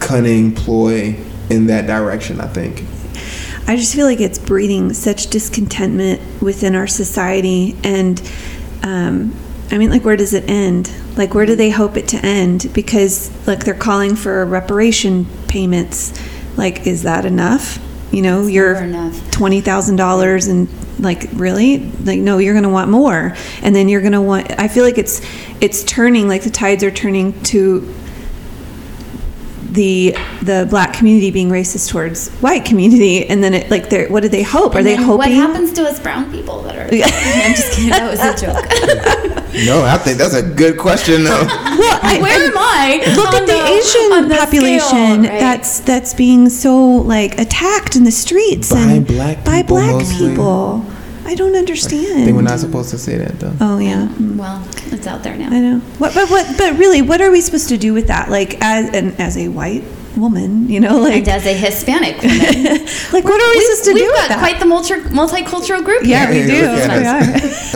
cunning 0.00 0.56
ploy 0.56 1.14
in 1.50 1.68
that 1.68 1.86
direction. 1.86 2.40
I 2.40 2.48
think. 2.48 2.82
I 3.68 3.76
just 3.76 3.94
feel 3.94 4.06
like 4.06 4.20
it's 4.20 4.40
breeding 4.40 4.92
such 4.92 5.28
discontentment 5.28 6.20
within 6.42 6.74
our 6.74 6.88
society. 6.88 7.76
And 7.84 8.20
um, 8.82 9.36
I 9.70 9.78
mean, 9.78 9.90
like, 9.90 10.04
where 10.04 10.16
does 10.16 10.32
it 10.32 10.48
end? 10.48 10.92
Like, 11.16 11.34
where 11.34 11.46
do 11.46 11.56
they 11.56 11.70
hope 11.70 11.96
it 11.96 12.08
to 12.08 12.18
end? 12.18 12.70
Because, 12.72 13.30
like, 13.46 13.64
they're 13.64 13.74
calling 13.74 14.14
for 14.14 14.44
reparation 14.44 15.26
payments. 15.48 16.18
Like, 16.56 16.86
is 16.86 17.02
that 17.02 17.24
enough? 17.24 17.78
You 18.12 18.22
know, 18.22 18.46
you're 18.46 18.74
never 18.74 18.84
enough. 18.84 19.14
$20,000 19.32 20.48
and 20.48 20.68
like 20.98 21.26
really 21.34 21.90
like 22.04 22.18
no 22.18 22.38
you're 22.38 22.54
going 22.54 22.62
to 22.62 22.70
want 22.70 22.90
more 22.90 23.34
and 23.62 23.76
then 23.76 23.86
you're 23.86 24.00
going 24.00 24.14
to 24.14 24.20
want 24.22 24.58
i 24.58 24.66
feel 24.66 24.82
like 24.82 24.96
it's 24.96 25.20
it's 25.60 25.84
turning 25.84 26.26
like 26.26 26.42
the 26.42 26.50
tides 26.50 26.82
are 26.82 26.90
turning 26.90 27.38
to 27.42 27.94
the 29.76 30.16
the 30.42 30.66
black 30.68 30.92
community 30.92 31.30
being 31.30 31.48
racist 31.48 31.90
towards 31.90 32.30
white 32.38 32.64
community 32.64 33.26
and 33.28 33.42
then 33.44 33.54
it 33.54 33.70
like 33.70 33.88
they're 33.90 34.08
what 34.08 34.22
do 34.22 34.28
they 34.28 34.42
hope 34.42 34.74
are 34.74 34.78
And 34.78 34.86
they 34.86 34.96
hoping 34.96 35.18
What 35.18 35.30
happens 35.30 35.72
to 35.74 35.82
us 35.84 36.00
brown 36.00 36.30
people 36.32 36.62
that 36.62 36.74
are? 36.76 36.82
I'm 37.46 37.54
just 37.54 37.72
kidding. 37.76 37.90
That 37.90 38.10
was 38.10 38.20
a 38.20 38.34
joke. 38.44 38.64
No, 39.66 39.84
I 39.84 39.96
think 39.98 40.18
that's 40.18 40.34
a 40.34 40.42
good 40.42 40.76
question 40.78 41.24
though. 41.24 41.44
well 41.82 41.98
I, 42.02 42.18
Where 42.20 42.40
am 42.50 42.58
I? 42.58 43.14
look 43.16 43.28
on 43.34 43.42
at 43.42 43.46
the, 43.46 43.54
on 43.54 43.72
asian 43.78 44.28
the 44.28 44.34
population 44.34 44.88
scale, 45.24 45.32
right? 45.32 45.40
that's 45.40 45.80
that's 45.80 46.12
being 46.14 46.48
so 46.48 46.76
like 47.14 47.38
attacked 47.38 47.96
in 47.96 48.04
the 48.04 48.10
streets 48.10 48.70
By 48.72 48.80
and 48.80 49.06
black 49.06 49.44
by 49.44 49.62
people 49.62 49.76
black 49.76 49.92
mostly. 49.92 50.28
people 50.30 50.84
i 51.26 51.34
don't 51.34 51.54
understand 51.56 52.26
they 52.26 52.32
were 52.32 52.42
not 52.42 52.58
supposed 52.58 52.90
to 52.90 52.98
say 52.98 53.16
that 53.18 53.38
though. 53.40 53.52
oh 53.60 53.78
yeah 53.78 54.08
well, 54.36 54.62
it's 54.92 55.06
out 55.06 55.22
there 55.22 55.36
now. 55.36 55.48
I 55.48 55.60
know. 55.60 55.78
What, 55.98 56.14
but 56.14 56.28
what? 56.30 56.46
But 56.58 56.78
really, 56.78 57.00
what 57.00 57.20
are 57.22 57.30
we 57.30 57.40
supposed 57.40 57.68
to 57.70 57.78
do 57.78 57.94
with 57.94 58.06
that? 58.08 58.28
Like, 58.30 58.60
as 58.60 58.94
and 58.94 59.18
as 59.18 59.36
a 59.38 59.48
white 59.48 59.82
woman, 60.16 60.68
you 60.68 60.78
know, 60.80 60.98
like, 60.98 61.14
and 61.14 61.28
as 61.28 61.46
a 61.46 61.54
Hispanic 61.54 62.16
woman, 62.20 62.38
like 63.12 63.24
what 63.24 63.40
are 63.40 63.50
we 63.50 63.60
supposed 63.62 63.84
to 63.84 63.94
do? 63.94 64.00
we've 64.04 64.12
got 64.28 64.38
quite 64.38 64.58
the 64.60 64.66
multi- 64.66 64.94
multicultural 65.20 65.82
group. 65.84 66.02
yeah, 66.04 66.30
here. 66.30 66.44
we 66.44 66.50
do. 66.52 66.62
look 66.62 66.80
at 66.90 67.42
We 67.42 67.48
us. 67.50 67.72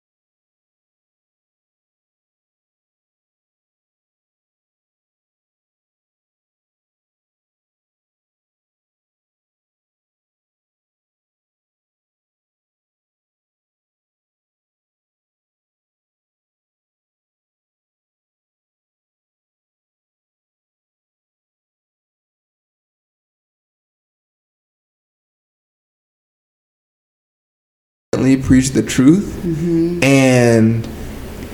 are. 28.23 28.37
preach 28.37 28.71
the 28.71 28.83
truth. 28.83 29.25
Mm-hmm. 29.43 30.05
And 30.05 30.89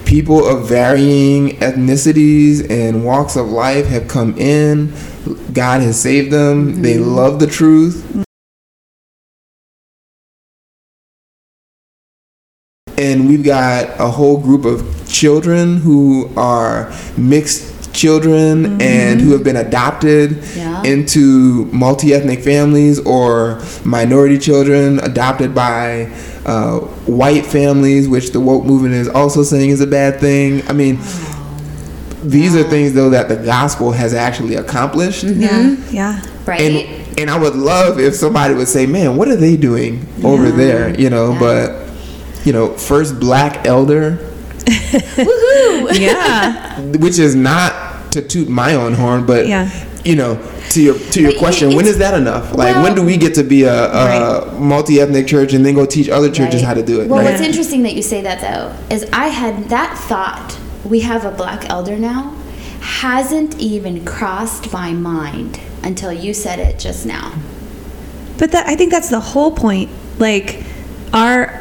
people 0.05 0.47
of 0.47 0.69
varying 0.69 1.57
ethnicities 1.59 2.71
and 2.71 3.05
walks 3.05 3.37
of 3.37 3.49
life 3.49 3.87
have 3.87 4.09
come 4.09 4.37
in. 4.39 4.93
God 5.53 5.83
has 5.83 6.01
saved 6.01 6.31
them. 6.31 6.73
Mm-hmm. 6.73 6.83
They 6.83 6.99
love 6.99 7.41
the 7.41 7.47
truth. 7.47 8.25
And 12.99 13.29
we've 13.29 13.45
got 13.45 14.01
a 14.01 14.09
whole 14.09 14.39
group 14.39 14.65
of 14.65 15.07
children 15.07 15.79
who 15.79 16.31
are 16.37 16.93
mixed 17.17 17.76
children 17.97 18.81
and 18.81 19.21
who 19.21 19.33
have 19.33 19.43
been 19.43 19.57
adopted 19.57 20.39
Yeah. 20.55 20.83
into 20.85 21.65
multi-ethnic 21.73 22.41
families 22.41 22.99
or 23.01 23.61
minority 23.85 24.39
children 24.39 24.99
adopted 25.01 25.55
by 25.55 26.11
uh, 26.45 26.79
white 27.07 27.45
families 27.47 28.09
which 28.09 28.31
the 28.33 28.41
woke 28.41 28.65
movement 28.65 28.95
is 28.95 29.09
also 29.09 29.43
saying 29.43 29.71
is 29.71 29.81
a 29.81 29.87
bad 29.87 30.21
thing 30.21 30.63
i 30.69 30.73
mean 30.73 30.97
these 32.23 32.55
are 32.57 32.63
things 32.65 32.93
though 32.93 33.11
that 33.11 33.29
the 33.29 33.37
gospel 33.37 33.93
has 33.93 34.13
actually 34.15 34.55
accomplished 34.57 35.23
Yeah, 35.25 35.77
yeah. 35.91 36.23
Right. 36.47 36.61
and 36.61 37.19
and 37.19 37.31
I 37.31 37.39
would 37.39 37.55
love 37.55 37.99
if 37.99 38.15
somebody 38.15 38.53
would 38.55 38.69
say, 38.69 38.85
"Man, 38.85 39.17
what 39.17 39.29
are 39.29 39.37
they 39.37 39.57
doing 39.57 40.07
over 40.23 40.51
there?" 40.51 40.95
You 41.01 41.09
know, 41.09 41.33
Yeah. 41.33 41.39
but 41.41 41.65
you 42.45 42.53
know, 42.53 42.69
first 42.77 43.19
black 43.19 43.67
elder, 43.67 44.19
Woohoo! 44.67 45.99
Yeah. 45.99 46.81
which 46.99 47.19
is 47.19 47.35
not 47.35 47.73
to 48.17 48.23
toot 48.23 48.49
my 48.49 48.75
own 48.75 48.95
horn, 48.95 49.25
but 49.27 49.47
Yeah. 49.47 49.69
you 50.05 50.17
know, 50.17 50.39
to 50.71 50.83
your 50.83 50.95
to 51.13 51.21
your 51.21 51.33
question, 51.33 51.69
when 51.69 51.81
it's- 51.81 51.93
is 51.95 51.99
that 51.99 52.15
enough? 52.15 52.55
Like, 52.57 52.75
well- 52.75 52.83
when 52.85 52.95
do 52.95 53.03
we 53.03 53.17
get 53.17 53.35
to 53.35 53.43
be 53.45 53.63
a, 53.65 53.93
a 53.93 54.53
multi-ethnic 54.59 55.27
church 55.27 55.53
and 55.53 55.65
then 55.65 55.75
go 55.75 55.85
teach 55.87 56.09
other 56.09 56.31
churches 56.31 56.63
Right. 56.63 56.69
how 56.69 56.75
to 56.75 56.83
do 56.83 57.01
it? 57.01 57.09
Well, 57.09 57.21
right? 57.23 57.31
what's 57.31 57.43
interesting 57.43 57.83
that 57.85 57.95
you 57.95 58.03
say 58.03 58.23
that 58.23 58.41
though 58.41 58.73
is 58.95 59.05
I 59.13 59.29
had 59.29 59.69
that 59.69 59.97
thought. 59.99 60.57
We 60.85 61.01
have 61.01 61.25
a 61.25 61.31
black 61.31 61.69
elder 61.69 61.97
now. 61.97 62.33
Hasn't 62.81 63.59
even 63.59 64.05
crossed 64.05 64.73
my 64.73 64.93
mind 64.93 65.59
until 65.83 66.13
you 66.13 66.33
said 66.33 66.59
it 66.61 66.79
just 66.79 67.05
now. 67.05 67.33
But 68.39 68.53
that 68.53 68.67
I 68.69 68.77
think 68.77 68.91
that's 68.93 69.09
the 69.09 69.21
whole 69.21 69.51
point. 69.51 69.91
Like 70.19 70.63
our 71.13 71.61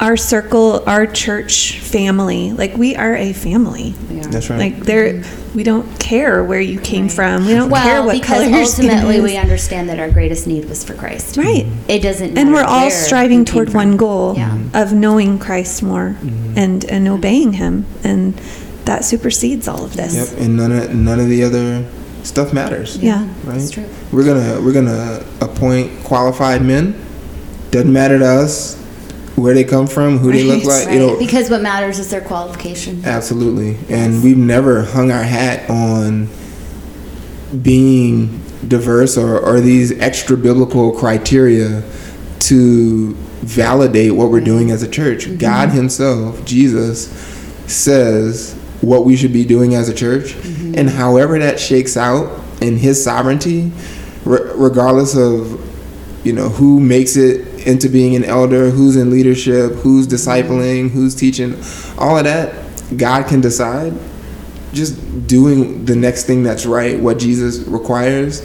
our 0.00 0.16
circle, 0.16 0.82
our 0.88 1.06
church 1.06 1.78
family, 1.78 2.52
like 2.52 2.74
we 2.76 2.96
are 2.96 3.14
a 3.14 3.32
family. 3.32 3.90
That's 4.30 4.48
right. 4.48 4.58
Like 4.58 4.76
there, 4.78 5.22
we 5.54 5.62
don't 5.62 5.98
care 6.00 6.42
where 6.42 6.60
you 6.60 6.80
came 6.80 7.08
from. 7.08 7.44
We 7.46 7.52
don't 7.54 7.70
care 7.70 8.02
what 8.02 8.12
because 8.14 8.44
color 8.44 8.56
your 8.56 8.64
skin 8.64 8.86
ultimately 8.90 9.16
is. 9.16 9.22
we 9.22 9.36
understand 9.36 9.88
that 9.90 9.98
our 9.98 10.10
greatest 10.10 10.46
need 10.46 10.64
was 10.68 10.82
for 10.84 10.94
Christ. 10.94 11.36
right. 11.36 11.66
It 11.88 12.00
doesn't. 12.00 12.38
And 12.38 12.52
we're 12.52 12.64
all 12.64 12.90
striving 12.90 13.44
toward 13.44 13.68
from. 13.72 13.76
one 13.90 13.96
goal 13.96 14.34
Yeah. 14.36 14.58
of 14.74 14.92
knowing 14.92 15.38
Christ 15.38 15.82
more 15.82 16.16
Mm-hmm. 16.20 16.58
and 16.58 16.84
and 16.86 17.06
obeying 17.08 17.54
Him, 17.54 17.84
and 18.02 18.34
that 18.86 19.04
supersedes 19.04 19.68
all 19.68 19.84
of 19.84 19.96
this. 19.96 20.14
Yep, 20.32 20.40
and 20.40 20.56
none 20.56 20.72
of 20.72 20.94
none 20.94 21.20
of 21.20 21.28
the 21.28 21.42
other 21.44 21.84
stuff 22.22 22.52
matters. 22.54 22.96
Yeah. 22.98 23.24
right? 23.44 23.58
That's 23.58 23.70
true. 23.70 23.86
We're 24.12 24.24
gonna 24.24 24.60
we're 24.62 24.72
gonna 24.72 25.24
appoint 25.42 26.04
qualified 26.04 26.62
men. 26.62 26.94
Doesn't 27.70 27.92
matter 27.92 28.18
to 28.18 28.24
us 28.26 28.79
where 29.40 29.54
they 29.54 29.64
come 29.64 29.86
from, 29.86 30.18
who 30.18 30.30
they 30.32 30.44
look 30.44 30.64
Right, 30.64 30.84
like. 30.86 30.94
You 30.94 30.98
know, 31.00 31.18
Because 31.18 31.50
what 31.50 31.62
matters 31.62 31.98
is 31.98 32.10
their 32.10 32.20
qualification. 32.20 33.02
absolutely. 33.04 33.76
And 33.88 34.22
we've 34.22 34.36
never 34.36 34.82
hung 34.84 35.10
our 35.10 35.22
hat 35.22 35.68
on 35.70 36.28
being 37.62 38.40
diverse 38.66 39.16
or, 39.16 39.38
or 39.38 39.60
these 39.60 39.98
extra 39.98 40.36
biblical 40.36 40.92
criteria 40.92 41.82
to 42.40 43.14
validate 43.42 44.12
what 44.12 44.30
we're 44.30 44.40
doing 44.40 44.70
as 44.70 44.82
a 44.82 44.88
church. 44.88 45.24
Mm-hmm. 45.24 45.38
God 45.38 45.70
Himself, 45.70 46.44
Jesus, 46.44 47.08
says 47.66 48.54
what 48.80 49.04
we 49.04 49.16
should 49.16 49.32
be 49.32 49.44
doing 49.44 49.74
as 49.74 49.88
a 49.88 49.94
church, 49.94 50.32
mm-hmm. 50.32 50.74
and 50.76 50.88
however 50.88 51.38
that 51.38 51.58
shakes 51.60 51.96
out 51.96 52.40
in 52.60 52.76
His 52.76 53.02
sovereignty, 53.02 53.72
re- 54.24 54.50
regardless 54.54 55.16
of 55.16 55.66
you 56.24 56.32
know 56.34 56.48
who 56.50 56.80
makes 56.80 57.16
it 57.16 57.49
into 57.66 57.88
being 57.88 58.14
an 58.16 58.24
elder, 58.24 58.70
who's 58.70 58.96
in 58.96 59.10
leadership, 59.10 59.72
who's 59.72 60.06
discipling, 60.06 60.90
who's 60.90 61.14
teaching, 61.14 61.54
all 61.98 62.16
of 62.18 62.24
that, 62.24 62.54
God 62.96 63.26
can 63.26 63.40
decide. 63.40 63.92
Just 64.72 65.26
doing 65.26 65.84
the 65.84 65.96
next 65.96 66.24
thing 66.24 66.42
that's 66.42 66.64
right, 66.64 66.98
what 66.98 67.18
Jesus 67.18 67.58
requires. 67.66 68.40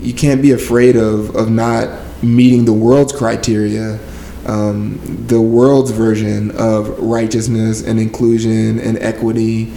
You 0.00 0.12
can't 0.12 0.42
be 0.42 0.52
afraid 0.52 0.96
of 0.96 1.34
of 1.34 1.50
not 1.50 1.88
meeting 2.22 2.64
the 2.66 2.74
world's 2.74 3.12
criteria, 3.12 3.98
um, 4.46 5.00
the 5.26 5.40
world's 5.40 5.90
version 5.90 6.50
of 6.52 6.98
righteousness 6.98 7.82
and 7.82 7.98
inclusion 7.98 8.78
and 8.80 8.98
equity, 8.98 9.72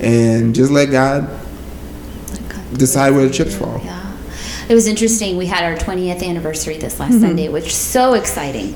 and 0.00 0.54
just 0.54 0.72
let 0.72 0.90
God 0.90 1.28
decide 2.74 3.10
where 3.10 3.26
the 3.26 3.32
chips 3.32 3.56
fall. 3.56 3.80
Yeah. 3.84 3.97
It 4.68 4.74
was 4.74 4.86
interesting. 4.86 5.38
We 5.38 5.46
had 5.46 5.64
our 5.64 5.76
20th 5.76 6.22
anniversary 6.22 6.76
this 6.76 7.00
last 7.00 7.12
Mm-hmm. 7.12 7.20
Sunday, 7.22 7.48
which 7.48 7.68
is 7.68 7.74
so 7.74 8.12
exciting. 8.12 8.74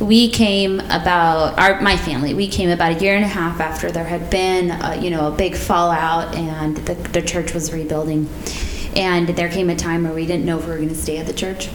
We 0.00 0.30
came 0.30 0.80
about 0.80 1.58
our 1.58 1.80
my 1.82 1.96
family. 1.96 2.32
We 2.32 2.48
came 2.48 2.70
about 2.70 2.92
a 2.92 3.00
year 3.02 3.14
and 3.14 3.24
a 3.24 3.28
half 3.28 3.60
after 3.60 3.90
there 3.90 4.04
had 4.04 4.30
been, 4.30 4.70
a, 4.70 4.96
you 4.96 5.10
know, 5.10 5.32
a 5.32 5.36
big 5.36 5.54
fallout, 5.54 6.34
and 6.34 6.76
the, 6.78 6.94
the 6.94 7.20
church 7.20 7.52
was 7.52 7.72
rebuilding. 7.72 8.28
And 8.96 9.28
there 9.28 9.50
came 9.50 9.68
a 9.68 9.76
time 9.76 10.04
where 10.04 10.14
we 10.14 10.24
didn't 10.24 10.46
know 10.46 10.58
if 10.58 10.64
we 10.64 10.70
were 10.70 10.76
going 10.76 10.88
to 10.88 10.94
stay 10.94 11.18
at 11.18 11.26
the 11.26 11.32
church 11.34 11.66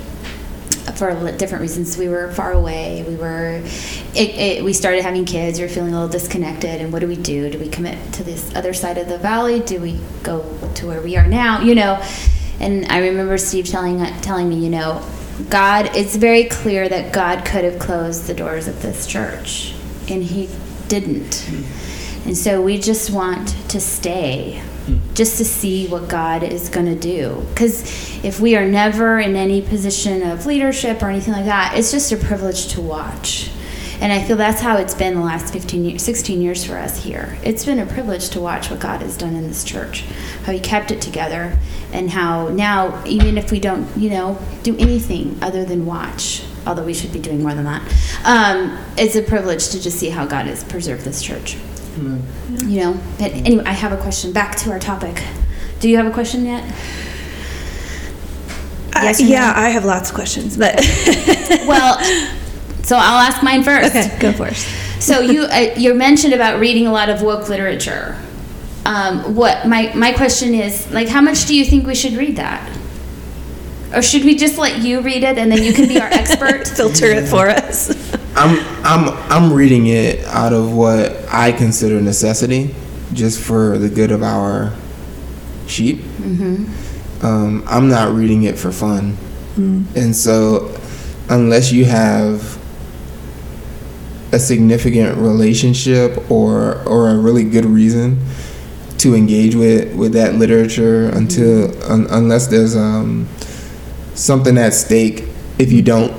for 0.95 1.13
different 1.37 1.61
reasons. 1.61 1.97
We 1.97 2.09
were 2.09 2.31
far 2.31 2.53
away. 2.53 3.05
We 3.07 3.15
were, 3.15 3.61
it, 4.15 4.29
it, 4.35 4.63
we 4.63 4.73
started 4.73 5.03
having 5.03 5.25
kids. 5.25 5.59
We 5.59 5.65
were 5.65 5.69
feeling 5.69 5.93
a 5.93 5.99
little 5.99 6.11
disconnected. 6.11 6.81
And 6.81 6.91
what 6.91 6.99
do 6.99 7.07
we 7.07 7.15
do? 7.17 7.49
Do 7.51 7.59
we 7.59 7.69
commit 7.69 8.13
to 8.13 8.23
this 8.23 8.55
other 8.55 8.73
side 8.73 8.97
of 8.97 9.07
the 9.09 9.17
valley? 9.17 9.59
Do 9.59 9.79
we 9.79 9.99
go 10.23 10.41
to 10.75 10.87
where 10.87 11.01
we 11.01 11.17
are 11.17 11.27
now? 11.27 11.61
You 11.61 11.75
know. 11.75 12.01
And 12.63 12.85
I 12.89 12.99
remember 12.99 13.37
Steve 13.37 13.67
telling 13.67 13.99
telling 14.21 14.47
me, 14.47 14.55
you 14.55 14.69
know, 14.69 15.05
God, 15.49 15.89
it's 15.95 16.15
very 16.15 16.45
clear 16.45 16.87
that 16.87 17.11
God 17.11 17.43
could 17.43 17.65
have 17.65 17.77
closed 17.77 18.25
the 18.27 18.33
doors 18.33 18.69
of 18.69 18.81
this 18.81 19.05
church, 19.05 19.75
and 20.07 20.23
He 20.23 20.49
didn't. 20.87 21.45
And 22.25 22.37
so 22.37 22.61
we 22.61 22.77
just 22.79 23.11
want 23.11 23.49
to 23.67 23.81
stay, 23.81 24.63
just 25.13 25.37
to 25.39 25.43
see 25.43 25.87
what 25.87 26.07
God 26.07 26.41
is 26.41 26.69
going 26.69 26.85
to 26.85 26.95
do. 26.95 27.45
Because 27.49 27.83
if 28.23 28.39
we 28.39 28.55
are 28.55 28.65
never 28.65 29.19
in 29.19 29.35
any 29.35 29.61
position 29.61 30.23
of 30.23 30.45
leadership 30.45 31.03
or 31.03 31.09
anything 31.09 31.33
like 31.33 31.45
that, 31.45 31.77
it's 31.77 31.91
just 31.91 32.13
a 32.13 32.17
privilege 32.17 32.67
to 32.67 32.81
watch. 32.81 33.49
And 34.03 34.11
I 34.11 34.21
feel 34.21 34.35
that's 34.35 34.59
how 34.59 34.75
it's 34.75 34.93
been 34.93 35.15
the 35.15 35.21
last 35.21 35.53
15 35.53 35.85
years, 35.85 36.03
16 36.03 36.41
years 36.41 36.65
for 36.65 36.77
us 36.77 37.01
here. 37.01 37.37
It's 37.41 37.63
been 37.63 37.79
a 37.79 37.85
privilege 37.85 38.31
to 38.31 38.41
watch 38.41 38.69
what 38.69 38.81
God 38.81 39.01
has 39.01 39.15
done 39.15 39.33
in 39.33 39.47
this 39.47 39.63
church, 39.63 40.01
how 40.43 40.51
He 40.51 40.59
kept 40.59 40.91
it 40.91 40.99
together, 41.01 41.57
and 41.93 42.09
how 42.09 42.49
now, 42.49 43.01
even 43.05 43.37
if 43.37 43.49
we 43.49 43.61
don't, 43.61 43.87
you 43.97 44.09
know, 44.09 44.37
do 44.61 44.75
anything 44.77 45.37
other 45.41 45.63
than 45.63 45.85
watch, 45.85 46.43
although 46.67 46.83
we 46.83 46.93
should 46.93 47.13
be 47.13 47.19
doing 47.19 47.41
more 47.43 47.53
than 47.53 47.63
that, 47.63 47.81
um, 48.25 48.77
it's 48.97 49.15
a 49.15 49.21
privilege 49.21 49.69
to 49.69 49.81
just 49.81 49.97
see 49.97 50.09
how 50.09 50.25
God 50.25 50.47
has 50.47 50.65
preserved 50.65 51.05
this 51.05 51.21
church. 51.21 51.55
You 51.95 52.79
know, 52.81 52.99
but 53.19 53.31
anyway, 53.31 53.63
I 53.65 53.71
have 53.71 53.93
a 53.93 53.97
question. 53.97 54.33
Back 54.33 54.57
to 54.57 54.71
our 54.71 54.79
topic. 54.79 55.23
Do 55.79 55.87
you 55.87 55.95
have 55.95 56.07
a 56.07 56.11
question 56.11 56.45
yet? 56.45 56.65
Yes 58.95 59.19
or 59.21 59.23
Uh, 59.23 59.27
no? 59.27 59.31
yeah, 59.31 59.53
I 59.55 59.69
have 59.69 59.85
lots 59.85 60.09
of 60.09 60.15
questions, 60.15 60.57
but 60.57 60.75
Well, 61.67 61.99
so 62.83 62.95
I'll 62.97 63.19
ask 63.19 63.41
mine 63.43 63.63
first. 63.63 63.95
okay, 63.95 64.17
go 64.19 64.31
first. 64.33 64.67
So 65.01 65.19
you 65.19 65.43
uh, 65.43 65.73
you 65.75 65.93
mentioned 65.93 66.33
about 66.33 66.59
reading 66.59 66.87
a 66.87 66.91
lot 66.91 67.09
of 67.09 67.21
woke 67.21 67.49
literature. 67.49 68.17
Um, 68.85 69.35
what 69.35 69.67
my 69.67 69.91
my 69.95 70.13
question 70.13 70.53
is 70.53 70.89
like, 70.91 71.07
how 71.07 71.21
much 71.21 71.45
do 71.45 71.55
you 71.55 71.65
think 71.65 71.85
we 71.87 71.95
should 71.95 72.13
read 72.13 72.35
that? 72.37 72.69
Or 73.93 74.01
should 74.01 74.23
we 74.25 74.35
just 74.35 74.57
let 74.57 74.81
you 74.81 75.01
read 75.01 75.23
it 75.23 75.37
and 75.37 75.51
then 75.51 75.61
you 75.61 75.71
can 75.71 75.87
be 75.87 75.99
our 75.99 76.07
expert? 76.11 76.67
Filter 76.67 77.07
it 77.07 77.27
for 77.27 77.47
us. 77.49 77.89
I'm 78.35 78.59
I'm 78.83 79.09
I'm 79.31 79.53
reading 79.53 79.87
it 79.87 80.25
out 80.25 80.51
of 80.53 80.73
what 80.73 81.15
I 81.29 81.51
consider 81.51 82.01
necessity, 82.01 82.73
just 83.13 83.39
for 83.39 83.77
the 83.77 83.89
good 83.89 84.11
of 84.11 84.23
our 84.23 84.73
sheep. 85.67 85.99
Um, 87.21 87.63
I'm 87.67 87.87
not 87.87 88.13
reading 88.13 88.43
it 88.43 88.57
for 88.57 88.71
fun, 88.71 89.15
and 89.95 90.15
so 90.15 90.75
unless 91.29 91.71
you 91.71 91.85
have 91.85 92.57
a 94.33 94.39
significant 94.39 95.17
relationship 95.17 96.29
or 96.29 96.83
or 96.87 97.09
a 97.09 97.17
really 97.17 97.43
good 97.43 97.65
reason 97.65 98.19
to 98.97 99.15
engage 99.15 99.55
with 99.55 99.95
with 99.95 100.13
that 100.13 100.35
literature 100.35 101.09
until 101.09 101.69
un, 101.91 102.07
unless 102.09 102.47
there's 102.47 102.75
um, 102.75 103.27
something 104.15 104.57
at 104.57 104.73
stake 104.73 105.25
if 105.59 105.71
you 105.71 105.81
don't 105.81 106.13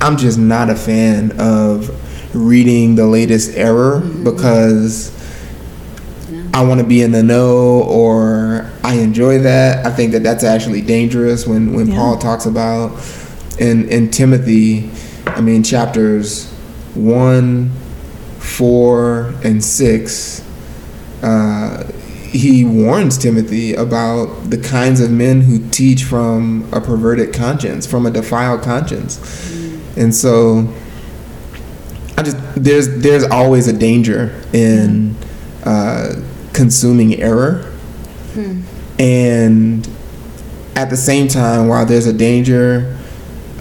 I'm 0.00 0.16
just 0.16 0.38
not 0.38 0.70
a 0.70 0.76
fan 0.76 1.32
of 1.38 1.90
reading 2.34 2.94
the 2.94 3.06
latest 3.06 3.56
error 3.56 4.00
because 4.00 5.12
I 6.54 6.64
want 6.64 6.80
to 6.80 6.86
be 6.86 7.02
in 7.02 7.12
the 7.12 7.22
know 7.22 7.82
or 7.82 8.70
I 8.82 8.94
enjoy 8.94 9.40
that. 9.40 9.86
I 9.86 9.90
think 9.90 10.12
that 10.12 10.22
that's 10.22 10.42
actually 10.42 10.80
dangerous 10.80 11.46
when, 11.46 11.74
when 11.74 11.88
Yeah. 11.88 11.96
Paul 11.96 12.18
talks 12.18 12.46
about 12.46 12.98
in, 13.58 13.88
in 13.90 14.10
Timothy, 14.10 14.90
I 15.26 15.40
mean, 15.42 15.62
chapters 15.62 16.49
1, 16.94 17.70
4, 18.38 19.34
and 19.44 19.62
6, 19.62 20.44
uh, 21.22 21.84
he 22.30 22.64
warns 22.64 23.18
Timothy 23.18 23.74
about 23.74 24.50
the 24.50 24.58
kinds 24.58 25.00
of 25.00 25.10
men 25.10 25.40
who 25.40 25.68
teach 25.70 26.04
from 26.04 26.68
a 26.72 26.80
perverted 26.80 27.34
conscience, 27.34 27.86
from 27.86 28.06
a 28.06 28.10
defiled 28.10 28.62
conscience. 28.62 29.18
And 29.96 30.14
so 30.14 30.72
I 32.16 32.22
just 32.22 32.36
there's 32.54 33.00
there's 33.00 33.24
always 33.24 33.66
a 33.66 33.72
danger 33.72 34.40
in 34.52 35.16
uh, 35.64 36.22
consuming 36.52 37.20
error, 37.20 37.72
and 38.98 39.88
at 40.76 40.90
the 40.90 40.96
same 40.96 41.26
time, 41.26 41.66
while 41.66 41.84
there's 41.84 42.06
a 42.06 42.12
danger, 42.12 42.96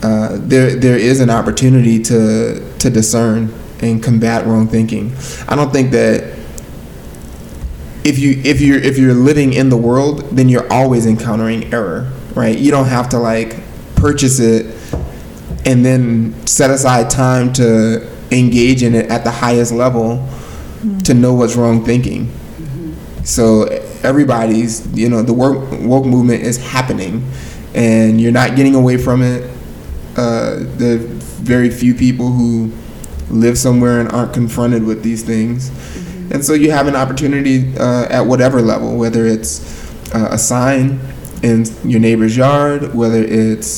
uh, 0.04 0.38
there 0.40 0.76
there 0.76 0.98
is 0.98 1.22
an 1.22 1.30
opportunity 1.30 2.02
to 2.04 2.69
to 2.80 2.90
discern 2.90 3.54
and 3.82 4.04
combat 4.04 4.46
wrong 4.46 4.68
thinking. 4.68 5.16
I 5.48 5.56
don't 5.56 5.72
think 5.72 5.92
that 5.92 6.38
if 8.04 8.18
you 8.18 8.42
if 8.44 8.62
you're 8.62 8.80
if 8.80 8.98
you're 8.98 9.14
living 9.14 9.54
in 9.54 9.70
the 9.70 9.78
world, 9.78 10.22
then 10.32 10.50
you're 10.50 10.72
always 10.72 11.06
encountering 11.06 11.74
error, 11.74 12.12
right? 12.34 12.58
You 12.58 12.72
don't 12.72 12.88
have 12.88 13.10
to 13.10 13.20
like 13.20 13.58
purchase 13.96 14.40
it 14.40 14.76
and 15.66 15.86
then 15.86 16.48
set 16.48 16.72
aside 16.72 17.10
time 17.10 17.52
to 17.54 18.10
engage 18.32 18.84
in 18.84 18.96
it 18.96 19.10
at 19.10 19.24
the 19.24 19.32
highest 19.32 19.72
level 19.72 20.28
to 21.04 21.14
know 21.14 21.34
what's 21.34 21.56
wrong 21.56 21.84
thinking. 21.84 22.32
So 23.24 23.64
everybody's, 24.04 24.88
you 24.98 25.10
know, 25.10 25.22
the 25.22 25.34
woke, 25.34 25.70
woke 25.82 26.06
movement 26.06 26.44
is 26.44 26.58
happening, 26.58 27.30
and 27.74 28.20
you're 28.20 28.32
not 28.32 28.56
getting 28.56 28.76
away 28.76 28.98
from 28.98 29.22
it. 29.22 29.50
Uh, 30.16 30.66
are 30.80 31.19
very 31.50 31.70
few 31.70 31.94
people 31.94 32.30
who 32.32 32.72
live 33.30 33.58
somewhere 33.58 34.00
and 34.00 34.08
aren't 34.12 34.34
confronted 34.34 34.84
with 34.84 35.04
these 35.04 35.24
things, 35.24 35.70
and 36.32 36.46
so 36.46 36.54
you 36.54 36.70
have 36.72 36.88
an 36.88 36.96
opportunity 36.96 37.76
uh, 37.78 38.06
at 38.18 38.22
whatever 38.22 38.62
level, 38.62 38.96
whether 38.96 39.26
it's 39.26 39.54
uh, 40.14 40.30
a 40.32 40.38
sign 40.38 41.00
in 41.42 41.66
your 41.84 42.00
neighbor's 42.00 42.38
yard, 42.38 42.94
whether 42.94 43.24
it's 43.24 43.74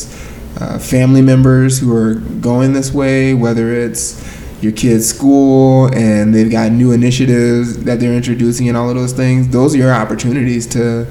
uh, 0.59 0.77
family 0.77 1.21
members 1.21 1.79
who 1.79 1.95
are 1.95 2.15
going 2.15 2.73
this 2.73 2.93
way, 2.93 3.33
whether 3.33 3.73
it's 3.73 4.19
your 4.61 4.71
kid's 4.71 5.07
school 5.07 5.87
and 5.95 6.35
they've 6.35 6.51
got 6.51 6.71
new 6.71 6.91
initiatives 6.91 7.83
that 7.85 7.99
they're 7.99 8.13
introducing 8.13 8.67
and 8.67 8.77
all 8.77 8.89
of 8.89 8.95
those 8.95 9.13
things. 9.13 9.47
Those 9.47 9.73
are 9.73 9.77
your 9.77 9.93
opportunities 9.93 10.67
to 10.67 11.07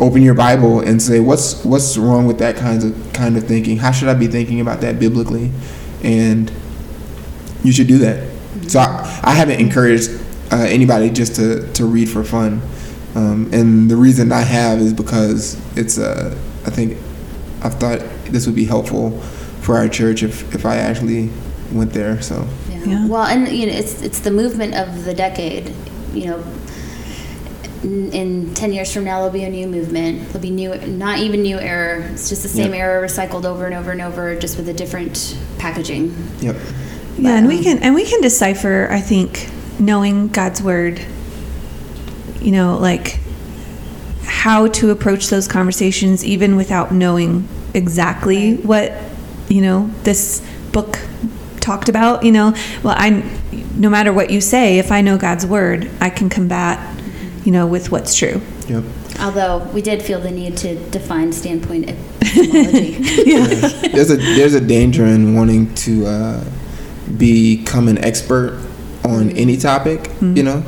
open 0.00 0.22
your 0.22 0.34
Bible 0.34 0.80
and 0.80 1.00
say, 1.00 1.20
what's 1.20 1.64
what's 1.64 1.96
wrong 1.96 2.26
with 2.26 2.38
that 2.38 2.56
kinds 2.56 2.84
of 2.84 3.12
kind 3.12 3.36
of 3.36 3.44
thinking? 3.44 3.78
How 3.78 3.92
should 3.92 4.08
I 4.08 4.14
be 4.14 4.26
thinking 4.26 4.60
about 4.60 4.80
that 4.80 4.98
biblically? 4.98 5.50
And 6.02 6.50
you 7.62 7.72
should 7.72 7.86
do 7.86 7.98
that. 7.98 8.30
So 8.68 8.80
I, 8.80 9.20
I 9.22 9.32
haven't 9.32 9.60
encouraged 9.60 10.10
uh, 10.52 10.56
anybody 10.56 11.10
just 11.10 11.36
to, 11.36 11.70
to 11.72 11.86
read 11.86 12.08
for 12.08 12.24
fun. 12.24 12.62
Um, 13.14 13.48
and 13.52 13.90
the 13.90 13.96
reason 13.96 14.32
I 14.32 14.40
have 14.40 14.80
is 14.80 14.92
because 14.92 15.56
it's 15.76 15.98
uh, 15.98 16.36
I 16.66 16.70
think 16.70 16.98
I've 17.62 17.74
thought 17.74 18.00
this 18.26 18.46
would 18.46 18.56
be 18.56 18.64
helpful 18.64 19.20
for 19.62 19.76
our 19.76 19.88
church 19.88 20.22
if, 20.22 20.54
if 20.54 20.66
I 20.66 20.76
actually 20.76 21.30
went 21.72 21.92
there. 21.92 22.20
So 22.20 22.46
Yeah. 22.68 22.84
Yeah. 22.84 23.06
Well, 23.06 23.24
and 23.24 23.48
you 23.48 23.66
know, 23.66 23.72
it's 23.72 24.02
it's 24.02 24.20
the 24.20 24.30
movement 24.30 24.74
of 24.74 25.04
the 25.04 25.14
decade. 25.14 25.72
You 26.12 26.26
know, 26.26 26.44
in, 27.84 28.12
in 28.12 28.54
ten 28.54 28.72
years 28.72 28.92
from 28.92 29.04
now, 29.04 29.18
there'll 29.18 29.30
be 29.32 29.44
a 29.44 29.50
new 29.50 29.66
movement. 29.66 30.24
There'll 30.28 30.40
be 30.40 30.50
new, 30.50 30.74
not 30.86 31.18
even 31.18 31.42
new 31.42 31.58
error. 31.58 32.00
It's 32.12 32.28
just 32.28 32.42
the 32.42 32.48
same 32.48 32.72
Yep. 32.72 32.80
error 32.80 33.06
recycled 33.06 33.44
over 33.44 33.66
and 33.66 33.74
over 33.74 33.90
and 33.92 34.00
over, 34.00 34.34
just 34.36 34.56
with 34.56 34.68
a 34.68 34.74
different 34.74 35.36
packaging. 35.58 36.14
yep. 36.40 36.56
Yeah, 37.16 37.36
and 37.36 37.46
we 37.46 37.58
um, 37.58 37.62
can 37.64 37.78
and 37.82 37.94
we 37.94 38.04
can 38.04 38.20
decipher. 38.20 38.88
I 38.90 39.00
think 39.00 39.48
knowing 39.78 40.28
God's 40.28 40.60
word, 40.62 41.00
you 42.40 42.50
know, 42.50 42.76
like 42.78 43.20
how 44.24 44.66
to 44.68 44.90
approach 44.90 45.28
those 45.28 45.46
conversations, 45.46 46.24
even 46.24 46.56
without 46.56 46.90
knowing 46.92 47.46
exactly 47.72 48.54
Right. 48.54 48.64
what 48.64 48.92
you 49.48 49.60
know 49.60 49.90
this 50.02 50.42
book 50.72 50.98
talked 51.60 51.88
about. 51.88 52.24
You 52.24 52.32
know, 52.32 52.54
well, 52.82 52.94
I 52.98 53.22
no 53.76 53.88
matter 53.88 54.12
what 54.12 54.30
you 54.30 54.40
say, 54.40 54.78
if 54.78 54.90
I 54.90 55.00
know 55.00 55.16
God's 55.16 55.46
word, 55.46 55.88
I 56.00 56.10
can 56.10 56.28
combat, 56.28 56.78
you 57.44 57.52
know, 57.52 57.66
with 57.66 57.92
what's 57.92 58.14
true. 58.14 58.40
Yep. 58.68 58.84
Although 59.20 59.58
we 59.72 59.82
did 59.82 60.02
feel 60.02 60.20
the 60.20 60.30
need 60.30 60.56
to 60.58 60.76
define 60.90 61.32
standpoint 61.32 61.90
epistemology. 62.20 62.92
there's 63.88 64.10
a 64.10 64.16
there's 64.16 64.54
a 64.54 64.60
danger 64.60 65.04
in 65.04 65.34
wanting 65.34 65.72
to 65.76 66.06
uh, 66.06 66.44
become 67.16 67.88
an 67.88 67.98
expert 67.98 68.60
on 69.04 69.30
any 69.32 69.56
topic. 69.56 70.10
You 70.20 70.42
know, 70.42 70.64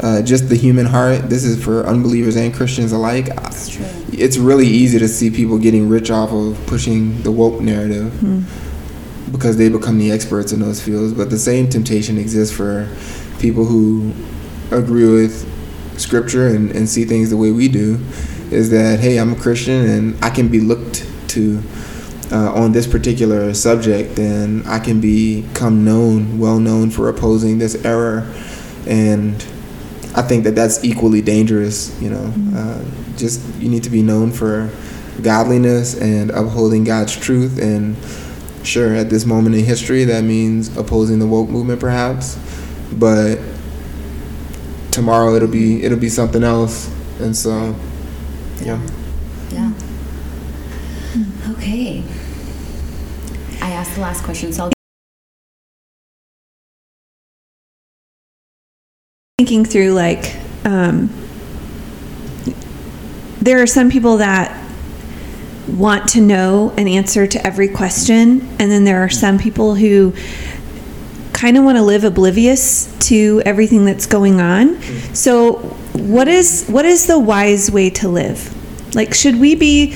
uh, 0.00 0.22
just 0.22 0.48
the 0.48 0.56
human 0.56 0.86
heart. 0.86 1.28
This 1.28 1.44
is 1.44 1.62
for 1.62 1.86
unbelievers 1.86 2.36
and 2.36 2.54
Christians 2.54 2.92
alike. 2.92 3.26
That's 3.26 3.68
true. 3.68 3.86
It's 4.12 4.38
really 4.38 4.66
easy 4.66 4.98
to 4.98 5.08
see 5.08 5.30
people 5.30 5.58
getting 5.58 5.88
rich 5.88 6.10
off 6.10 6.32
of 6.32 6.58
pushing 6.66 7.22
the 7.22 7.30
woke 7.30 7.60
narrative 7.60 8.12
because 9.30 9.56
they 9.56 9.68
become 9.68 9.98
the 9.98 10.10
experts 10.10 10.52
in 10.52 10.60
those 10.60 10.80
fields. 10.80 11.12
But 11.12 11.28
the 11.28 11.38
same 11.38 11.68
temptation 11.68 12.16
exists 12.16 12.54
for 12.54 12.88
people 13.40 13.64
who 13.66 14.12
agree 14.70 15.10
with 15.10 15.53
scripture 15.96 16.48
and, 16.48 16.70
and 16.72 16.88
see 16.88 17.04
things 17.04 17.30
the 17.30 17.36
way 17.36 17.50
we 17.50 17.68
do 17.68 17.98
is 18.50 18.70
that 18.70 19.00
hey 19.00 19.18
i'm 19.18 19.32
a 19.32 19.36
christian 19.36 19.88
and 19.88 20.24
i 20.24 20.30
can 20.30 20.48
be 20.48 20.60
looked 20.60 21.06
to 21.28 21.62
uh, 22.32 22.52
on 22.54 22.72
this 22.72 22.86
particular 22.86 23.52
subject 23.54 24.18
and 24.18 24.66
i 24.66 24.78
can 24.78 25.00
become 25.00 25.84
known 25.84 26.38
well 26.38 26.58
known 26.58 26.90
for 26.90 27.08
opposing 27.08 27.58
this 27.58 27.84
error 27.84 28.26
and 28.86 29.34
i 30.14 30.22
think 30.22 30.44
that 30.44 30.54
that's 30.54 30.84
equally 30.84 31.22
dangerous 31.22 32.00
you 32.00 32.10
know 32.10 32.32
uh, 32.56 32.84
just 33.16 33.42
you 33.60 33.68
need 33.68 33.82
to 33.82 33.90
be 33.90 34.02
known 34.02 34.30
for 34.32 34.70
godliness 35.22 36.00
and 36.00 36.30
upholding 36.30 36.84
God's 36.84 37.16
truth. 37.16 37.58
And 37.60 37.96
sure, 38.66 38.94
at 38.94 39.10
this 39.10 39.24
moment 39.24 39.54
in 39.56 39.64
history, 39.64 40.04
that 40.04 40.24
means 40.24 40.76
opposing 40.76 41.18
the 41.18 41.26
woke 41.26 41.48
movement, 41.48 41.80
perhaps. 41.80 42.38
But 42.92 43.38
tomorrow 44.94 45.34
it'll 45.34 45.48
be 45.48 45.82
it'll 45.82 45.98
be 45.98 46.08
something 46.08 46.44
else. 46.44 46.88
And 47.18 47.36
so, 47.36 47.74
yeah. 48.62 48.80
Yeah. 49.50 49.72
Okay. 51.50 52.02
I 53.60 53.70
asked 53.72 53.94
the 53.94 54.00
last 54.00 54.24
question, 54.24 54.52
so 54.52 54.64
I'll 54.64 54.72
thinking 59.38 59.64
through 59.64 59.92
like 59.92 60.36
um, 60.64 61.10
there 63.42 63.60
are 63.60 63.66
some 63.66 63.90
people 63.90 64.18
that 64.18 64.60
want 65.68 66.08
to 66.08 66.20
know 66.20 66.72
an 66.78 66.86
answer 66.86 67.26
to 67.26 67.44
every 67.44 67.68
question 67.68 68.40
and 68.58 68.70
then 68.70 68.84
there 68.84 69.02
are 69.02 69.10
some 69.10 69.38
people 69.38 69.74
who 69.74 70.14
kind 71.44 71.58
of 71.58 71.64
want 71.64 71.76
to 71.76 71.82
live 71.82 72.04
oblivious 72.04 72.86
to 73.00 73.42
everything 73.44 73.84
that's 73.84 74.06
going 74.06 74.40
on 74.40 74.80
so 75.14 75.56
what 75.92 76.26
is 76.26 76.66
what 76.68 76.86
is 76.86 77.06
the 77.06 77.18
wise 77.18 77.70
way 77.70 77.90
to 77.90 78.08
live 78.08 78.38
like 78.94 79.12
should 79.12 79.38
we 79.38 79.54
be 79.54 79.92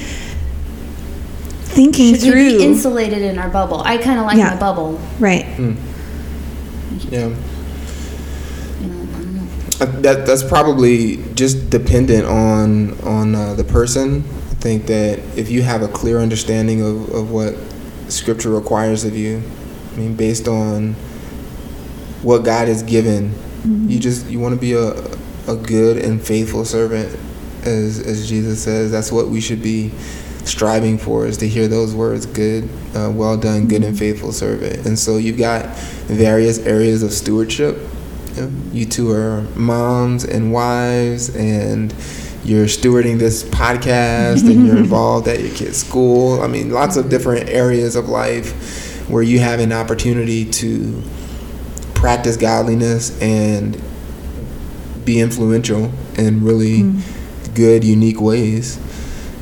thinking 1.78 2.14
should 2.14 2.24
we 2.24 2.51
through 2.51 2.59
be 2.59 2.64
insulated 2.64 3.22
in 3.22 3.38
our 3.38 3.49
bubble? 3.49 3.80
I 3.80 3.96
kind 3.96 4.18
of 4.18 4.26
like 4.26 4.36
Yeah. 4.36 4.51
my 4.51 4.57
bubble. 4.57 5.01
right 5.18 5.46
Yeah. 7.11 7.28
You 7.28 8.88
know, 8.88 9.07
I 9.14 9.18
don't 9.18 9.34
know. 9.34 9.46
Uh, 9.80 9.86
That 10.03 10.26
that's 10.26 10.42
probably 10.42 11.16
just 11.34 11.70
dependent 11.70 12.26
on 12.26 12.99
on 13.01 13.34
uh, 13.34 13.55
the 13.55 13.64
person. 13.64 14.24
I 14.51 14.55
think 14.61 14.86
that 14.86 15.20
if 15.34 15.51
you 15.51 15.62
have 15.62 15.80
a 15.80 15.88
clear 15.88 16.18
understanding 16.18 16.82
of, 16.82 17.09
of 17.14 17.30
what 17.30 17.55
Scripture 18.09 18.51
requires 18.51 19.05
of 19.05 19.16
you, 19.16 19.42
I 19.94 19.99
mean, 19.99 20.14
based 20.14 20.46
on 20.49 20.96
what 22.23 22.45
God 22.45 22.69
has 22.69 22.83
given, 22.83 23.35
you 23.89 23.99
just 23.99 24.27
you 24.27 24.39
want 24.41 24.55
to 24.55 24.61
be 24.61 24.73
a 24.73 24.91
a 25.51 25.57
good 25.57 25.97
and 25.97 26.23
faithful 26.25 26.64
servant, 26.64 27.19
as 27.64 28.01
as 28.01 28.29
Jesus 28.29 28.62
says. 28.62 28.91
That's 28.91 29.11
what 29.12 29.29
we 29.29 29.41
should 29.41 29.62
be 29.62 29.93
striving 30.45 30.97
for 30.97 31.27
is 31.27 31.37
to 31.37 31.47
hear 31.47 31.69
those 31.69 31.95
words 31.95 32.25
good 32.25 32.66
uh, 32.97 33.11
well 33.14 33.37
done 33.37 33.69
good 33.69 33.85
and 33.85 33.99
faithful 33.99 34.33
servant 34.33 34.87
and 34.87 34.99
so 34.99 35.19
you've 35.19 35.37
got 35.37 35.66
various 36.09 36.59
areas 36.61 37.03
of 37.03 37.12
stewardship. 37.12 37.79
You 38.73 38.87
two 38.87 39.11
are 39.12 39.43
moms 39.57 40.25
and 40.25 40.53
wives, 40.53 41.35
and 41.35 41.93
you're 42.45 42.66
stewarding 42.66 43.19
this 43.19 43.43
podcast, 43.43 44.49
and 44.49 44.66
you're 44.66 44.77
involved 44.85 45.29
at 45.29 45.41
your 45.41 45.55
kid's 45.55 45.77
school. 45.79 46.41
I 46.41 46.47
mean, 46.47 46.71
lots 46.71 46.97
of 46.97 47.11
different 47.11 47.49
areas 47.49 47.97
of 47.97 48.09
life 48.09 49.09
where 49.09 49.23
you 49.23 49.41
have 49.41 49.61
an 49.61 49.73
opportunity 49.73 50.45
to 50.45 51.03
practice 51.99 52.36
godliness 52.36 53.20
and 53.20 53.80
be 55.05 55.20
influential 55.20 55.90
in 56.16 56.44
really 56.44 56.94
good, 57.55 57.84
unique 57.84 58.20
ways. 58.20 58.76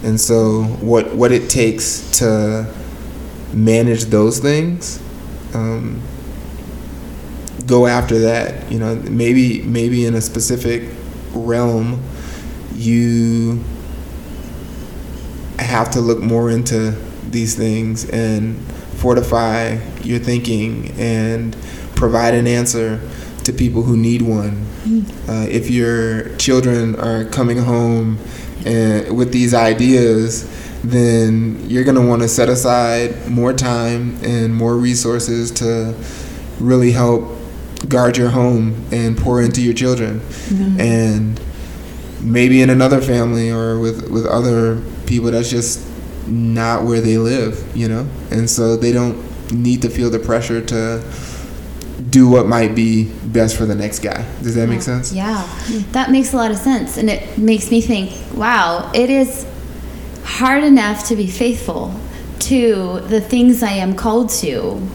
And 0.03 0.21
so, 0.21 0.63
what 0.81 1.15
what 1.15 1.33
it 1.33 1.51
takes 1.51 2.11
to 2.19 2.73
manage 3.53 4.05
those 4.05 4.39
things. 4.39 5.01
Um, 5.55 6.03
go 7.67 7.87
after 7.87 8.19
that. 8.21 8.71
You 8.71 8.79
know, 8.79 8.95
maybe 8.97 9.63
maybe 9.63 10.07
in 10.07 10.15
a 10.15 10.21
specific 10.21 10.91
realm, 11.33 12.03
you 12.75 13.65
have 15.59 15.91
to 15.93 16.01
look 16.01 16.21
more 16.21 16.51
into 16.51 16.93
these 17.31 17.55
things 17.57 18.09
and 18.11 18.57
fortify 18.97 19.79
your 20.03 20.19
thinking 20.19 20.91
and 20.99 21.57
provide 21.97 22.35
an 22.35 22.47
answer 22.47 23.01
to 23.45 23.53
people 23.53 23.83
who 23.83 23.97
need 23.97 24.23
one. 24.23 24.65
Uh, 25.29 25.47
if 25.49 25.71
your 25.71 26.29
children 26.37 26.95
are 27.01 27.25
coming 27.25 27.59
home 27.59 28.19
and 28.65 29.17
with 29.17 29.33
these 29.33 29.53
ideas, 29.55 30.45
then 30.83 31.59
you're 31.69 31.85
going 31.85 31.97
to 31.97 32.07
want 32.07 32.23
to 32.23 32.29
set 32.29 32.49
aside 32.49 33.29
more 33.29 33.53
time 33.53 34.17
and 34.23 34.55
more 34.55 34.77
resources 34.77 35.51
to 35.53 35.95
really 36.61 36.93
help 36.93 37.37
guard 37.89 38.17
your 38.17 38.31
home 38.31 38.75
and 38.93 39.17
pour 39.17 39.43
into 39.43 39.61
your 39.63 39.75
children. 39.75 40.21
And 40.81 41.41
maybe 42.21 42.63
in 42.63 42.71
another 42.71 43.01
family 43.01 43.51
or 43.51 43.79
with, 43.79 44.09
with 44.11 44.27
other 44.27 44.81
people, 45.07 45.31
that's 45.31 45.51
just 45.51 45.85
not 46.27 46.85
where 46.85 47.01
they 47.01 47.19
live, 47.19 47.65
you 47.77 47.89
know? 47.89 48.09
And 48.31 48.49
so 48.51 48.77
they 48.77 48.93
don't 48.93 49.17
need 49.53 49.83
to 49.83 49.89
feel 49.91 50.11
the 50.11 50.19
pressure 50.19 50.61
to 50.67 51.03
do 52.09 52.29
what 52.29 52.47
might 52.47 52.75
be 52.75 53.13
best 53.25 53.57
for 53.57 53.67
the 53.67 53.75
next 53.75 54.01
guy. 54.01 54.25
Does 54.43 54.55
that 54.55 54.69
make 54.69 54.83
sense? 54.83 55.13
Yeah, 55.13 55.47
that 55.93 56.11
makes 56.11 56.33
a 56.33 56.37
lot 56.37 56.51
of 56.51 56.57
sense. 56.57 56.97
And 56.97 57.11
it 57.11 57.37
makes 57.39 57.71
me 57.71 57.81
think, 57.81 58.13
wow, 58.35 58.91
it 58.95 59.11
is 59.11 59.47
hard 60.25 60.65
enough 60.65 61.09
to 61.09 61.17
be 61.17 61.27
faithful 61.27 61.99
to 62.41 63.01
the 63.01 63.21
things 63.21 63.63
I 63.63 63.73
am 63.73 63.95
called 63.95 64.31
to. 64.41 64.87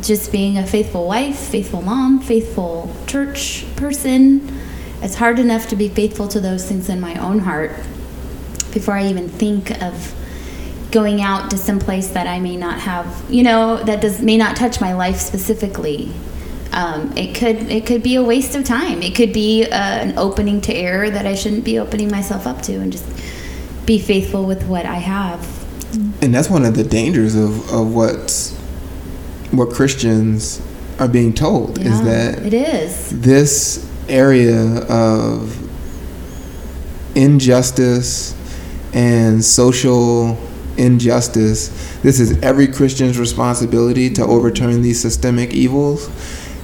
Just 0.00 0.30
being 0.30 0.56
a 0.56 0.66
faithful 0.66 1.06
wife, 1.06 1.36
faithful 1.36 1.82
mom, 1.82 2.20
faithful 2.20 2.94
church 3.06 3.64
person. 3.76 4.60
It's 5.02 5.16
hard 5.16 5.38
enough 5.38 5.68
to 5.68 5.76
be 5.76 5.88
faithful 5.88 6.28
to 6.28 6.40
those 6.40 6.66
things 6.66 6.88
in 6.88 7.00
my 7.00 7.16
own 7.16 7.40
heart 7.40 7.72
before 8.72 8.94
I 8.94 9.06
even 9.06 9.28
think 9.28 9.70
of 9.82 10.14
going 10.90 11.20
out 11.20 11.50
to 11.50 11.58
some 11.58 11.78
place 11.78 12.08
that 12.08 12.26
I 12.26 12.40
may 12.40 12.56
not 12.56 12.80
have, 12.80 13.24
you 13.28 13.42
know, 13.42 13.82
that 13.84 14.00
does 14.00 14.20
may 14.20 14.36
not 14.36 14.56
touch 14.56 14.80
my 14.80 14.92
life 14.92 15.16
specifically. 15.16 16.12
Um, 16.72 17.16
it 17.16 17.34
could 17.34 17.56
it 17.70 17.86
could 17.86 18.02
be 18.02 18.14
a 18.14 18.22
waste 18.22 18.54
of 18.54 18.64
time. 18.64 19.02
It 19.02 19.14
could 19.14 19.32
be 19.32 19.64
uh, 19.64 19.74
an 19.74 20.16
opening 20.18 20.60
to 20.62 20.74
error 20.74 21.10
that 21.10 21.26
I 21.26 21.34
shouldn't 21.34 21.64
be 21.64 21.78
opening 21.78 22.10
myself 22.10 22.46
up 22.46 22.62
to, 22.62 22.74
and 22.74 22.92
just 22.92 23.06
be 23.86 23.98
faithful 23.98 24.44
with 24.44 24.66
what 24.66 24.86
I 24.86 24.96
have. 24.96 25.40
And 26.22 26.32
that's 26.32 26.48
one 26.48 26.64
of 26.64 26.76
the 26.76 26.84
dangers 26.84 27.34
of, 27.34 27.72
of 27.72 27.92
what's 27.94 28.52
what 29.50 29.70
Christians 29.70 30.62
are 31.00 31.08
being 31.08 31.32
told 31.32 31.78
is 31.78 32.02
that 32.02 32.44
it 32.44 32.52
is. 32.52 33.22
this 33.22 33.90
area 34.08 34.82
of 34.88 35.56
injustice 37.16 38.36
and 38.92 39.42
social 39.42 40.38
injustice 40.76 41.68
this 42.02 42.20
is 42.20 42.40
every 42.42 42.66
christian's 42.66 43.18
responsibility 43.18 44.10
to 44.10 44.22
overturn 44.22 44.82
these 44.82 45.00
systemic 45.00 45.52
evils 45.52 46.08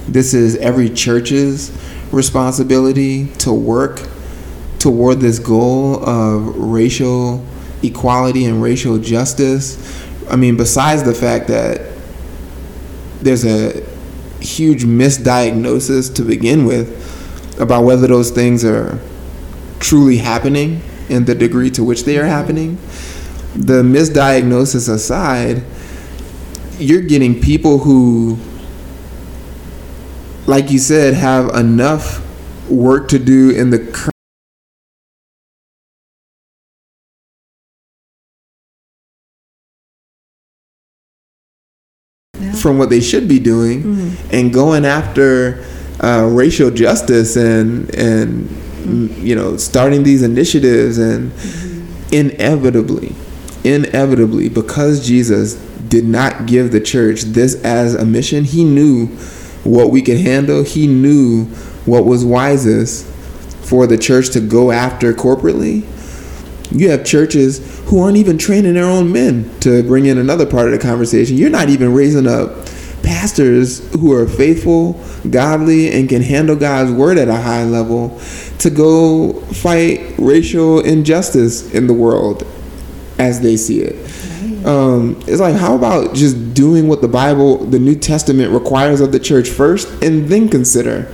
this 0.07 0.33
is 0.33 0.55
every 0.57 0.89
church's 0.89 1.71
responsibility 2.11 3.27
to 3.35 3.51
work 3.51 4.07
toward 4.79 5.19
this 5.19 5.39
goal 5.39 6.03
of 6.07 6.55
racial 6.55 7.43
equality 7.83 8.45
and 8.45 8.61
racial 8.61 8.97
justice 8.97 9.77
i 10.29 10.35
mean 10.35 10.57
besides 10.57 11.03
the 11.03 11.13
fact 11.13 11.47
that 11.47 11.81
there's 13.21 13.45
a 13.45 13.83
huge 14.39 14.83
misdiagnosis 14.83 16.13
to 16.15 16.21
begin 16.21 16.65
with 16.65 17.03
about 17.59 17.83
whether 17.83 18.07
those 18.07 18.31
things 18.31 18.63
are 18.63 18.99
truly 19.79 20.17
happening 20.17 20.81
and 21.09 21.25
the 21.25 21.35
degree 21.35 21.69
to 21.71 21.83
which 21.83 22.03
they 22.03 22.17
are 22.17 22.25
happening. 22.25 22.77
The 23.55 23.81
misdiagnosis 23.81 24.89
aside, 24.89 25.63
you're 26.77 27.01
getting 27.01 27.41
people 27.41 27.79
who, 27.79 28.37
like 30.47 30.71
you 30.71 30.79
said, 30.79 31.13
have 31.13 31.49
enough 31.53 32.23
work 32.69 33.09
to 33.09 33.19
do 33.19 33.51
in 33.51 33.69
the 33.69 33.79
current. 33.79 34.13
From 42.61 42.77
what 42.79 42.89
they 42.89 43.01
should 43.01 43.27
be 43.27 43.39
doing, 43.39 44.15
and 44.31 44.51
going 44.53 44.83
after 44.83 45.63
uh, 46.01 46.27
racial 46.31 46.71
justice 46.71 47.35
and 47.35 47.93
and 47.95 48.47
mm, 48.47 49.21
you 49.21 49.35
know 49.35 49.57
starting 49.57 50.03
these 50.03 50.23
initiatives 50.23 50.97
and 50.97 51.31
inevitably 52.11 53.15
inevitably 53.63 54.49
because 54.49 55.05
Jesus 55.05 55.55
did 55.87 56.05
not 56.05 56.45
give 56.45 56.71
the 56.71 56.79
church 56.79 57.21
this 57.21 57.55
as 57.63 57.95
a 57.95 58.05
mission 58.05 58.43
he 58.43 58.63
knew 58.63 59.07
what 59.67 59.91
we 59.91 60.01
could 60.01 60.17
handle 60.17 60.63
he 60.63 60.87
knew 60.87 61.45
what 61.85 62.05
was 62.05 62.23
wisest 62.25 63.05
for 63.05 63.85
the 63.85 63.97
church 63.97 64.29
to 64.31 64.39
go 64.39 64.71
after 64.71 65.13
corporately 65.13 65.85
you 66.71 66.89
have 66.89 67.05
churches 67.05 67.79
who 67.85 68.01
aren't 68.01 68.17
even 68.17 68.37
training 68.37 68.73
their 68.73 68.85
own 68.85 69.11
men 69.11 69.49
to 69.61 69.83
bring 69.83 70.05
in 70.05 70.17
another 70.17 70.45
part 70.45 70.65
of 70.67 70.73
the 70.73 70.79
conversation. 70.79 71.37
You're 71.37 71.49
not 71.49 71.69
even 71.69 71.93
raising 71.93 72.27
up 72.27 72.67
pastors 73.03 73.89
who 73.93 74.11
are 74.11 74.27
faithful, 74.27 75.01
godly, 75.29 75.91
and 75.93 76.09
can 76.09 76.21
handle 76.21 76.57
God's 76.57 76.91
word 76.91 77.17
at 77.17 77.29
a 77.29 77.35
high 77.35 77.63
level 77.63 78.19
to 78.59 78.69
go 78.69 79.33
fight 79.53 80.15
racial 80.17 80.81
injustice 80.81 81.73
in 81.73 81.87
the 81.87 81.93
world. 81.93 82.45
as 83.19 83.41
they 83.41 83.57
see 83.57 83.79
it. 83.79 83.95
Um, 84.65 85.21
it's 85.27 85.39
like, 85.39 85.55
how 85.55 85.75
about 85.75 86.15
just 86.15 86.53
doing 86.53 86.87
what 86.87 87.01
the 87.01 87.07
Bible, 87.07 87.57
the 87.65 87.79
New 87.79 87.95
Testament 87.95 88.51
requires 88.51 89.01
of 89.01 89.11
the 89.11 89.19
church 89.19 89.49
first, 89.49 89.87
and 90.03 90.27
then 90.27 90.49
consider 90.49 91.07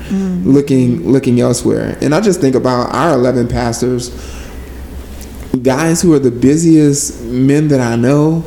looking 0.44 1.12
looking 1.12 1.40
elsewhere. 1.40 1.98
And 2.02 2.14
I 2.16 2.22
just 2.22 2.42
think 2.42 2.56
about 2.56 2.94
our 2.94 3.14
eleven 3.14 3.48
pastors, 3.48 4.10
guys 5.62 6.02
who 6.02 6.14
are 6.14 6.20
the 6.20 6.32
busiest 6.32 7.24
men 7.24 7.68
that 7.70 7.80
I 7.80 7.96
know. 7.96 8.44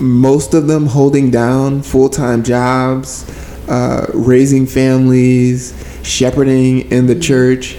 Most 0.00 0.54
of 0.54 0.66
them 0.66 0.86
holding 0.86 1.30
down 1.30 1.82
full 1.82 2.08
time 2.08 2.42
jobs, 2.42 3.28
uh, 3.68 4.06
raising 4.14 4.66
families, 4.66 5.74
shepherding 6.02 6.90
in 6.90 7.06
the 7.06 7.18
church. 7.18 7.76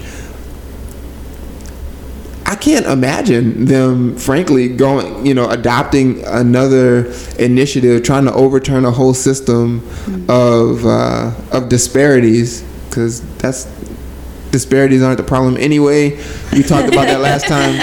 I 2.52 2.54
can't 2.54 2.84
imagine 2.84 3.64
them, 3.64 4.14
frankly, 4.14 4.68
going, 4.68 5.24
you 5.24 5.32
know, 5.32 5.48
adopting 5.48 6.22
another 6.26 7.06
initiative, 7.38 8.02
trying 8.02 8.26
to 8.26 8.32
overturn 8.34 8.84
a 8.84 8.90
whole 8.90 9.14
system 9.14 9.78
of 10.28 10.84
uh, 10.84 11.32
of 11.50 11.70
disparities, 11.70 12.60
because 12.90 13.22
that's 13.38 13.64
disparities 14.50 15.02
aren't 15.02 15.16
the 15.16 15.22
problem 15.24 15.56
anyway. 15.56 16.10
We 16.52 16.62
talked 16.62 16.88
about 16.92 17.06
that 17.06 17.20
last 17.20 17.46
time, 17.46 17.78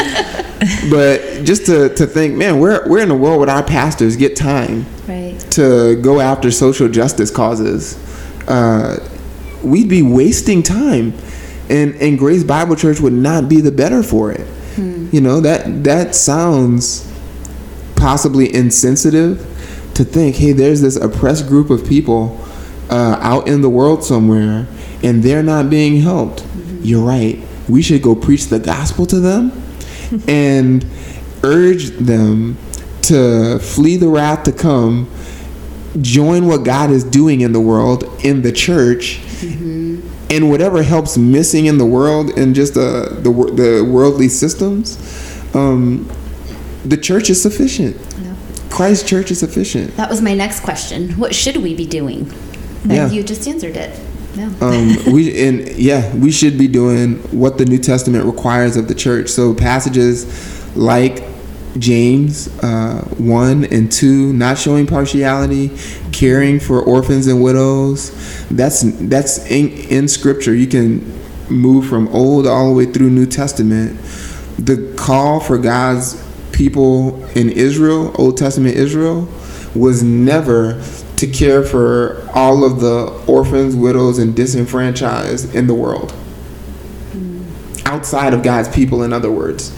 but 0.92 1.44
just 1.46 1.66
to, 1.66 1.90
to 1.96 2.06
think, 2.06 2.36
man, 2.36 2.60
we're 2.60 2.88
we're 2.88 3.02
in 3.02 3.10
a 3.10 3.18
world 3.18 3.40
where 3.40 3.50
our 3.50 3.64
pastors 3.64 4.16
get 4.18 4.36
time 4.36 4.86
Right. 5.08 5.36
to 5.54 6.00
go 6.00 6.20
after 6.20 6.52
social 6.52 6.88
justice 6.90 7.32
causes, 7.32 7.98
uh, 8.48 8.98
we'd 9.64 9.90
be 9.90 10.04
wasting 10.04 10.62
time, 10.62 11.14
and 11.72 11.96
and 11.96 12.20
Grace 12.20 12.44
Bible 12.44 12.76
Church 12.76 13.00
would 13.00 13.14
not 13.14 13.50
be 13.50 13.62
the 13.62 13.72
better 13.72 14.04
for 14.04 14.32
it. 14.32 14.46
Hmm. 14.76 15.10
You 15.12 15.22
know 15.22 15.40
that 15.42 15.84
that 15.84 16.16
sounds 16.16 17.10
possibly 17.96 18.54
insensitive 18.54 19.46
to 19.96 20.04
think, 20.06 20.38
hey, 20.38 20.54
there's 20.54 20.82
this 20.82 20.96
oppressed 20.96 21.48
group 21.48 21.70
of 21.70 21.86
people 21.86 22.40
uh, 22.90 23.18
out 23.20 23.48
in 23.48 23.62
the 23.62 23.70
world 23.70 24.04
somewhere, 24.04 24.68
and 25.04 25.22
they're 25.22 25.44
not 25.44 25.70
being 25.70 26.02
helped. 26.02 26.42
Mm-hmm. 26.42 26.80
You're 26.84 27.06
right. 27.06 27.40
We 27.68 27.82
should 27.82 28.02
go 28.02 28.16
preach 28.16 28.46
the 28.46 28.60
gospel 28.60 29.06
to 29.08 29.20
them 29.20 29.52
and 30.28 30.86
urge 31.44 31.90
them 31.90 32.58
to 33.04 33.60
flee 33.60 33.98
the 33.98 34.08
wrath 34.08 34.44
to 34.44 34.52
come, 34.52 35.10
join 36.02 36.48
what 36.48 36.64
God 36.64 36.92
is 36.92 37.04
doing 37.04 37.42
in 37.42 37.52
the 37.52 37.60
world 37.60 38.04
in 38.24 38.42
the 38.42 38.52
church, 38.52 39.20
mm-hmm. 39.42 39.89
And 40.30 40.50
whatever 40.50 40.84
helps 40.84 41.18
missing 41.18 41.66
in 41.66 41.78
the 41.78 41.86
world 41.86 42.38
and 42.38 42.54
just 42.56 42.78
uh, 42.78 43.10
the 43.22 43.32
the 43.54 43.84
worldly 43.90 44.30
systems. 44.30 44.98
Um, 45.56 46.10
the 46.86 46.98
church 46.98 47.30
is 47.30 47.42
sufficient. 47.42 47.96
Yeah. 48.22 48.36
Christ's 48.70 49.08
church 49.10 49.32
is 49.32 49.40
sufficient. 49.40 49.96
That 49.98 50.10
was 50.10 50.22
my 50.22 50.34
next 50.34 50.62
question. 50.62 51.12
What 51.14 51.34
should 51.36 51.58
we 51.58 51.76
be 51.76 51.86
doing? 51.86 52.32
And 52.84 52.92
Yeah. 52.94 53.10
you 53.10 53.24
just 53.24 53.48
answered 53.48 53.76
it. 53.76 54.00
Yeah. 54.36 54.52
um, 54.62 54.96
we 55.14 55.38
and 55.44 55.68
yeah, 55.76 56.16
we 56.16 56.32
should 56.32 56.58
be 56.58 56.68
doing 56.68 57.16
what 57.38 57.58
the 57.58 57.66
New 57.66 57.80
Testament 57.80 58.26
requires 58.26 58.78
of 58.78 58.88
the 58.88 58.96
church. 58.96 59.30
So 59.30 59.54
passages 59.54 60.26
like 60.76 61.24
James 61.78 62.48
uh, 62.64 63.02
one 63.18 63.66
and 63.66 63.92
two, 63.92 64.34
not 64.34 64.58
showing 64.58 64.88
partiality, 64.88 65.72
caring 66.12 66.60
for 66.60 66.82
orphans 66.82 67.28
and 67.28 67.44
widows. 67.44 68.48
That's 68.50 68.82
that's 68.82 69.46
in, 69.50 69.70
in 69.70 70.08
Scripture. 70.08 70.56
You 70.56 70.68
can 70.68 71.20
move 71.50 71.88
from 71.88 72.08
Old 72.10 72.48
all 72.48 72.70
the 72.70 72.74
way 72.74 72.86
through 72.86 73.10
New 73.10 73.26
Testament. 73.26 74.00
The 74.58 74.94
call 74.98 75.40
for 75.40 75.58
God's 75.58 76.22
people 76.52 77.24
in 77.38 77.50
Israel, 77.50 78.14
Old 78.18 78.38
Testament 78.38 78.76
Israel, 78.76 79.28
was 79.76 80.04
never 80.04 80.84
to 81.18 81.28
care 81.28 81.64
for 81.64 82.28
all 82.34 82.64
of 82.64 82.80
the 82.80 83.08
orphans, 83.28 83.76
widows, 83.76 84.20
and 84.20 84.36
disenfranchised 84.36 85.54
in 85.54 85.68
the 85.68 85.74
world. 85.74 86.14
Outside 87.86 88.34
of 88.34 88.44
God's 88.44 88.70
people, 88.70 89.04
in 89.04 89.14
other 89.14 89.32
words. 89.32 89.72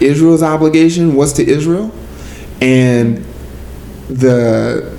Israel's 0.00 0.42
obligation 0.42 1.14
was 1.14 1.32
to 1.34 1.46
Israel, 1.46 1.92
and 2.60 3.24
the 4.08 4.96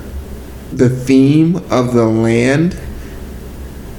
the 0.72 0.88
theme 0.88 1.56
of 1.70 1.94
the 1.94 2.04
land 2.04 2.78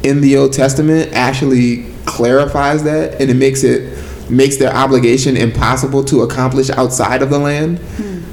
in 0.04 0.22
the 0.22 0.38
Old 0.38 0.54
Testament 0.54 1.12
actually 1.14 1.92
clarifies 2.06 2.84
that, 2.84 3.20
and 3.20 3.30
it 3.30 3.36
makes 3.36 3.64
it 3.64 3.98
makes 4.30 4.58
their 4.58 4.74
obligation 4.74 5.36
impossible 5.36 6.04
to 6.06 6.22
accomplish 6.22 6.70
outside 6.70 7.22
of 7.22 7.30
the 7.30 7.40
land. 7.40 7.80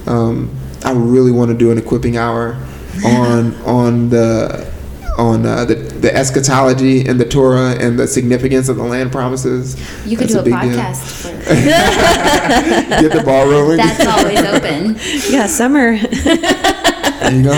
Um, 0.06 0.54
I 0.84 0.92
really 0.92 1.32
want 1.32 1.50
to 1.50 1.56
do 1.56 1.70
an 1.70 1.78
equipping 1.78 2.16
hour 2.16 2.54
on 3.04 3.54
on 3.62 4.08
the 4.10 4.72
on 5.16 5.46
uh, 5.46 5.64
the 5.64 5.74
the 5.74 6.14
eschatology 6.14 7.06
and 7.06 7.18
the 7.18 7.24
Torah 7.24 7.74
and 7.78 7.98
the 7.98 8.06
significance 8.06 8.68
of 8.68 8.76
the 8.76 8.82
land 8.82 9.10
promises. 9.12 9.76
You 10.06 10.16
could 10.16 10.28
That's 10.28 10.34
do 10.34 10.40
a, 10.40 10.42
big 10.42 10.60
deal. 10.60 10.78
podcast 10.78 11.22
for 11.22 11.28
Get 13.00 13.12
the 13.12 13.22
ball 13.24 13.48
rolling. 13.48 13.78
That's 13.78 14.06
always 14.06 14.40
open. 14.40 14.96
Yeah, 15.30 15.46
summer. 15.46 15.96
there 15.96 17.34
you 17.34 17.42
go. 17.42 17.52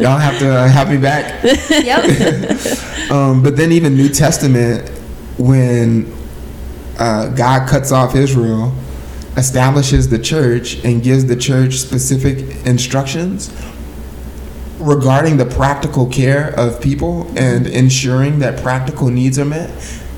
Y'all 0.00 0.18
have 0.18 0.38
to 0.38 0.48
uh, 0.48 0.68
have 0.68 0.90
me 0.90 0.96
back. 0.96 1.42
Yep. 1.70 3.10
Um, 3.10 3.42
but 3.42 3.56
then 3.56 3.72
even 3.72 3.94
New 3.96 4.08
Testament, 4.08 4.88
when 5.38 6.12
uh, 6.98 7.28
God 7.30 7.68
cuts 7.68 7.92
off 7.92 8.14
Israel, 8.14 8.72
establishes 9.36 10.08
the 10.08 10.18
church 10.18 10.82
and 10.84 11.02
gives 11.02 11.26
the 11.26 11.36
church 11.36 11.74
specific 11.74 12.64
instructions 12.66 13.50
regarding 14.84 15.36
the 15.36 15.46
practical 15.46 16.06
care 16.06 16.52
of 16.58 16.80
people 16.80 17.26
and 17.36 17.66
ensuring 17.66 18.38
that 18.40 18.62
practical 18.62 19.08
needs 19.08 19.38
are 19.38 19.44
met, 19.44 19.70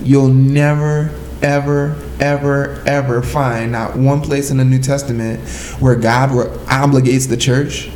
you'll 0.02 0.28
never, 0.28 1.14
ever, 1.42 1.96
ever, 2.20 2.82
ever 2.86 3.22
find 3.22 3.72
not 3.72 3.96
one 3.96 4.20
place 4.20 4.50
in 4.50 4.56
the 4.56 4.64
New 4.64 4.80
Testament 4.80 5.40
where 5.80 5.94
God 5.94 6.30
obligates 6.66 7.28
the 7.28 7.36
church 7.36 7.90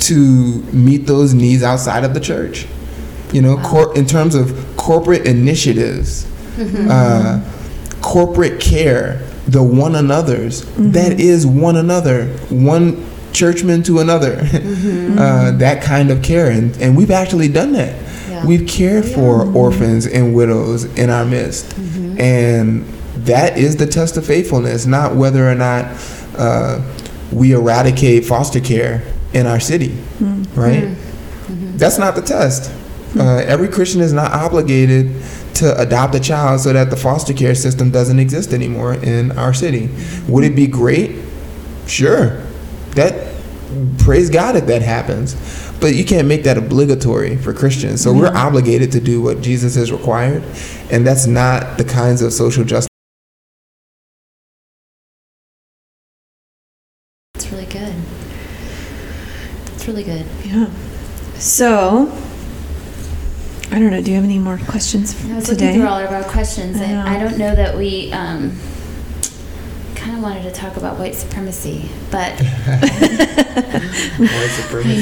to 0.00 0.62
meet 0.72 1.06
those 1.06 1.34
needs 1.34 1.62
outside 1.62 2.04
of 2.04 2.14
the 2.14 2.20
church. 2.20 2.66
You 3.32 3.42
know, 3.42 3.56
cor- 3.58 3.96
in 3.96 4.06
terms 4.06 4.34
of 4.34 4.74
corporate 4.76 5.26
initiatives, 5.26 6.26
uh, 6.58 7.40
corporate 8.02 8.60
care, 8.60 9.18
the 9.46 9.62
one 9.62 9.94
another's, 9.94 10.64
that 10.76 11.18
is 11.18 11.46
one 11.46 11.76
another, 11.76 12.26
one 12.50 13.04
churchman 13.32 13.82
to 13.84 13.98
another, 14.00 14.38
uh, 14.42 15.52
that 15.52 15.82
kind 15.82 16.10
of 16.10 16.22
care. 16.22 16.50
And, 16.50 16.76
and 16.78 16.96
we've 16.96 17.10
actually 17.10 17.48
done 17.48 17.72
that. 17.72 17.96
Yeah. 18.28 18.46
We've 18.46 18.66
cared 18.68 19.04
for 19.04 19.46
orphans 19.54 20.06
and 20.06 20.34
widows 20.34 20.84
in 20.98 21.10
our 21.10 21.24
midst. 21.24 21.76
And 22.18 22.86
that 23.24 23.58
is 23.58 23.76
the 23.76 23.86
test 23.86 24.16
of 24.16 24.26
faithfulness, 24.26 24.86
not 24.86 25.14
whether 25.14 25.48
or 25.48 25.54
not 25.54 25.86
uh, 26.36 26.80
we 27.32 27.52
eradicate 27.52 28.24
foster 28.24 28.60
care 28.60 29.02
in 29.32 29.46
our 29.46 29.60
city, 29.60 29.96
right? 30.54 30.96
That's 31.48 31.98
not 31.98 32.14
the 32.14 32.22
test. 32.22 32.72
Uh, 33.18 33.38
every 33.46 33.68
Christian 33.68 34.00
is 34.00 34.12
not 34.12 34.32
obligated 34.32 35.22
to 35.54 35.78
adopt 35.80 36.14
a 36.14 36.20
child 36.20 36.60
so 36.60 36.72
that 36.72 36.90
the 36.90 36.96
foster 36.96 37.32
care 37.32 37.54
system 37.54 37.90
doesn't 37.90 38.18
exist 38.18 38.52
anymore 38.52 38.94
in 38.94 39.32
our 39.32 39.52
city. 39.52 39.88
Would 40.28 40.44
it 40.44 40.54
be 40.54 40.66
great? 40.66 41.16
Sure. 41.86 42.39
That 42.94 43.34
praise 43.98 44.30
God 44.30 44.56
if 44.56 44.66
that 44.66 44.82
happens. 44.82 45.34
But 45.80 45.94
you 45.94 46.04
can't 46.04 46.28
make 46.28 46.42
that 46.44 46.58
obligatory 46.58 47.36
for 47.36 47.54
Christians. 47.54 48.02
So 48.02 48.12
we're 48.12 48.34
obligated 48.36 48.92
to 48.92 49.00
do 49.00 49.22
what 49.22 49.40
Jesus 49.40 49.74
has 49.76 49.90
required, 49.90 50.42
and 50.90 51.06
that's 51.06 51.26
not 51.26 51.78
the 51.78 51.84
kinds 51.84 52.20
of 52.20 52.32
social 52.34 52.64
justice. 52.64 52.88
It's 57.34 57.50
really 57.50 57.64
good. 57.66 57.94
It's 59.74 59.88
really 59.88 60.04
good. 60.04 60.26
Yeah. 60.44 60.68
So, 61.36 62.12
I 63.70 63.78
don't 63.78 63.90
know. 63.90 64.02
Do 64.02 64.10
you 64.10 64.16
have 64.16 64.24
any 64.24 64.38
more 64.38 64.58
questions 64.68 65.14
for 65.14 65.32
I 65.32 65.36
was 65.36 65.46
today? 65.46 65.66
looking 65.66 65.80
through 65.80 65.88
all 65.88 66.00
of 66.00 66.10
our 66.10 66.24
questions, 66.24 66.78
I 66.78 66.84
and. 66.84 67.08
I 67.08 67.18
don't 67.18 67.38
know 67.38 67.54
that 67.54 67.74
we 67.74 68.12
um, 68.12 68.58
kind 70.00 70.16
of 70.16 70.22
wanted 70.22 70.42
to 70.42 70.50
talk 70.50 70.76
about 70.76 70.98
white 70.98 71.14
supremacy, 71.14 71.88
but 72.10 72.32
I 72.40 72.42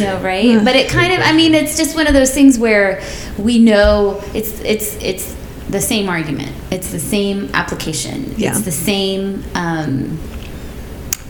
know, 0.01 0.21
right? 0.23 0.65
But 0.65 0.75
it 0.75 0.91
kind 0.91 1.13
of, 1.13 1.21
I 1.21 1.33
mean, 1.33 1.55
it's 1.55 1.77
just 1.77 1.95
one 1.95 2.09
of 2.09 2.15
those 2.15 2.35
things 2.35 2.59
where 2.59 3.03
we 3.39 3.59
know 3.59 4.21
it's 4.35 4.61
it's 4.61 4.97
it's 4.97 5.37
the 5.69 5.81
same 5.81 6.09
argument. 6.09 6.53
It's 6.73 6.91
the 6.91 6.99
same 6.99 7.51
application. 7.55 8.35
Yeah. 8.37 8.51
It's 8.51 8.63
the 8.63 8.73
same 8.73 9.45
um, 9.55 10.19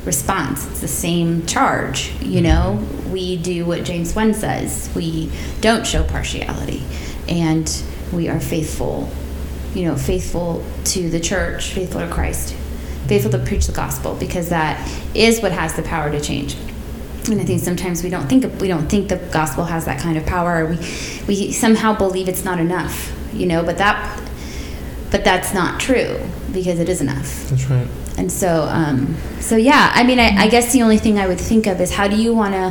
response. 0.05 0.67
It's 0.69 0.81
the 0.81 0.89
same 0.89 1.45
charge. 1.45 2.11
You 2.23 2.41
know, 2.41 2.83
we 3.11 3.37
do 3.37 3.67
what 3.67 3.85
James 3.85 4.17
one 4.17 4.33
says. 4.33 4.91
We 4.97 5.31
don't 5.61 5.87
show 5.87 6.05
partiality, 6.05 6.83
and 7.29 7.71
we 8.13 8.29
are 8.29 8.41
faithful. 8.41 9.11
You 9.75 9.85
know, 9.85 9.97
faithful 9.97 10.65
to 10.85 11.11
the 11.11 11.21
church, 11.21 11.75
faithful 11.75 12.01
to 12.01 12.09
Christ, 12.09 12.57
faithful 13.09 13.31
to 13.33 13.39
preach 13.39 13.67
the 13.67 13.73
gospel 13.73 14.15
because 14.15 14.49
that 14.51 14.77
is 15.15 15.41
what 15.41 15.53
has 15.53 15.75
the 15.75 15.83
power 15.83 16.11
to 16.11 16.21
change. 16.21 16.57
And 17.31 17.41
I 17.41 17.45
think 17.45 17.61
sometimes 17.61 18.03
we 18.03 18.11
don't 18.11 18.29
think 18.29 18.45
of, 18.45 18.61
we 18.61 18.69
don't 18.69 18.89
think 18.89 19.09
the 19.09 19.17
gospel 19.17 19.65
has 19.65 19.85
that 19.85 20.01
kind 20.01 20.17
of 20.17 20.25
power. 20.25 20.65
Or 20.65 20.67
we 20.67 20.77
we 21.27 21.53
somehow 21.53 21.97
believe 21.97 22.29
it's 22.29 22.45
not 22.45 22.59
enough, 22.59 23.13
you 23.35 23.47
know. 23.47 23.63
But 23.63 23.79
that 23.79 24.23
but 25.11 25.25
that's 25.25 25.53
not 25.53 25.81
true 25.81 26.21
because 26.53 26.79
it 26.79 26.89
is 26.89 27.01
enough. 27.01 27.49
That's 27.51 27.65
right. 27.67 27.89
And 28.17 28.31
so, 28.33 28.63
um, 28.65 29.17
so 29.41 29.57
yeah, 29.57 29.93
I 29.95 30.03
mean, 30.03 30.19
I, 30.19 30.37
I 30.37 30.49
guess 30.49 30.73
the 30.73 30.83
only 30.83 30.99
thing 30.99 31.19
I 31.19 31.27
would 31.29 31.41
think 31.41 31.67
of 31.67 31.81
is 31.81 31.93
how 31.93 32.09
do 32.09 32.17
you 32.17 32.35
want 32.35 32.55
to, 32.55 32.71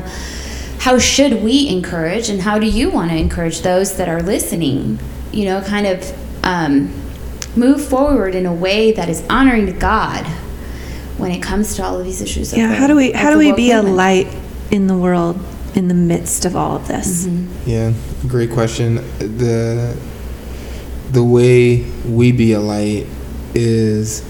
how 0.80 1.00
should 1.00 1.42
we 1.42 1.70
encourage 1.70 2.30
and 2.30 2.42
how 2.42 2.60
do 2.60 2.68
you 2.68 2.90
want 2.90 3.12
to 3.12 3.18
encourage 3.18 3.62
those 3.62 3.96
that 3.98 4.10
are 4.10 4.22
listening, 4.22 5.00
you 5.32 5.46
know, 5.46 5.62
kind 5.62 5.88
of 5.88 6.44
um, 6.44 6.94
move 7.58 7.84
forward 7.86 8.36
in 8.36 8.46
a 8.46 8.54
way 8.54 8.92
that 8.94 9.10
is 9.10 9.26
honoring 9.30 9.66
to 9.66 9.74
God 9.74 10.26
when 11.18 11.32
it 11.32 11.42
comes 11.42 11.76
to 11.76 11.84
all 11.84 12.00
of 12.00 12.06
these 12.06 12.22
issues. 12.22 12.52
of 12.54 12.60
Yeah, 12.60 12.68
the- 12.70 12.76
how 12.76 12.88
do 12.88 12.96
we 12.96 13.12
how 13.12 13.32
do 13.32 13.38
we 13.38 13.48
woke 13.48 13.58
be 13.58 13.72
a 13.72 13.82
light 13.82 14.28
in 14.72 14.88
the 14.88 14.96
world 14.98 15.40
in 15.76 15.88
the 15.88 15.94
midst 15.94 16.46
of 16.46 16.56
all 16.56 16.76
of 16.76 16.88
this? 16.88 17.28
Yeah, 17.66 17.94
great 18.28 18.52
question. 18.52 18.96
The 19.20 19.96
the 21.12 21.24
way 21.24 21.86
we 22.06 22.32
be 22.32 22.52
a 22.54 22.60
light 22.60 23.08
is 23.56 24.24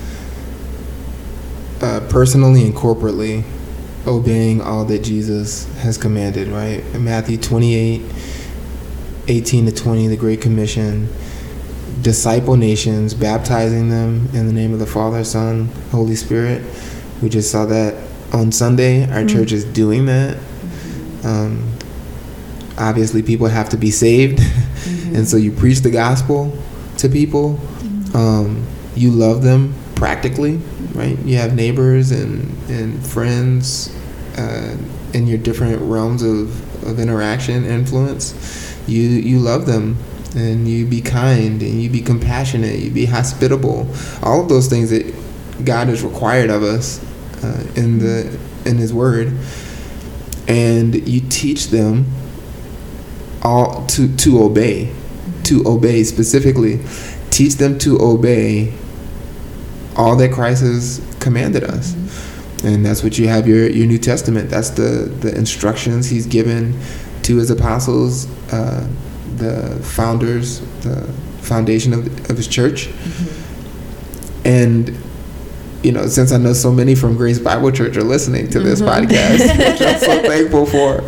uh, 1.82 2.02
personally 2.10 2.64
and 2.64 2.74
corporately 2.74 3.44
obeying 4.06 4.62
all 4.62 4.86
that 4.86 5.00
Jesus 5.04 5.66
has 5.80 5.98
commanded, 5.98 6.48
right? 6.48 6.82
In 6.94 7.04
Matthew 7.04 7.38
28, 7.38 8.02
18 9.28 9.66
to 9.66 9.72
20, 9.72 10.08
the 10.08 10.16
Great 10.16 10.40
Commission, 10.40 11.10
disciple 12.02 12.56
nations, 12.56 13.14
baptizing 13.14 13.90
them 13.90 14.30
in 14.34 14.48
the 14.48 14.54
name 14.54 14.74
of 14.74 14.80
the 14.80 14.86
Father, 14.86 15.24
Son, 15.24 15.70
Holy 15.92 16.16
Spirit. 16.16 16.64
We 17.22 17.30
just 17.30 17.52
saw 17.52 17.66
that 17.66 17.96
on 18.34 18.52
Sunday. 18.52 19.10
Our 19.12 19.26
church 19.26 19.52
is 19.52 19.66
doing 19.66 20.06
that. 20.06 20.38
Um, 21.24 21.72
obviously, 22.78 23.24
people 23.24 23.48
have 23.48 23.70
to 23.70 23.78
be 23.78 23.92
saved. 23.92 24.40
and 24.86 25.28
so 25.28 25.38
you 25.38 25.52
preach 25.52 25.80
the 25.80 25.92
gospel 25.92 26.58
to 26.98 27.10
people. 27.10 27.60
Um, 28.14 28.66
you 28.96 29.12
love 29.12 29.42
them 29.44 29.74
practically, 29.96 30.58
right? 30.94 31.18
You 31.20 31.38
have 31.38 31.56
neighbors 31.56 32.12
and, 32.12 32.56
and 32.70 33.06
friends 33.06 33.96
uh, 34.38 34.78
in 35.14 35.28
your 35.28 35.38
different 35.38 35.82
realms 35.82 36.22
of, 36.22 36.84
of 36.86 37.00
interaction, 37.00 37.66
influence. 37.66 38.34
You, 38.88 39.02
you 39.02 39.40
love 39.40 39.66
them 39.66 39.98
and 40.38 40.68
you 40.68 40.86
be 40.86 41.02
kind 41.02 41.62
and 41.64 41.82
you 41.82 41.90
be 41.90 42.02
compassionate, 42.02 42.80
you 42.80 42.92
be 42.92 43.06
hospitable. 43.06 43.88
All 44.22 44.42
of 44.42 44.50
those 44.50 44.68
things 44.68 44.92
that 44.92 45.14
God 45.66 45.88
has 45.88 46.04
required 46.04 46.52
of 46.52 46.62
us 46.62 47.04
uh, 47.44 47.66
in 47.76 48.00
the 48.00 48.38
in 48.66 48.78
His 48.78 48.94
Word, 48.94 49.34
and 50.48 51.08
you 51.08 51.22
teach 51.30 51.68
them 51.68 52.06
all 53.42 53.86
to 53.88 54.16
to 54.18 54.44
obey, 54.44 54.94
to 55.46 55.68
obey 55.68 56.04
specifically. 56.04 56.80
Teach 57.32 57.56
them 57.56 57.78
to 57.80 58.00
obey 58.02 58.74
all 59.96 60.16
that 60.18 60.32
Christ 60.32 60.62
has 60.64 61.02
commanded 61.20 61.64
us, 61.64 61.94
and 62.64 62.86
that's 62.86 63.04
what 63.04 63.18
you 63.18 63.28
have 63.28 63.48
your 63.48 63.68
your 63.68 63.88
New 63.88 63.98
Testament. 64.00 64.50
That's 64.50 64.70
the 64.70 65.12
the 65.20 65.36
instructions 65.36 66.10
He's 66.10 66.28
given 66.28 66.80
to 67.24 67.38
His 67.38 67.50
apostles, 67.50 68.28
uh, 68.52 68.88
the 69.38 69.80
founders, 69.84 70.60
the 70.82 71.02
foundation 71.42 71.94
of 71.94 72.30
of 72.30 72.38
His 72.38 72.48
church, 72.48 72.90
and 74.46 74.98
you 75.84 75.92
know, 75.92 76.08
since 76.08 76.32
I 76.32 76.38
know 76.38 76.54
so 76.54 76.72
many 76.72 76.96
from 76.96 77.16
Grace 77.16 77.40
Bible 77.40 77.72
Church 77.72 77.96
are 77.98 78.04
listening 78.04 78.50
to 78.50 78.60
this 78.60 78.82
podcast, 78.82 79.40
which 79.40 79.82
I'm 79.82 80.00
so 80.00 80.22
thankful 80.28 80.66
for. 80.66 81.02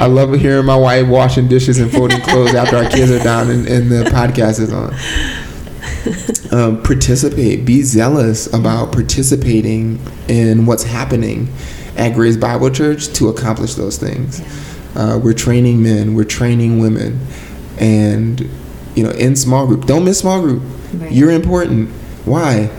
I 0.00 0.06
love 0.06 0.32
hearing 0.38 0.66
my 0.66 0.76
wife 0.76 1.08
washing 1.08 1.48
dishes 1.48 1.78
and 1.78 1.90
folding 1.90 2.20
clothes 2.20 2.54
after 2.54 2.76
our 2.76 2.88
kids 2.88 3.10
are 3.10 3.22
down 3.22 3.50
and, 3.50 3.66
and 3.66 3.90
the 3.90 4.04
podcast 4.10 4.60
is 4.60 4.72
on. 4.72 4.94
Um, 6.52 6.82
participate, 6.82 7.64
be 7.64 7.80
zealous 7.80 8.52
about 8.52 8.92
participating 8.92 9.98
in 10.28 10.66
what's 10.66 10.82
happening 10.82 11.48
at 11.96 12.12
Grace 12.12 12.36
Bible 12.36 12.70
Church 12.70 13.06
to 13.14 13.28
accomplish 13.30 13.74
those 13.74 13.96
things. 13.96 14.42
Uh, 14.94 15.18
we're 15.22 15.32
training 15.32 15.82
men, 15.82 16.14
we're 16.14 16.24
training 16.24 16.78
women, 16.78 17.20
and 17.78 18.48
you 18.94 19.04
know, 19.04 19.10
in 19.10 19.36
small 19.36 19.66
group. 19.66 19.86
Don't 19.86 20.04
miss 20.04 20.18
small 20.18 20.40
group. 20.40 20.62
Right. 20.94 21.12
You're 21.12 21.30
important. 21.30 21.90
Why? 22.24 22.70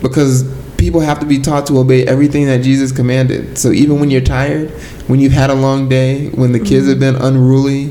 Because 0.00 0.44
people 0.76 1.00
have 1.00 1.18
to 1.20 1.26
be 1.26 1.40
taught 1.40 1.66
to 1.66 1.78
obey 1.78 2.06
everything 2.06 2.46
that 2.46 2.62
Jesus 2.62 2.92
commanded. 2.92 3.58
So 3.58 3.72
even 3.72 3.98
when 4.00 4.10
you're 4.10 4.20
tired, 4.20 4.70
when 5.08 5.18
you've 5.18 5.32
had 5.32 5.50
a 5.50 5.54
long 5.54 5.88
day, 5.88 6.28
when 6.28 6.52
the 6.52 6.60
kids 6.60 6.86
have 6.88 7.00
been 7.00 7.16
unruly, 7.16 7.88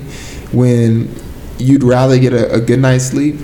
when 0.54 1.14
you'd 1.58 1.84
rather 1.84 2.18
get 2.18 2.34
a, 2.34 2.54
a 2.54 2.62
good 2.62 2.80
night's 2.80 3.06
sleep, 3.06 3.36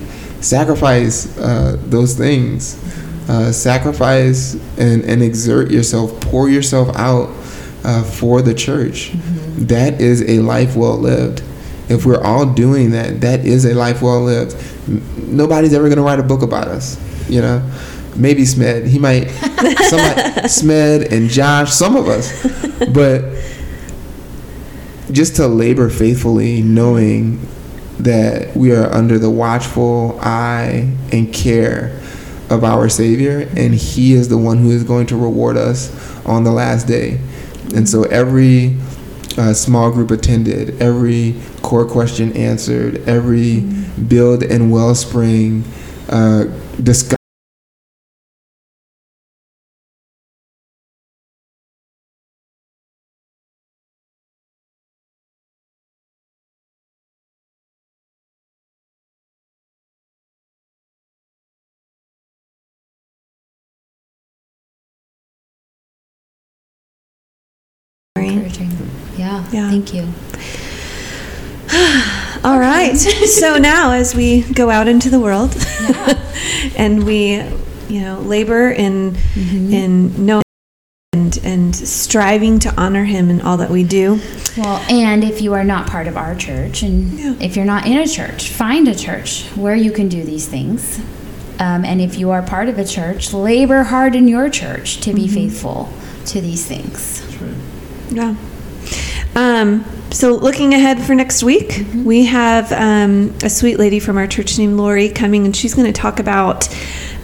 sacrifice 0.41 1.37
uh, 1.37 1.77
those 1.81 2.17
things. 2.17 2.81
Uh, 3.29 3.53
sacrifice 3.53 4.55
and, 4.77 5.03
and 5.05 5.23
exert 5.23 5.71
yourself, 5.71 6.19
pour 6.19 6.49
yourself 6.49 6.93
out 6.97 7.29
uh, 7.85 8.03
for 8.03 8.41
the 8.41 8.53
church. 8.53 9.11
That 9.55 10.01
is 10.01 10.21
a 10.23 10.39
life 10.39 10.75
well 10.75 10.97
lived. 10.97 11.41
If 11.89 12.05
we're 12.05 12.21
all 12.21 12.45
doing 12.45 12.91
that, 12.91 13.21
that 13.21 13.45
is 13.45 13.65
a 13.65 13.73
life 13.73 14.01
well 14.01 14.21
lived. 14.21 14.55
Nobody's 15.17 15.73
ever 15.73 15.85
going 15.85 15.97
to 15.97 16.03
write 16.03 16.19
a 16.19 16.23
book 16.23 16.41
about 16.41 16.67
us, 16.67 16.97
you 17.29 17.41
know? 17.41 17.69
Maybe 18.15 18.43
Smed. 18.43 18.87
He 18.87 18.99
might, 18.99 19.27
somebody, 19.29 20.47
Smed 20.47 21.11
and 21.11 21.29
Josh, 21.29 21.71
some 21.71 21.95
of 21.95 22.07
us. 22.07 22.31
But 22.93 23.25
just 25.11 25.35
to 25.37 25.47
labor 25.47 25.89
faithfully, 25.89 26.61
knowing 26.61 27.47
that 27.99 28.55
we 28.55 28.71
are 28.71 28.91
under 28.91 29.19
the 29.19 29.29
watchful 29.29 30.19
eye 30.21 30.91
and 31.11 31.33
care 31.33 31.99
of 32.49 32.63
our 32.63 32.89
Savior, 32.89 33.47
and 33.55 33.73
He 33.73 34.13
is 34.13 34.29
the 34.29 34.37
one 34.37 34.59
who 34.59 34.71
is 34.71 34.83
going 34.83 35.07
to 35.07 35.15
reward 35.15 35.57
us 35.57 35.91
on 36.25 36.43
the 36.43 36.51
last 36.51 36.87
day. 36.87 37.19
And 37.75 37.87
so 37.87 38.03
every 38.03 38.77
uh, 39.37 39.53
small 39.53 39.91
group 39.91 40.11
attended, 40.11 40.81
every 40.81 41.35
core 41.61 41.85
question 41.85 42.35
answered, 42.35 42.97
every 43.07 43.61
build 44.07 44.43
and 44.43 44.71
wellspring 44.71 45.63
uh, 46.09 46.45
discussion. 46.81 47.22
Thank 69.85 69.95
you. 69.95 70.13
All 72.43 72.59
right. 72.59 72.95
so 72.97 73.57
now, 73.57 73.91
as 73.91 74.15
we 74.15 74.41
go 74.41 74.69
out 74.69 74.87
into 74.87 75.09
the 75.09 75.19
world, 75.19 75.55
and 76.77 77.03
we, 77.03 77.35
you 77.89 78.01
know, 78.01 78.19
labor 78.21 78.71
in 78.71 79.17
in 79.35 80.25
knowing 80.25 80.43
and 81.13 81.37
and 81.43 81.75
striving 81.75 82.59
to 82.59 82.73
honor 82.79 83.03
Him 83.03 83.29
in 83.29 83.41
all 83.41 83.57
that 83.57 83.69
we 83.69 83.83
do. 83.83 84.21
Well, 84.57 84.77
and 84.89 85.23
if 85.23 85.41
you 85.41 85.53
are 85.53 85.65
not 85.65 85.87
part 85.87 86.07
of 86.07 86.15
our 86.15 86.35
church, 86.35 86.81
and 86.83 87.19
Yeah. 87.19 87.35
if 87.41 87.57
you're 87.57 87.65
not 87.65 87.85
in 87.85 87.97
a 87.97 88.07
church, 88.07 88.49
find 88.49 88.87
a 88.87 88.95
church 88.95 89.45
where 89.55 89.75
you 89.75 89.91
can 89.91 90.07
do 90.07 90.23
these 90.23 90.47
things. 90.47 90.99
Um, 91.59 91.83
and 91.85 91.99
if 92.01 92.17
you 92.17 92.31
are 92.31 92.41
part 92.41 92.69
of 92.69 92.79
a 92.79 92.85
church, 92.85 93.33
labor 93.33 93.83
hard 93.83 94.15
in 94.15 94.27
your 94.27 94.49
church 94.49 95.01
to 95.01 95.13
be 95.13 95.27
faithful 95.27 95.91
to 96.27 96.41
these 96.41 96.65
things. 96.65 97.21
Yeah. 98.09 98.35
Um, 99.35 99.83
so 100.11 100.35
looking 100.35 100.73
ahead 100.73 101.01
for 101.01 101.15
next 101.15 101.43
week, 101.43 101.85
we 101.95 102.25
have 102.25 102.71
um, 102.71 103.33
a 103.43 103.49
sweet 103.49 103.79
lady 103.79 103.99
from 103.99 104.17
our 104.17 104.27
church 104.27 104.57
named 104.59 104.77
Lori 104.77 105.09
coming, 105.09 105.45
and 105.45 105.55
she's 105.55 105.73
going 105.73 105.91
to 105.91 105.99
talk 106.01 106.19
about 106.19 106.69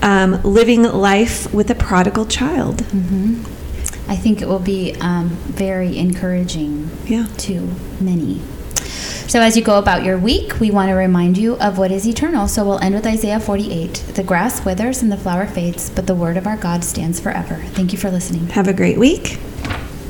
um, 0.02 0.42
living 0.44 0.84
life 0.84 1.54
with 1.54 1.70
a 1.70 1.76
prodigal 1.76 2.26
child. 2.26 2.82
I 4.08 4.16
think 4.16 4.42
it 4.42 4.48
will 4.48 4.58
be 4.60 4.96
um, 5.02 5.30
very 5.30 5.98
encouraging 6.00 6.90
Yeah. 7.06 7.28
to 7.40 7.70
many. 8.02 8.42
So, 9.28 9.40
as 9.40 9.56
you 9.56 9.64
go 9.64 9.78
about 9.78 10.04
your 10.04 10.18
week, 10.18 10.60
we 10.60 10.72
want 10.72 10.90
to 10.90 10.96
remind 10.96 11.38
you 11.38 11.54
of 11.58 11.78
what 11.78 11.92
is 11.92 12.08
eternal. 12.08 12.48
So, 12.48 12.66
we'll 12.66 12.80
end 12.80 12.96
with 12.96 13.06
Isaiah 13.06 13.40
48. 13.40 13.94
The 14.16 14.24
grass 14.24 14.66
withers 14.66 15.04
and 15.04 15.12
the 15.12 15.18
flower 15.18 15.46
fades, 15.46 15.92
but 15.92 16.08
the 16.08 16.16
word 16.16 16.36
of 16.38 16.48
our 16.48 16.58
God 16.58 16.84
stands 16.84 17.20
forever. 17.20 17.58
Thank 17.74 17.92
you 17.92 18.00
for 18.00 18.10
listening. 18.10 18.48
Have 18.48 18.68
a 18.68 18.74
great 18.74 18.98
week. 18.98 19.38